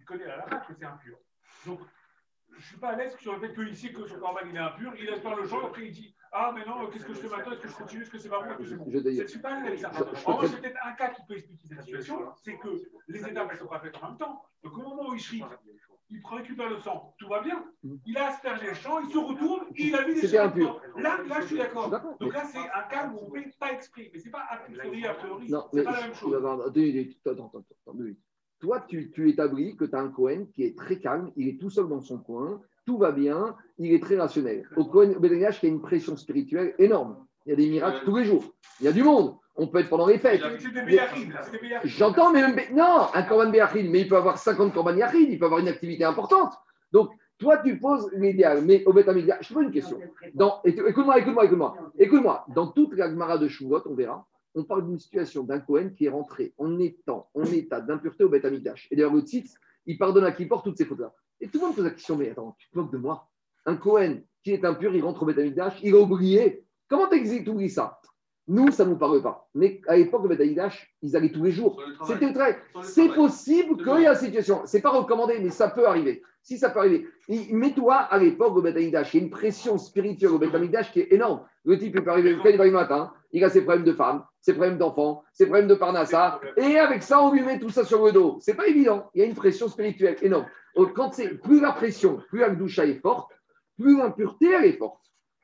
[0.05, 1.19] connaît la lacha que c'est impur.
[1.67, 1.81] Donc,
[2.51, 4.59] je ne suis pas à l'aise sur le fait qu'ici, que son corban il est
[4.59, 7.21] impur, il laisse faire le champ, après il dit Ah, mais non, qu'est-ce que je
[7.21, 7.53] fais maintenant?
[7.53, 8.03] Est-ce que je continue?
[8.03, 11.23] Est-ce que c'est pas bon c'est bon je te En revanche, peut-être un cas qui
[11.27, 12.69] peut expliquer cette situation c'est que
[13.09, 14.43] les étapes ne sont pas faites en même temps.
[14.63, 15.45] Donc, au moment où il shriek,
[16.11, 17.65] il récupère le sang, tout va bien.
[18.07, 20.33] Il a aspergé le champ, il se retourne, il a mis des choses.
[20.33, 21.91] Là, là, je suis d'accord.
[21.91, 24.11] Donc là, c'est un cas où on ne fait pas exprès.
[24.13, 25.51] Mais ce n'est pas a priori, a priori.
[25.51, 26.35] Non, C'est pas la même chose.
[26.35, 26.61] attends,
[27.25, 27.65] attends.
[27.87, 27.99] Attends.
[28.61, 31.61] Toi, tu, tu établis que tu as un Cohen qui est très calme, il est
[31.61, 34.67] tout seul dans son coin, tout va bien, il est très rationnel.
[34.75, 37.19] Au Cohen Bédéniach, il y a une pression spirituelle énorme.
[37.45, 38.45] Il y a des miracles tous les jours.
[38.81, 39.37] Il y a du monde.
[39.57, 40.41] On peut être pendant les fêtes.
[41.85, 45.39] J'entends, mais même, non, un Korban Béachid, mais il peut avoir 50 Korban Yachid, il
[45.39, 46.55] peut avoir une activité importante.
[46.91, 49.11] Donc, toi, tu poses l'idéal, mais au Beth
[49.43, 50.01] je pose une question.
[50.65, 51.77] Écoute-moi, écoute-moi, écoute-moi.
[51.99, 55.91] Écoute-moi, dans toute la Gemara de Shuvot, on verra, on parle d'une situation d'un Cohen
[55.95, 58.47] qui est rentré en étant, en état d'impureté au Beth.
[58.47, 59.51] Et d'ailleurs, le titre,
[59.85, 61.13] il pardonne à qui porte toutes ces fautes-là.
[61.41, 63.29] Et tout le monde pose la question, mais attends, tu te moques de moi
[63.67, 66.65] Un Cohen qui est impur, il rentre au Beth Amikdash, il a oublié.
[66.89, 68.01] Comment tu oublies ça?
[68.47, 69.47] Nous, ça ne nous parle pas.
[69.55, 71.83] Mais à l'époque, le Beth Amikdash, ils allaient tous les jours.
[72.07, 72.59] C'était très.
[72.83, 74.63] C'est possible qu'il y ait une situation.
[74.65, 76.23] C'est pas recommandé, mais ça peut arriver.
[76.43, 77.07] Si ça peut arriver.
[77.29, 79.13] Mets-toi à l'époque au Betamidash.
[79.13, 81.45] Il y a une pression spirituelle au Betamidash qui est énorme.
[81.69, 83.13] Le type il peut arriver le matin.
[83.31, 86.41] Il a ses problèmes de femme, ses problèmes d'enfants, ses problèmes de parnassa.
[86.57, 88.39] Et avec ça, on lui met tout ça sur le dos.
[88.41, 89.11] C'est pas évident.
[89.13, 90.47] Il y a une pression spirituelle énorme.
[90.95, 93.31] Quand c'est plus la pression, plus la doucha est forte,
[93.77, 95.03] plus l'impureté elle est forte.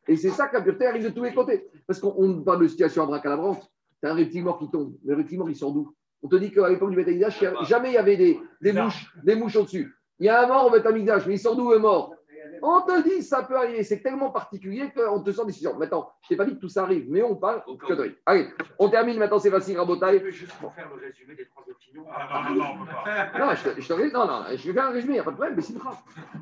[0.09, 1.69] Et c'est ça que l'impureté arrive de tous les côtés.
[1.87, 3.71] Parce qu'on on parle de situation abracadabrante.
[4.01, 4.95] Tu as un reptile mort qui tombe.
[5.05, 7.95] Le reptile mort, il sort d'où On te dit qu'à l'époque du Betamidash, jamais il
[7.95, 9.95] y avait des, des mouches, des mouches au-dessus.
[10.21, 12.14] Il y a un mort au Betamidash, mais il sort d'où le mort
[12.67, 13.83] On te dit, ça peut arriver.
[13.85, 15.77] C'est tellement particulier qu'on te sort des décisions.
[15.77, 17.93] Maintenant, je t'ai pas dit que tout ça arrive, mais on parle Au cas que
[17.93, 18.13] de rien.
[18.25, 18.49] Allez,
[18.79, 20.23] on termine maintenant, c'est facile, Rabotaille.
[20.31, 22.07] Juste pour faire le résumé des trois opinions.
[22.11, 23.39] Ah, non, non, non, on ne peut pas.
[23.39, 25.31] Non, je je te- non, non, je vais faire un résumé, il n'y a pas
[25.33, 25.99] de problème, mais c'est grave.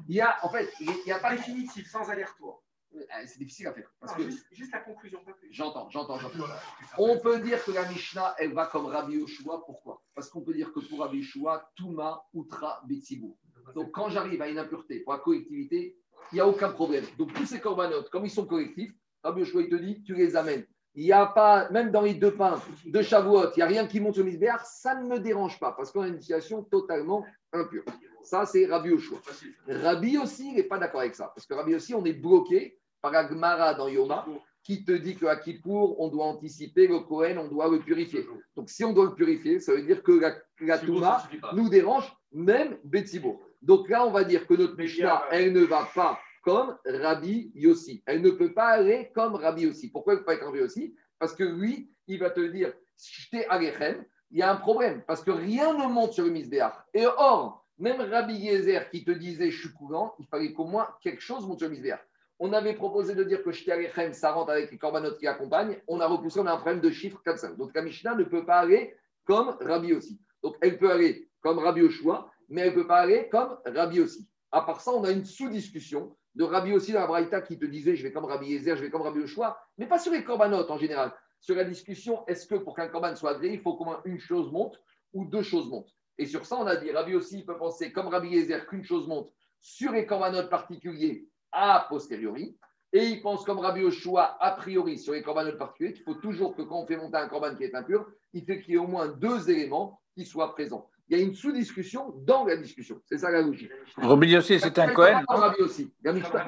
[0.08, 2.62] Il y a, en fait, il y a pas de Définitif, sans aller-retour.
[2.94, 3.88] Euh, C'est difficile à faire.
[4.00, 5.48] Parce Non, que juste, juste la conclusion, pas plus.
[5.50, 6.36] j'entends, j'entends, j'entends.
[6.38, 6.60] Voilà.
[6.98, 9.62] On peut dire que la Mishnah, elle va comme Rabbi Yoshua.
[9.66, 10.02] Pourquoi?
[10.14, 13.36] Parce qu'on peut dire que pour Rabbi Yoshua, Touma, Outra, Betsibou.
[13.74, 15.96] Donc quand j'arrive à une impureté pour la collectivité,
[16.30, 17.04] il n'y a aucun problème.
[17.18, 18.92] Donc tous ces corbanotes, comme ils sont collectifs,
[19.22, 20.64] Rabbi Yoshua, il te dit, tu les amènes.
[20.94, 23.86] Il n'y a pas, même dans les deux pains de Shavuot, il n'y a rien
[23.86, 27.24] qui monte sur Misbéar, ça ne me dérange pas parce qu'on a une situation totalement
[27.52, 27.84] impure.
[28.22, 29.18] Ça, c'est Rabbi Yoshua.
[29.66, 31.32] Rabbi aussi, il n'est pas d'accord avec ça.
[31.34, 34.26] Parce que Rabbi aussi, on est bloqué par la Gemara dans Yoma
[34.62, 38.26] qui te dit qu'à Kippour, on doit anticiper le Kohen, on doit le purifier.
[38.54, 42.12] Donc si on doit le purifier, ça veut dire que la, la Touma nous dérange,
[42.30, 43.40] même Betsibour.
[43.62, 48.02] Donc là, on va dire que notre Mishnah, elle ne va pas comme Rabbi Yossi.
[48.06, 49.90] Elle ne peut pas aller comme Rabbi Yossi.
[49.90, 50.94] Pourquoi elle ne peut pas être Rabbi Yossi?
[51.18, 55.22] Parce que lui, il va te dire, j'étais Alechem, il y a un problème, parce
[55.22, 56.72] que rien ne monte sur le Misbéach.
[56.94, 60.88] Et or, même Rabbi Yezer qui te disait, je suis courant, il fallait qu'au moins
[61.00, 62.00] quelque chose monte sur le Misbéach.
[62.40, 65.78] On avait proposé de dire que j'étais Alechem, ça rentre avec les corbanotes qui accompagnent.
[65.86, 67.56] On a repoussé, on a un problème de chiffre 4-5.
[67.56, 70.18] Donc la Mishnah ne peut pas aller comme Rabbi Yossi.
[70.42, 74.00] Donc elle peut aller comme Rabbi Yoshua, mais elle ne peut pas aller comme Rabbi
[74.00, 74.28] aussi.
[74.53, 77.64] À part ça, on a une sous-discussion de Rabbi aussi dans la Braïta qui te
[77.64, 80.22] disait je vais comme Rabbi Yezer, je vais comme Rabbi Yoshua, mais pas sur les
[80.22, 81.14] corbanotes en général.
[81.40, 84.20] Sur la discussion, est-ce que pour qu'un corban soit agréé, il faut qu'au moins une
[84.20, 84.80] chose monte
[85.14, 85.92] ou deux choses montent?
[86.18, 89.09] Et sur ça, on a dit Rabbi aussi peut penser comme Rabbi Yezer qu'une chose
[89.09, 92.59] monte sur les corbanotes particuliers a posteriori.
[92.92, 96.55] Et il pense comme Rabbi Yoshua a priori sur les corbanotes particuliers qu'il faut toujours
[96.55, 98.80] que quand on fait monter un corban qui est impur, il fait qu'il y ait
[98.80, 100.90] au moins deux éléments qui soient présents.
[101.09, 103.00] Il y a une sous-discussion dans la discussion.
[103.05, 103.70] C'est ça la logique.
[103.96, 105.22] Rabbi Yossi, c'est un Cohen.
[105.28, 105.92] Rabbi aussi.
[106.03, 106.46] La Mishnah,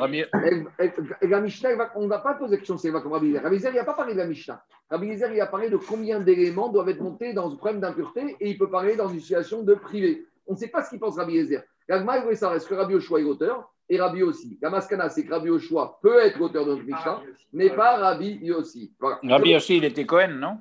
[1.97, 3.43] on ne va pas poser la question elle va comme Rabbi Yezer.
[3.43, 4.65] Rabbi Yezer, il n'a pas parlé de la Mishnah.
[4.91, 8.37] Rabbi Yezer, il a parlé de combien d'éléments doivent être montés dans un problème d'impureté
[8.41, 10.25] et il peut parler dans une situation de privé.
[10.47, 11.63] On ne sait pas ce qu'il pense Rabbi Yezer.
[11.89, 14.59] L'Agma, il voulait savoir est-ce que Rabbi Yoshua est auteur et Rabbi aussi.
[14.63, 17.21] La Maskana, c'est que Rabbi Yoshua peut être auteur de notre Mishnah,
[17.53, 18.95] mais pas Rabbi Yossi.
[18.99, 19.19] Voilà.
[19.23, 20.59] Rabbi Yossi, il était Cohen, non?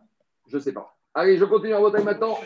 [0.48, 0.93] Je ne sais pas.
[1.16, 2.38] Allez, je continue à Rabotai maintenant.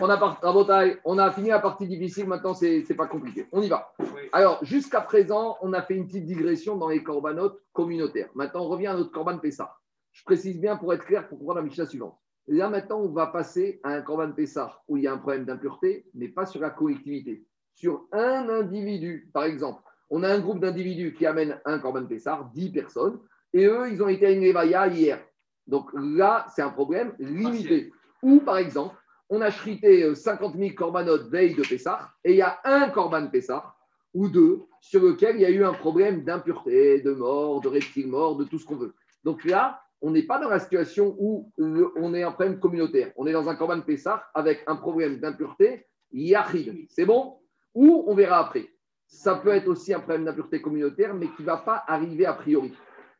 [0.00, 3.46] On a, par- Rabotai, on a fini la partie difficile, maintenant c'est pas compliqué.
[3.52, 3.92] On y va.
[4.32, 8.30] Alors, jusqu'à présent, on a fait une petite digression dans les corbanotes communautaires.
[8.34, 9.74] Maintenant, on revient à notre corban Pessah.
[10.12, 12.16] Je précise bien pour être clair, pour comprendre la Mishnah suivante.
[12.46, 15.44] Là, maintenant, on va passer à un corban Pessah où il y a un problème
[15.44, 17.44] d'impureté, mais pas sur la collectivité.
[17.74, 19.82] Sur un individu, par exemple.
[20.08, 23.20] On a un groupe d'individus qui amènent un corban Pessah, 10 personnes,
[23.52, 25.20] et eux, ils ont été à une hier.
[25.66, 27.92] Donc là, c'est un problème limité.
[28.22, 28.96] Ou, par exemple,
[29.30, 32.88] on a chrité euh, 50 000 corbanotes veille de Pessah, et il y a un
[32.88, 33.74] corban Pessah,
[34.14, 38.08] ou deux, sur lequel il y a eu un problème d'impureté, de mort, de reptile
[38.08, 38.94] mort, de tout ce qu'on veut.
[39.24, 43.12] Donc là, on n'est pas dans la situation où on est un problème communautaire.
[43.16, 46.86] On est dans un corban Pessah avec un problème d'impureté, yachid.
[46.88, 47.38] C'est bon?
[47.74, 48.68] Ou on verra après.
[49.06, 52.34] Ça peut être aussi un problème d'impureté communautaire, mais qui ne va pas arriver a
[52.34, 52.72] priori.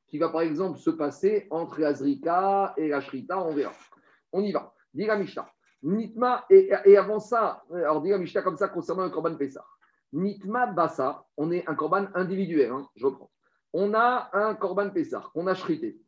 [0.07, 3.73] Qui va par exemple se passer entre la Zrika et la Shrita, on verra.
[4.33, 4.73] On y va.
[4.95, 5.51] Dit la Mishnah.
[5.83, 9.65] Nitma, et, avant ça, alors dit la Mishnah comme ça concernant le corban Pessah.
[10.13, 13.31] Nitma Bassa, on est un corban individuel, hein, je reprends.
[13.73, 16.01] On a un corban Pessah qu'on a chrité.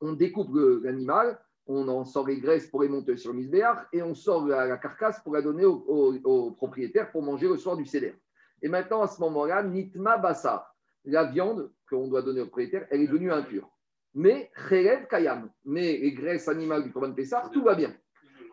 [0.00, 0.50] On découpe
[0.82, 4.46] l'animal, on en sort les graisses pour les monter sur le misbéar et on sort
[4.46, 8.14] la, carcasse pour la donner au propriétaire pour manger le soir du céder.
[8.62, 10.72] Et maintenant, à ce moment-là, Nitma Bassa,
[11.04, 13.68] la viande qu'on doit donner au propriétaire, elle est devenue impure.
[14.14, 17.94] Mais Cherev Kayam, mais les graisses animales du corban Pessah, tout va bien.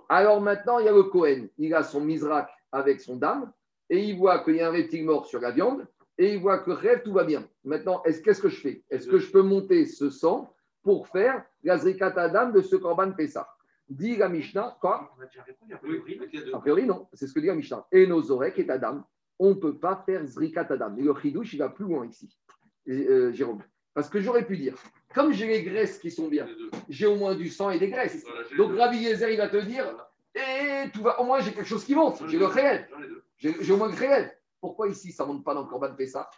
[0.07, 3.51] Alors maintenant, il y a le Cohen, il a son misrak avec son dame,
[3.89, 5.85] et il voit qu'il y a un reptile mort sur la viande,
[6.17, 7.47] et il voit que rêve, tout va bien.
[7.63, 8.83] Maintenant, est-ce, qu'est-ce que je fais?
[8.89, 10.53] Est-ce que je peux monter ce sang
[10.83, 13.47] pour faire la zrikat adam de ce korban Pessah
[13.89, 15.11] Dit la Mishnah, quoi?
[15.17, 15.73] On a déjà répondu.
[15.73, 16.19] a priori.
[16.53, 17.07] A priori, non.
[17.13, 17.87] C'est ce que dit la Mishnah.
[17.91, 19.03] Et nos oreilles et Adam,
[19.39, 20.95] on ne peut pas faire zrikat adam.
[20.97, 22.37] Et le chidouche, il va plus loin ici,
[22.87, 23.63] euh, Jérôme.
[23.93, 24.75] Parce que j'aurais pu dire,
[25.13, 26.47] comme j'ai les graisses qui sont bien,
[26.87, 28.23] j'ai au moins du sang et des graisses.
[28.57, 29.85] Donc Rabbi Yezer, il va te dire,
[30.35, 32.87] et tout va, au moins j'ai quelque chose qui monte, j'ai le réel.
[33.37, 34.31] J'ai au moins le réel.
[34.61, 36.29] Pourquoi ici ça ne monte pas dans le Corban Pessah?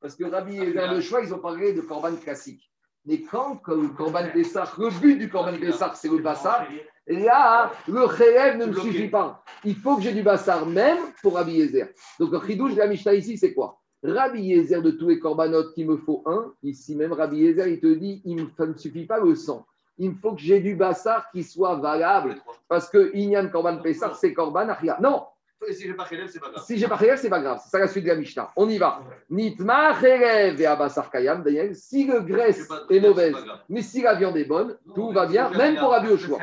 [0.00, 2.70] Parce que Rabbi Yezer le choix, ils ont parlé de Corban classique.
[3.06, 6.66] Mais quand le Corban Pessah, le but du Corban Pessah, c'est le Bassar,
[7.06, 8.92] là, le réel ne me Bloqué.
[8.92, 9.44] suffit pas.
[9.64, 11.88] Il faut que j'ai du Bassar même pour Rabbi Yezer.
[12.18, 13.80] Donc le chidouche de la Mishnah ici, c'est quoi?
[14.04, 16.52] Rabbi Yezer de tous les corbanotes, il me faut un.
[16.62, 19.66] Ici même, Rabbi Yezer, il te dit, il me, ne suffit pas le sang.
[19.96, 22.36] Il me faut que j'ai du Bassar qui soit valable.
[22.68, 24.98] Parce que Inyan Korban Pessah, c'est Korban Achia.
[25.00, 25.24] Non,
[25.70, 26.64] Si j'ai pas Khelem, c'est pas grave.
[26.66, 27.60] si j'ai pas Khélev, c'est pas grave.
[27.62, 28.50] C'est ça la suite de la Mishnah.
[28.56, 29.00] On y va.
[29.30, 31.74] Nitma Khélev et Abassar Kayam, Daniel.
[31.74, 33.36] Si le graisse est mauvaise,
[33.70, 36.38] mais si la viande est bonne, tout va bien, même pour Rabbi Yoshua.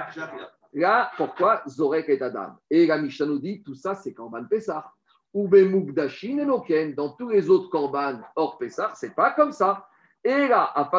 [0.74, 2.56] Là, pourquoi Zorek et Adam?
[2.70, 4.92] Et la Mishnah nous dit tout ça, c'est Korban Pessah.
[5.34, 9.88] Dans tous les autres Korban hors Pessah, c'est pas comme ça.
[10.24, 10.90] Et là, à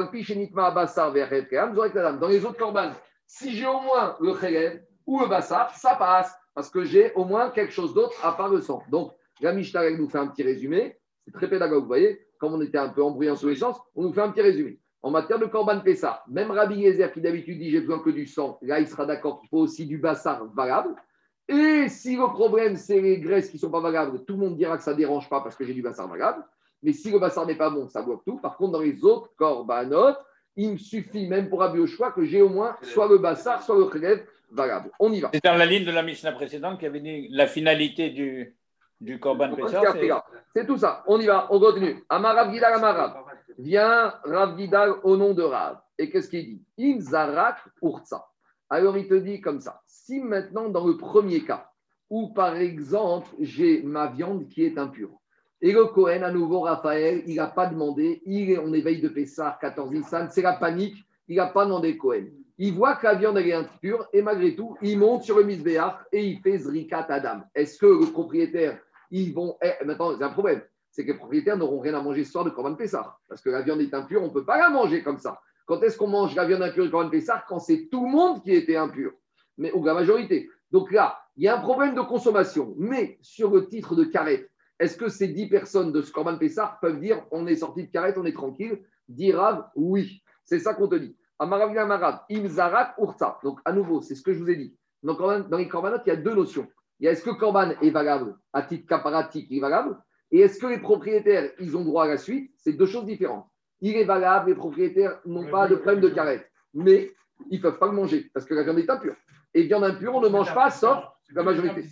[0.70, 1.12] Bassar.
[1.12, 2.90] Dans les autres korban,
[3.26, 7.24] si j'ai au moins le Khelev ou le Bassar, ça passe, parce que j'ai au
[7.24, 8.82] moins quelque chose d'autre à part le sang.
[8.88, 10.98] Donc, la Mishnah nous fait un petit résumé.
[11.24, 13.80] C'est très pédagogue, vous voyez, comme on était un peu embrouillé en tous les sens,
[13.94, 14.80] on nous fait un petit résumé.
[15.02, 18.26] En matière de Korban Pessah, même Rabbi Yezer qui d'habitude dit j'ai besoin que du
[18.26, 20.94] sang, là il sera d'accord qu'il faut aussi du bassar valable.
[21.48, 24.56] Et si le problème c'est les graisses qui ne sont pas valables, tout le monde
[24.56, 26.44] dira que ça ne dérange pas parce que j'ai du bassar valable.
[26.82, 28.38] Mais si le bassar n'est pas bon, ça bloque tout.
[28.38, 30.14] Par contre, dans les autres Korbanot,
[30.56, 33.86] il me suffit même pour choix que j'ai au moins soit le bassar, soit le
[33.86, 34.90] khelev valable.
[34.98, 35.30] On y va.
[35.32, 38.54] C'est dans la ligne de la Mishnah précédente qui avait dit la finalité du,
[39.00, 39.82] du Korban Pessah.
[40.54, 41.02] c'est- tout ça.
[41.06, 42.04] On y va, on continue.
[42.08, 43.14] Amarav Gidal Amarav.
[43.58, 45.78] Vient Rav Gidal au nom de Rav.
[45.98, 46.62] Et qu'est-ce qu'il dit?
[46.78, 48.26] In Zarak Urtsa.
[48.72, 49.82] Alors il te dit comme ça.
[49.86, 51.70] Si maintenant, dans le premier cas,
[52.08, 55.10] où par exemple, j'ai ma viande qui est impure,
[55.60, 59.08] et le Cohen, à nouveau, Raphaël, il n'a pas demandé, il est, on éveille de
[59.08, 60.96] Pessah, 14 Nissan, c'est la panique,
[61.28, 62.28] il n'a pas demandé Cohen.
[62.56, 66.06] Il voit que la viande est impure et malgré tout, il monte sur le misbéach
[66.10, 67.42] et il fait Zrikat Adam.
[67.54, 68.78] Est-ce que le propriétaire,
[69.10, 69.58] ils vont.
[69.60, 70.62] Eh, maintenant, c'est un problème.
[70.90, 73.18] C'est que les propriétaires n'auront rien à manger ce soir de Corban Pessah.
[73.28, 75.42] Parce que la viande est impure, on ne peut pas la manger comme ça.
[75.66, 78.42] Quand est-ce qu'on mange la viande impure de Corban Pessah Quand c'est tout le monde
[78.42, 79.12] qui était impur,
[79.58, 80.48] mais ou la majorité.
[80.70, 82.74] Donc là, il y a un problème de consommation.
[82.78, 86.78] Mais sur le titre de carrette, est-ce que ces 10 personnes de ce Corban Pessah
[86.80, 88.82] peuvent dire on est sorti de carrette, on est tranquille?
[89.08, 90.22] Dirav, oui.
[90.44, 91.16] C'est ça qu'on te dit.
[91.38, 93.38] Amarav Amarav, Imzarak Urta.
[93.42, 94.76] Donc à nouveau, c'est ce que je vous ai dit.
[95.02, 96.68] Donc, dans les corbanotes, il y a deux notions.
[97.00, 99.98] Il y a est-ce que corban est valable à titre caparatique, il est valable?
[100.30, 102.52] Et est-ce que les propriétaires, ils ont droit à la suite?
[102.56, 103.46] C'est deux choses différentes.
[103.82, 106.48] Il est valable, les propriétaires n'ont pas de problème de carrette.
[106.72, 107.12] Mais
[107.50, 109.16] ils ne peuvent pas le manger parce que la viande est impure.
[109.52, 111.04] Et viande impure, on ne mange pas sauf
[111.34, 111.84] la majorité.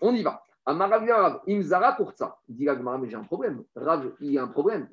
[0.00, 0.44] On y va.
[0.66, 2.36] Amarav Rav, Imzara pour ça.
[2.46, 3.64] Dit la Gemara, mais j'ai un problème.
[3.74, 4.86] Rav, il y a un problème.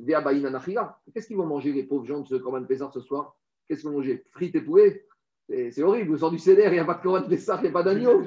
[1.13, 3.35] Qu'est-ce qu'ils vont manger les pauvres gens de ce Corban Pessar ce soir?
[3.67, 4.23] Qu'est-ce qu'ils vont manger?
[4.31, 5.05] Frites et poulet?
[5.49, 6.11] C'est horrible.
[6.11, 7.83] Vous sort du CDR, il n'y a pas de Corban Pessar, il n'y a pas
[7.83, 8.23] d'agneau.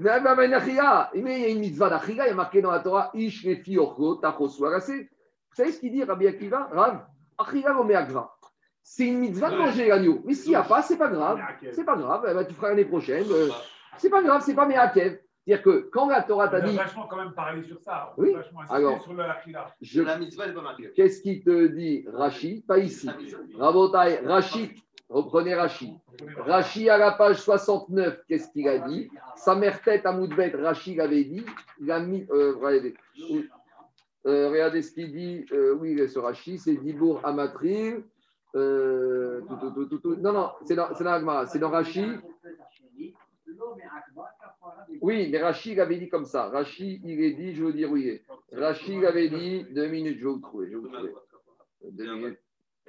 [0.00, 3.46] Mais il y a une mitzvah d'Achila, il y a marqué dans la Torah Ish.
[3.46, 3.62] Vous
[5.56, 6.68] savez ce qu'il dit, Rabbi Akiva?
[6.70, 7.06] Rav.
[8.82, 10.20] C'est une mitzvah de manger l'agneau.
[10.24, 11.40] Mais s'il n'y a pas, c'est pas grave.
[11.72, 12.26] C'est pas grave.
[12.30, 13.24] Eh ben, tu feras l'année prochaine.
[13.30, 13.48] Euh,
[13.96, 15.18] C'est pas grave, c'est pas Meakev.
[15.46, 18.14] C'est-à-dire que quand la Torah On t'a a dit, vachement quand même parlé sur ça.
[18.16, 18.32] On a Oui.
[18.34, 19.22] vachement Alors, sur le
[19.82, 20.90] je- La mitzvah n'est pas marquée.
[20.96, 22.64] qu'est-ce qu'il te dit Rashi?
[22.66, 23.08] Pas ici.
[23.58, 24.72] Rabotai, Rashi,
[25.08, 25.92] reprenez Rashi.
[26.38, 29.10] Rashi à la page 69, qu'est-ce qu'il a dit?
[29.36, 31.44] Sa mère tête à Moudbet, Rashi l'avait dit.
[31.80, 32.26] Il a mis.
[32.30, 32.54] euh,
[34.26, 35.44] Euh, regardez ce qu'il dit.
[35.52, 38.02] Euh, oui, ce Rashi, c'est Dibour Amatril.
[38.56, 40.16] Euh, tout, tout, tout, tout, tout.
[40.16, 42.06] Non, non, c'est dans, c'est dans Agmara, c'est dans Rashi.
[45.00, 46.48] Oui, mais Rashi avait dit comme ça.
[46.48, 48.24] Rashi, il est dit, je veux dire est.
[48.52, 50.66] Rashi il avait dit, deux minutes, je vais vous trouver.
[50.70, 51.12] Je vais vous trouver.
[51.90, 52.38] Deux minutes.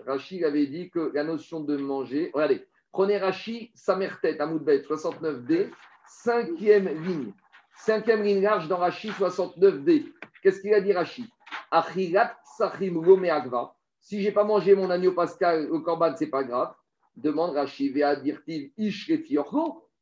[0.06, 2.32] Rachi avait dit que la notion de manger.
[2.34, 5.70] Regardez, prenez Rachi, sa mère tête, à Moudbet, 69D,
[6.08, 7.34] cinquième ligne.
[7.78, 10.06] Cinquième ligne large dans Rachi, 69D.
[10.46, 11.28] Qu'est-ce qu'il a dit Rachi
[11.72, 13.74] Achirat sachim gome agva.
[14.00, 16.72] Si j'ai pas mangé mon agneau pascal, le corban, c'est pas grave.
[17.16, 19.10] Demande Rachi, vea dirtiv ish.
[19.10, 19.24] Mais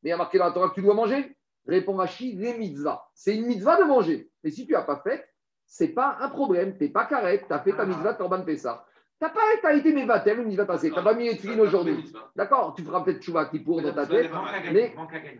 [0.03, 1.33] il y a marqué dans la Torah que tu dois manger.
[1.65, 3.07] Répond Rachi, les mitzvahs.
[3.13, 4.29] C'est une mitzvah de manger.
[4.43, 5.25] Mais si tu n'as pas fait,
[5.65, 6.75] c'est pas un problème.
[6.77, 8.85] Tu n'es pas carré, tu as fait ta mitzvah de corban Pessah.
[9.21, 9.39] Tu n'as pas
[9.69, 10.89] as été mes baptêmes, une mitzvah passée.
[10.89, 12.13] Tu n'as pas mis les tefilines aujourd'hui.
[12.35, 12.73] D'accord?
[12.75, 14.29] Tu feras peut-être chouva qui pour dans ta tête.
[14.73, 14.93] Mais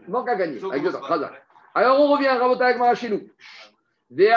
[0.08, 0.64] manque à gagner.
[0.64, 1.02] Avec deux ans.
[1.06, 1.44] Khazak.
[1.76, 3.22] Alors on revient à Rabota Agmara chez nous.
[4.16, 4.30] Les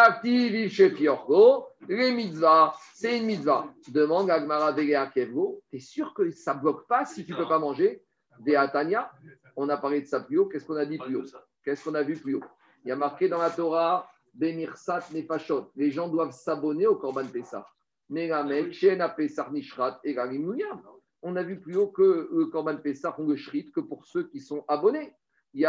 [2.11, 3.67] mitzvahs, c'est une mitzvah.
[3.89, 7.37] Demande à Agmara Vegeakevgo, tu es sûr que ça ne bloque pas si tu ne
[7.37, 8.03] peux pas manger?
[8.41, 9.13] Ve'atania,
[9.55, 11.25] on a parlé de ça plus haut, qu'est-ce qu'on a dit plus haut?
[11.63, 12.45] Qu'est-ce qu'on a vu plus haut?
[12.85, 17.27] Il y a marqué dans la Torah, Bemirsat Nefashot, les gens doivent s'abonner au Korban
[17.27, 17.67] Pessah.
[18.09, 18.17] On
[21.37, 24.41] a vu plus haut que le Korban Pessah, on le shrit que pour ceux qui
[24.41, 25.13] sont abonnés.
[25.59, 25.65] Et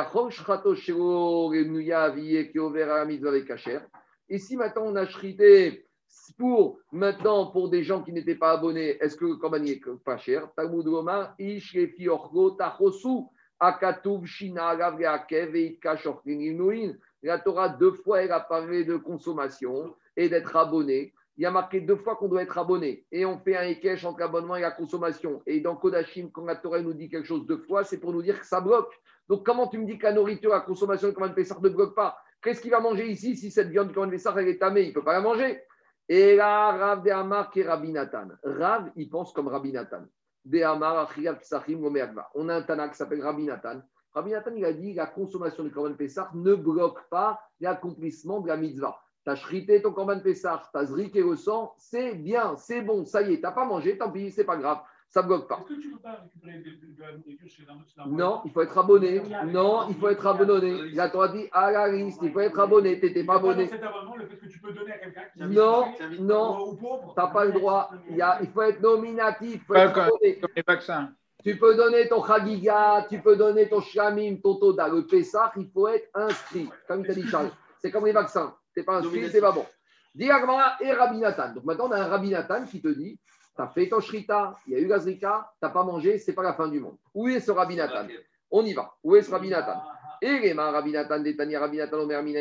[4.40, 5.86] si maintenant on a shrité
[6.38, 10.18] pour maintenant pour des gens qui n'étaient pas abonnés, est-ce que le korban est pas
[10.18, 10.50] cher?
[10.58, 13.28] Talmud Gomar, Ish Lefi Orgo Tachosu,
[13.62, 15.80] Akatuv Shina et.
[17.24, 21.14] La Torah, deux fois, elle a parlé de consommation et d'être abonné.
[21.38, 23.06] Il y a marqué deux fois qu'on doit être abonné.
[23.12, 25.42] Et on fait un équèche entre l'abonnement et la consommation.
[25.46, 28.22] Et dans Kodashim, quand la Torah nous dit quelque chose deux fois, c'est pour nous
[28.22, 28.92] dire que ça bloque.
[29.30, 31.96] Donc, comment tu me dis que la nourriture, la consommation de Command Pessar ne bloque
[31.96, 32.18] pas?
[32.42, 34.84] Qu'est-ce qu'il va manger ici si cette viande de Command Pessar, est tamée?
[34.84, 35.62] Il ne peut pas la manger.
[36.08, 38.30] Et là, Rav de Amar qui est Rabbi Nathan.
[38.44, 40.04] Rav, il pense comme Rabbi Nathan.
[40.46, 41.10] De Amar.
[42.36, 43.82] On a un Tana qui s'appelle Rabbi Nathan.
[44.14, 48.48] Rabbi Nathan, il a dit la consommation du Command Pessar ne bloque pas l'accomplissement de
[48.48, 48.98] la mitzvah.
[49.28, 53.04] tu as shrité ton corban Pessah, tu as zriqué le sang, c'est bien, c'est bon,
[53.04, 54.80] ça y est, tu n'as pas mangé, tant pis, c'est pas grave,
[55.10, 55.60] ça ne bloque pas.
[55.60, 58.62] Est-ce que tu ne peux pas récupérer de, la nourriture chez un Non, il faut
[58.62, 59.22] être abonné.
[59.46, 60.92] Non, il faut être abonné.
[60.94, 63.00] La Torah dit à la liste, il faut être abonné.
[63.00, 63.68] Tu n'étais pas abonné.
[63.68, 65.86] cet abonnement, le fait que tu peux donner à quelqu'un qui Non,
[66.20, 67.90] non, ou pauvre, tu n'as pas le droit.
[68.10, 70.40] Il, y a- il faut être nominatif, il faut Pas être comme, abonné.
[70.40, 71.14] comme les vaccins.
[71.44, 74.90] Tu peux donner ton Chagiga, tu peux donner ton Shlamim, ton Toda.
[74.90, 76.68] Le Pessah, il faut être inscrit.
[76.88, 77.52] Comme il t'a dit Charles.
[77.80, 78.54] C'est comme les vaccins.
[78.74, 79.66] Tu n'es pas inscrit, c'est pas bon.
[80.14, 81.54] Dis Agmara et Rabbi Nathan.
[81.54, 83.20] Donc maintenant, on a un Rabbi Nathan qui te dit
[83.58, 86.20] tu as fait ton Shrita, il y a eu la Zrika, tu n'as pas mangé,
[86.20, 86.98] c'est pas la fin du monde.
[87.14, 88.08] Où est ce Rabbi Nathan
[88.52, 88.94] On y va.
[89.04, 89.82] Où est ce Rabbi Nathan
[90.22, 92.38] Et les mains, Rabbi Nathan, Détania, Rabbi Nathan, Omer, Nathan, il y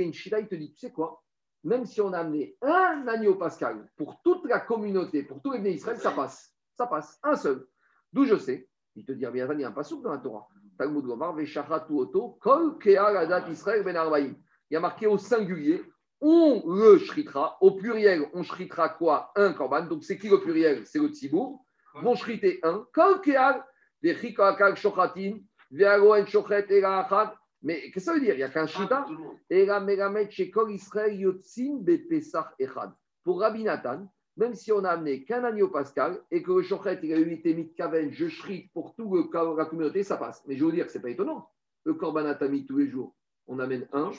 [0.00, 1.22] a une Shita, il te dit tu sais quoi?
[1.62, 5.60] Même si on a amené un agneau pascal pour toute la communauté, pour tous les
[5.60, 6.52] bénis Israël, ça passe.
[6.74, 7.20] Ça passe.
[7.22, 7.64] Un seul.
[8.12, 10.18] D'où je sais Il te dit Rabbi Nathan, il y a un passouk dans la
[10.18, 10.48] Torah.
[10.76, 14.34] Talmud Gomar, Veshachatu Oto, Kol Israël Ben.
[14.70, 15.84] Il y a marqué au singulier
[16.20, 17.56] on le shritera.
[17.60, 19.32] Au pluriel, on shritera quoi?
[19.36, 19.86] Un korban.
[19.86, 20.86] Donc, c'est qui le pluriel?
[20.86, 21.64] C'est le tzibour.
[21.94, 22.86] Vont shriter un.
[22.92, 23.64] Kol keal,
[24.02, 25.38] vechika akal shochatin,
[25.70, 27.30] ve'aloen shochet achad.
[27.62, 28.34] Mais qu'est-ce que ça veut dire?
[28.34, 29.06] Il n'y a qu'un shrita.
[29.08, 29.36] Le monde.
[29.50, 32.92] Ela melamet shekol Israël yotzin bepesach echad.
[33.24, 34.06] Pour Rabbi Nathan,
[34.36, 37.32] même si on a amené qu'un agneau pascal et que le shochet il a eu
[37.32, 40.42] été mis de kaven, je shrite pour tout le, la communauté, ça passe.
[40.46, 41.50] Mais je veux dire que ce n'est pas étonnant.
[41.84, 43.14] Le korban atami tous les jours,
[43.46, 44.12] on amène un.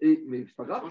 [0.00, 0.82] Et, mais c'est pas grave.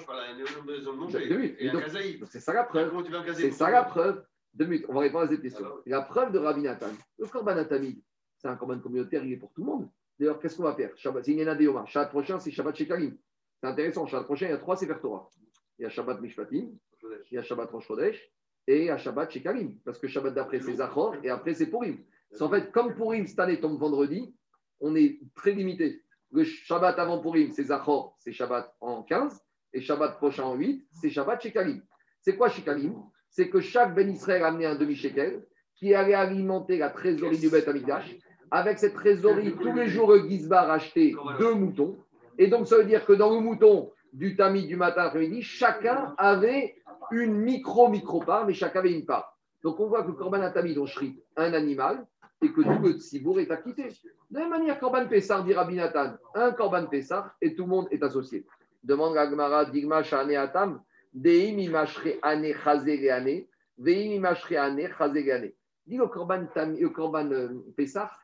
[1.30, 1.56] Deux minutes.
[1.60, 1.82] Et donc-
[2.19, 2.91] donc c'est ça la preuve.
[3.36, 4.26] C'est ça la preuve.
[4.53, 5.64] Deux minutes, on va répondre à cette question.
[5.65, 6.88] Bah La preuve de Rabbi Nathan,
[7.19, 8.02] le Korban Atamid,
[8.38, 9.90] c'est un Korban communautaire, il est pour tout le monde.
[10.18, 10.91] D'ailleurs, qu'est-ce qu'on va faire?
[10.95, 11.86] C'est Yena Deoma.
[11.86, 13.18] Shabbat prochain, c'est Shabbat Shekalim.
[13.61, 14.06] C'est intéressant.
[14.07, 15.30] Shabbat prochain, il y a trois Sefer Torah.
[15.77, 16.69] Il y a Shabbat Mishpatim,
[17.32, 18.32] il y a Shabbat Rosh Chodesh
[18.65, 19.77] et il y a Shabbat Shekalim.
[19.84, 21.98] Parce que Shabbat d'après, c'est Zachor et après, c'est Purim.
[22.32, 24.34] C'est en fait, comme Purim cette année tombe vendredi,
[24.80, 26.02] on est très limité.
[26.31, 29.41] Le Shabbat avant Purim, c'est Zachor, c'est Shabbat en 15.
[29.73, 31.81] Et Shabbat prochain en 8, c'est Shabbat Shekalim.
[32.22, 32.95] C'est quoi Shekalim?
[33.30, 35.45] C'est que chaque Ben Israël a amené un demi-shekel
[35.76, 38.15] qui allait alimenter la trésorerie du Beth Amikdash.
[38.52, 41.97] Avec cette trésorerie, tous les jours, le Gizbar achetait deux moutons.
[42.38, 46.15] Et donc, ça veut dire que dans le mouton du tamis du matin après-midi, chacun
[46.18, 46.76] avait
[47.11, 49.38] une micro-micro-part, mais chacun avait une part.
[49.64, 52.06] Donc, on voit que Korban Atamid, on shrite un animal
[52.46, 53.84] et que tout le tsibour est acquitté.
[54.30, 57.70] De la même manière, Korban Pessar, dit Rabbi Nathan, un Korban Pessar et tout le
[57.70, 58.46] monde est associé.
[58.84, 60.82] Demande la Gemara, Digma Shane Atam,
[61.14, 63.46] Deim imashre ane chazé ane,
[63.78, 65.52] Veim imashre ane chazé ane.
[65.88, 68.20] Dit le Korban, Tam- le Korban euh, Pessar,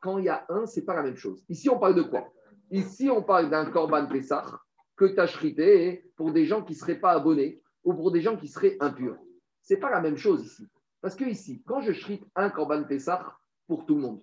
[0.00, 1.42] quand il y a un, c'est pas la même chose.
[1.48, 2.28] Ici, on parle de quoi?
[2.70, 4.64] Ici, on parle d'un Korban Pessar
[4.96, 8.20] que tu as shrité pour des gens qui ne seraient pas abonnés ou pour des
[8.20, 9.16] gens qui seraient impurs.
[9.62, 10.66] C'est pas la même chose ici.
[11.00, 14.20] Parce que ici, quand je shrite un Korban Pessar pour tout le monde,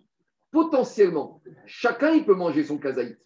[0.52, 3.18] potentiellement, chacun il peut manger son kazaït.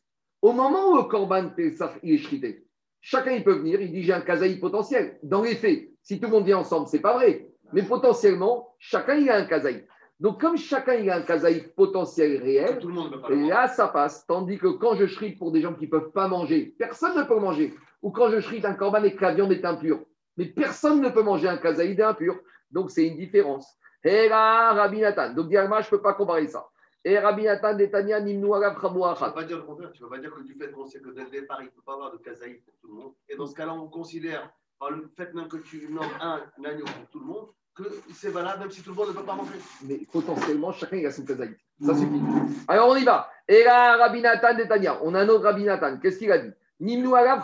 [0.41, 2.65] Au moment où le Korban il est shrité,
[3.02, 5.19] chacun il peut venir, il dit j'ai un kazaït potentiel.
[5.23, 7.49] Dans les faits, si tout le monde vient ensemble, c'est pas vrai.
[7.73, 9.85] Mais potentiellement, chacun il a un kazaït.
[10.19, 13.88] Donc comme chacun il a un kazaït potentiel réel, Tout le monde pas là, ça
[13.88, 14.26] passe.
[14.26, 17.23] Tandis que quand je shrite pour des gens qui ne peuvent pas manger, personne ne
[17.23, 17.73] peut manger.
[18.02, 19.99] Ou quand je shrite un corban et que la viande est impure.
[20.38, 22.39] Mais personne ne peut manger un kazaïd impur.
[22.72, 23.77] Donc, c'est une différence.
[24.03, 25.33] Et là, Rabbi Nathan.
[25.33, 26.67] Donc, Diagma, je ne peux pas comparer ça.
[27.03, 29.91] Et Rabbi Nathan, Netanya, Nimnu, Arab, Tu ne vas pas dire le contraire.
[29.93, 31.65] Tu ne vas pas dire que du fait qu'on sait que dès le départ, il
[31.65, 33.13] ne peut pas avoir de kazaï pour tout le monde.
[33.29, 34.49] Et dans ce cas-là, on considère,
[34.79, 37.83] par le fait même que tu nommes un, un agneau pour tout le monde, que
[38.13, 39.53] c'est valable même si tout le monde ne peut pas manger.
[39.83, 41.55] Mais potentiellement, chacun a son kazaïd.
[41.81, 42.21] Ça suffit.
[42.67, 43.29] Alors, on y va.
[43.47, 44.99] Et là, Rabbi Nathan, Netanya.
[45.03, 45.97] On a un autre Rabbi Nathan.
[45.99, 46.51] Qu'est-ce qu'il a dit?
[46.79, 47.41] Nimnu, Arab.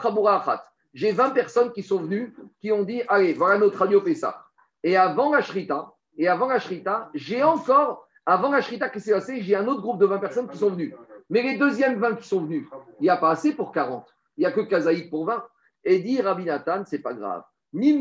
[0.93, 4.45] J'ai 20 personnes qui sont venues, qui ont dit Allez, voilà notre radio Pessah.
[4.83, 9.11] Et avant la Shrita, et avant la Shrita, j'ai encore, avant la Shrita qui s'est
[9.11, 10.93] passée, j'ai un autre groupe de 20 personnes qui sont venues.
[11.29, 12.67] Mais les deuxièmes 20 qui sont venus,
[12.99, 14.05] il n'y a pas assez pour 40.
[14.37, 15.43] Il n'y a que Kazaïd pour 20.
[15.85, 17.43] Et dit Rabbi Nathan, c'est pas grave.
[17.75, 17.93] Les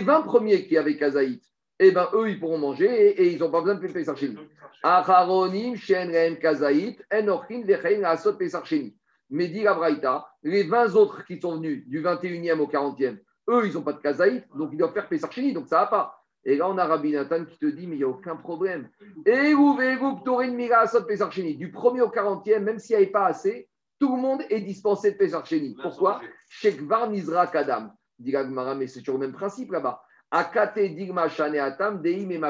[0.00, 1.40] 20 premiers qui avaient Kazaïd,
[1.82, 4.36] eh ben, eux, ils pourront manger et, ils n'ont pas besoin de Pessar, Sheni.
[4.82, 8.94] Acharonim, Shen Rehem Kazait, Enochin, Vechein, Asot, Pesach Sheni.
[9.30, 13.16] Mais dit la les 20 autres qui sont venus du 21e au 40e,
[13.50, 15.86] eux, ils n'ont pas de Kazaït, donc ils doivent faire Pesach Sheni, donc ça va
[15.86, 16.16] pas.
[16.44, 18.88] Et là, on a Rabbi Nathan qui te dit, mais il n'y a aucun problème.
[19.26, 19.76] Et vous.
[19.76, 20.00] Du 1er
[22.00, 23.68] au 40e, même s'il n'y avait pas assez,
[23.98, 25.76] tout le monde est dispensé de Pesach Sheni.
[25.82, 26.22] Pourquoi?
[26.48, 27.92] Shekvar Nizra Kadam.
[28.18, 28.34] Dit
[28.76, 30.02] mais c'est toujours le même principe là-bas.
[30.30, 32.40] Akate Digma Shane Atam, Deim et.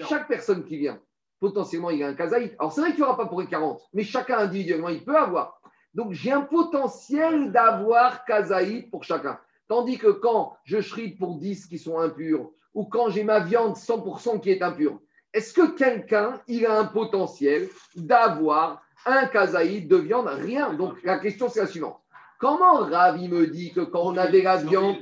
[0.00, 1.00] Chaque personne qui vient,
[1.40, 2.54] potentiellement, il a un kazaït.
[2.58, 5.16] Alors, c'est vrai qu'il n'y aura pas pour les 40, mais chacun individuellement, il peut
[5.16, 5.60] avoir.
[5.94, 9.38] Donc, j'ai un potentiel d'avoir kazaït pour chacun.
[9.68, 13.76] Tandis que quand je shrite pour 10 qui sont impurs, ou quand j'ai ma viande
[13.76, 15.00] 100% qui est impure,
[15.34, 20.28] Est-ce que quelqu'un, il a un potentiel d'avoir un kazaïd de viande?
[20.28, 20.72] Rien.
[20.74, 22.00] Donc la question, c'est la suivante.
[22.38, 24.96] Comment Rav, il me dit que quand on avait la viande.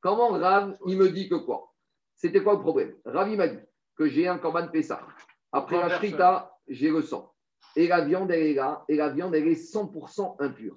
[0.00, 1.72] Comment Rav, il me dit que quoi?
[2.14, 2.94] C'était quoi le problème?
[3.04, 3.58] Rav, il m'a dit
[3.96, 5.00] que j'ai un corban Pessah.
[5.50, 7.32] Après la frita, j'ai le sang.
[7.74, 8.84] Et la viande, elle est là.
[8.88, 10.76] Et la viande, elle est 100% impure.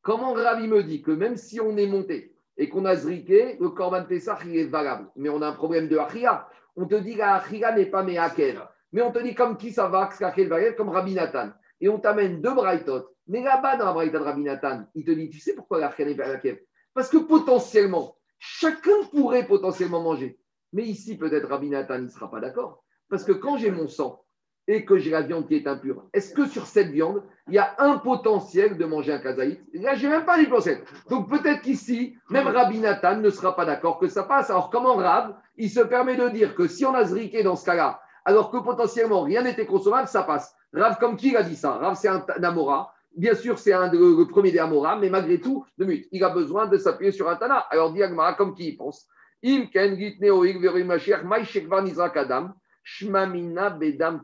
[0.00, 3.56] Comment Rav, il me dit que même si on est monté et qu'on a zriqué,
[3.60, 5.08] le corban Pessah, il est valable.
[5.16, 6.48] Mais on a un problème de achia.
[6.74, 8.60] On te dit que la achia n'est pas mehakel.
[8.92, 10.08] Mais on te dit comme qui ça va,
[10.76, 11.50] comme Rabbi Nathan.
[11.80, 13.10] Et on t'amène deux braïtot.
[13.28, 15.92] Mais là-bas, dans la braïta de Rabbi Nathan, il te dit, tu sais pourquoi la
[15.98, 16.60] n'est pas mehakel
[16.94, 20.38] Parce que potentiellement, chacun pourrait potentiellement manger.
[20.72, 22.84] Mais ici, peut-être Rabbi Nathan ne sera pas d'accord.
[23.08, 24.24] Parce que quand j'ai mon sang
[24.68, 27.58] et que j'ai la viande qui est impure, est-ce que sur cette viande, il y
[27.58, 29.60] a un potentiel de manger un kazaït?
[29.74, 30.82] Là, je n'ai même pas les potentiel.
[31.08, 34.50] Donc peut-être qu'ici, même Rabbi Nathan ne sera pas d'accord que ça passe.
[34.50, 37.64] Alors comment Rab, il se permet de dire que si on a zriqué dans ce
[37.64, 40.54] cas-là, alors que potentiellement rien n'était consommable, ça passe.
[40.74, 41.72] Rav, comme qui a dit ça?
[41.72, 42.92] Rav, c'est un Amora.
[43.16, 46.76] Bien sûr, c'est un, le, premier des Amora, mais malgré tout, il a besoin de
[46.76, 47.58] s'appuyer sur un Tana.
[47.70, 49.06] Alors, dit Agmara, comme qui il pense?
[52.86, 54.22] Shmamina bedam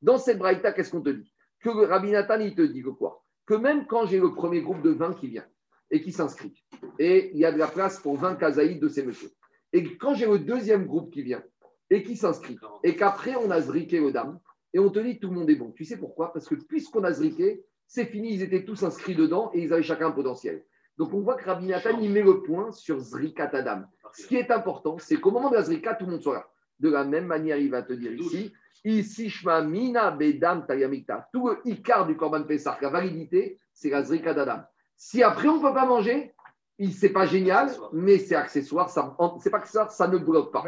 [0.00, 1.32] Dans cette braïta, qu'est-ce qu'on te dit?
[1.60, 3.24] Que Rabbi Nathan, il te dit que quoi?
[3.44, 5.46] Que même quand j'ai le premier groupe de 20 qui vient
[5.90, 6.64] et qui s'inscrit,
[6.98, 9.30] et il y a de la place pour 20 kazaïs de ces messieurs,
[9.72, 11.42] et quand j'ai le deuxième groupe qui vient
[11.90, 14.38] et qui s'inscrit, et qu'après on a zriqué aux dames,
[14.72, 15.72] et on te dit tout le monde est bon.
[15.72, 16.32] Tu sais pourquoi?
[16.32, 19.82] Parce que puisqu'on a zriqué, c'est fini, ils étaient tous inscrits dedans et ils avaient
[19.82, 20.64] chacun un potentiel.
[20.98, 23.84] Donc on voit que Rabbi Nathan, il met le point sur Zrikat Adam.
[24.14, 26.48] Ce qui est important, c'est qu'au moment de la Zrika, tout le monde soit là.
[26.78, 28.52] De la même manière, il va te dire ici,
[28.84, 29.32] ici,
[29.64, 31.28] Mina Bedam Tayamikta.
[31.32, 34.60] Tout le Icar du Korban Pessah, la validité, c'est la Zrika d'Adam.
[34.96, 36.34] Si après on ne peut pas manger,
[36.92, 38.90] c'est pas génial, mais c'est accessoire.
[38.90, 40.64] Ça, c'est pas accessoire, ça ne bloque pas.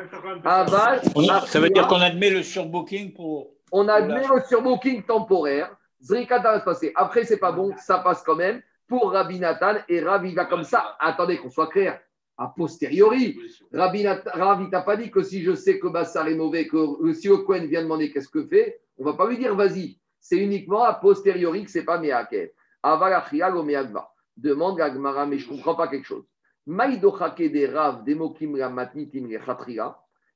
[1.46, 3.50] ça veut dire qu'on admet le surbooking pour.
[3.70, 5.74] On admet le surbooking temporaire.
[6.00, 6.92] Zrikata va se passer.
[6.94, 9.74] Après, c'est pas bon, ça passe quand même pour Rabbi Nathan.
[9.88, 10.96] Et Rabbi va comme ça.
[11.00, 12.00] Attendez, qu'on soit clair.
[12.40, 13.36] A posteriori,
[13.72, 17.26] Rabbi, Rabbi t'a pas dit que si je sais que Bassar est mauvais, que si
[17.26, 19.98] le Cohen vient demander qu'est-ce que fait, on va pas lui dire vas-y.
[20.20, 22.52] C'est uniquement a posteriori que c'est pas Meakel.
[22.82, 24.08] Avalachia o Meagva.
[24.36, 26.24] Demande à Gmara, mais je ne comprends pas quelque chose.
[26.66, 28.52] des Rav, des Mokim,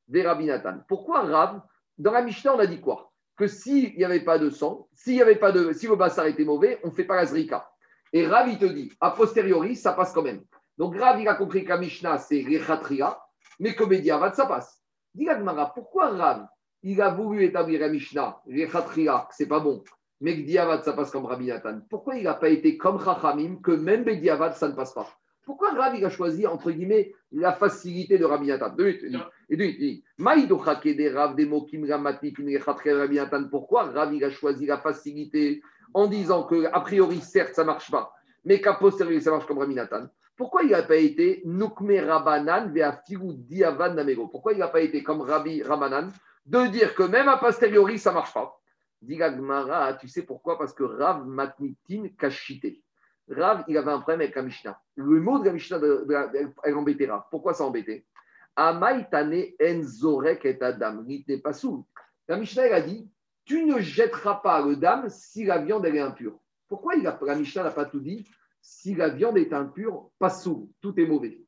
[0.08, 0.78] des Rabinatan.
[0.88, 1.62] Pourquoi Rav
[1.98, 3.12] Dans la Mishnah, on a dit quoi?
[3.36, 6.26] Que s'il n'y avait pas de sang, s'il y avait pas de, si le bassar
[6.26, 7.70] était mauvais, on ne fait pas la zrika.
[8.12, 10.42] Et Rav, il te dit, a posteriori, ça passe quand même.
[10.82, 13.16] Donc Rav, il a compris que la Mishnah, c'est Rechatria,
[13.60, 14.82] mais que Mediavad, ça passe.
[15.14, 16.48] Gmara, pourquoi Rav,
[16.82, 19.84] il a voulu établir la Mishnah, Rechatria, c'est pas bon,
[20.20, 21.82] mais que Diavad, ça passe comme Rabbi Nathan?
[21.88, 25.06] Pourquoi il n'a pas été comme Chachamim, que même Diavad, ça ne passe pas?
[25.44, 28.74] Pourquoi Rabbi a choisi, entre guillemets, la facilité de Rabbi Nathan?
[33.48, 35.62] Pourquoi Rabbi a choisi la facilité
[35.94, 38.12] en disant que, a priori, certes, ça ne marche pas,
[38.44, 42.72] mais qu'à posteriori, ça marche comme Rabbi Nathan pourquoi il n'a pas été Nukme Rabanan
[42.72, 44.26] Diavad Namego?
[44.28, 46.10] Pourquoi il n'a pas été comme Rabbi Ramanan
[46.46, 48.58] de dire que même a posteriori, ça ne marche pas?
[49.02, 50.58] Gmara, tu sais pourquoi?
[50.58, 52.82] Parce que Rav Matnitin Kashite.
[53.28, 54.80] Rav, il avait un problème avec la Mishnah.
[54.96, 55.78] Le mot de la Mishnah,
[56.64, 57.24] elle Rav.
[57.30, 58.04] Pourquoi ça embêtait?
[58.56, 61.04] Amaitane enzorek et adam.
[61.42, 61.52] pas.
[62.26, 63.08] La Mishnah, elle a dit
[63.44, 66.41] Tu ne jetteras pas le dame si la viande est impure.
[66.72, 68.24] Pourquoi la Mishnah n'a pas tout dit
[68.62, 71.38] Si la viande est impure, pas sous, tout est mauvais?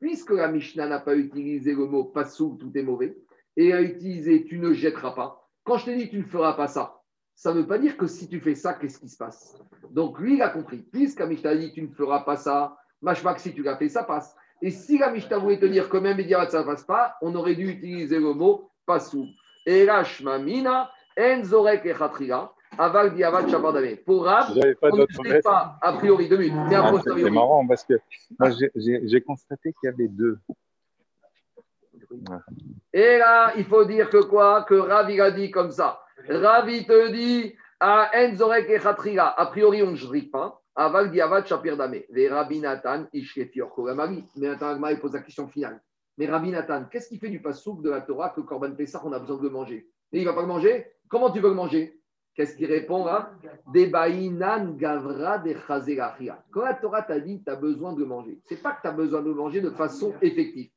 [0.00, 3.16] Puisque la Mishnah n'a pas utilisé le mot pas sous, tout est mauvais,
[3.56, 6.66] et a utilisé tu ne jetteras pas, quand je te dis tu ne feras pas
[6.66, 7.00] ça,
[7.36, 9.56] ça ne veut pas dire que si tu fais ça, qu'est-ce qui se passe?
[9.92, 10.78] Donc lui, il a compris.
[10.78, 14.34] Puisque Mishnah dit tu ne feras pas ça, que si tu l'as fait, ça passe.
[14.60, 17.36] Et si la Mishnah voulait te dire que même Mediavat, ça ne passe pas, on
[17.36, 19.28] aurait dû utiliser le mot pasou.
[19.64, 19.86] Et
[20.40, 21.92] Mina, Enzorek et
[22.78, 23.96] Aval Diavat Shabardame.
[24.04, 24.46] Pour Rab,
[24.82, 27.94] on ne sait pas, a priori, deux minutes, mais a ah, C'est marrant parce que
[28.38, 30.38] moi, j'ai constaté qu'il y avait deux.
[32.92, 34.64] Et là, il faut dire que quoi?
[34.64, 36.00] Que Ravi a dit comme ça.
[36.28, 39.18] Ravi te dit à Enzorek et.
[39.18, 40.60] A priori, on ne jrit pas.
[40.76, 42.00] Aval shapir dame.
[42.10, 44.24] Les Rabbi Nathan, Ishkefior Kogamari.
[44.36, 45.80] Mais maintenant, il pose la question finale.
[46.18, 49.12] Mais Rabbi Nathan, qu'est-ce qui fait du pasouk de la Torah que Korban Pessah, on
[49.12, 49.88] a besoin de le manger?
[50.12, 50.86] Et il ne va pas le manger?
[51.08, 52.00] Comment tu veux le manger?
[52.34, 53.30] Qu'est-ce qu'il répond là
[53.72, 55.54] Debainan gavra de
[56.50, 58.92] Quand la Torah t'a dit tu as besoin de manger, c'est pas que tu as
[58.92, 60.70] besoin de manger de façon effective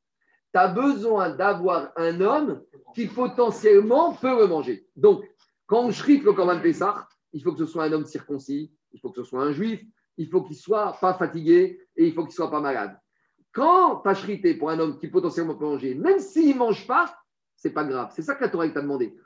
[0.52, 2.62] tu as besoin d'avoir un homme
[2.94, 4.86] qui potentiellement peut le manger.
[4.96, 5.24] Donc,
[5.66, 9.00] quand on shrite le Corban Pessah, il faut que ce soit un homme circoncis, il
[9.00, 9.82] faut que ce soit un juif,
[10.16, 12.98] il faut qu'il soit pas fatigué et il faut qu'il soit pas malade.
[13.52, 17.14] Quand tu as pour un homme qui potentiellement peut manger, même s'il ne mange pas,
[17.56, 18.10] c'est pas grave.
[18.14, 19.16] C'est ça que la Torah t'a demandé.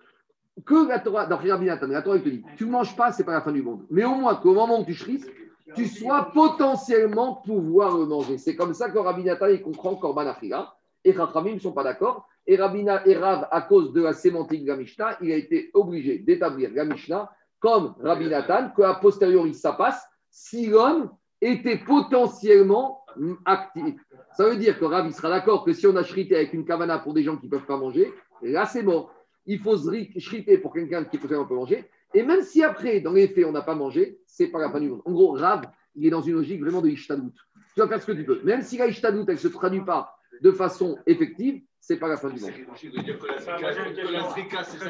[0.65, 3.33] Que la Torah, dans Rabbi la Torah te dit, tu ne manges pas, c'est pas
[3.33, 3.87] la fin du monde.
[3.91, 5.27] Mais au moins qu'au moment où tu chrisses,
[5.75, 8.37] tu sois potentiellement pouvoir le manger.
[8.37, 10.75] C'est comme ça que Rabbi Nathan, il comprend Korban Achila.
[11.05, 12.29] Et Chachamim ne sont pas d'accord.
[12.47, 15.71] Et Rabina et Rav, à cause de la sémantique de la Mishnah, il a été
[15.75, 17.31] obligé d'établir la Mishnah
[17.61, 21.11] comme Rabbi Nathan, qu'à posteriori ça passe, si l'homme
[21.41, 23.05] était potentiellement
[23.45, 23.95] actif.
[24.37, 26.99] Ça veut dire que il sera d'accord que si on a shrité avec une kavana
[26.99, 28.13] pour des gens qui ne peuvent pas manger,
[28.43, 29.13] là c'est mort.
[29.47, 29.77] Il faut
[30.19, 31.85] shriter pour quelqu'un qui potentiellement peut manger.
[32.15, 34.81] Et même si après, dans les faits, on n'a pas mangé, c'est pas la fin
[34.81, 35.03] du monde.
[35.05, 35.63] En gros, Rav,
[35.95, 37.33] il est dans une logique vraiment de Ishtadout.
[37.75, 38.41] Tu vas faire ce que tu peux.
[38.45, 42.17] Même si la Ishtadout, elle ne se traduit pas de façon effective, c'est pas la
[42.17, 42.53] fin du monde.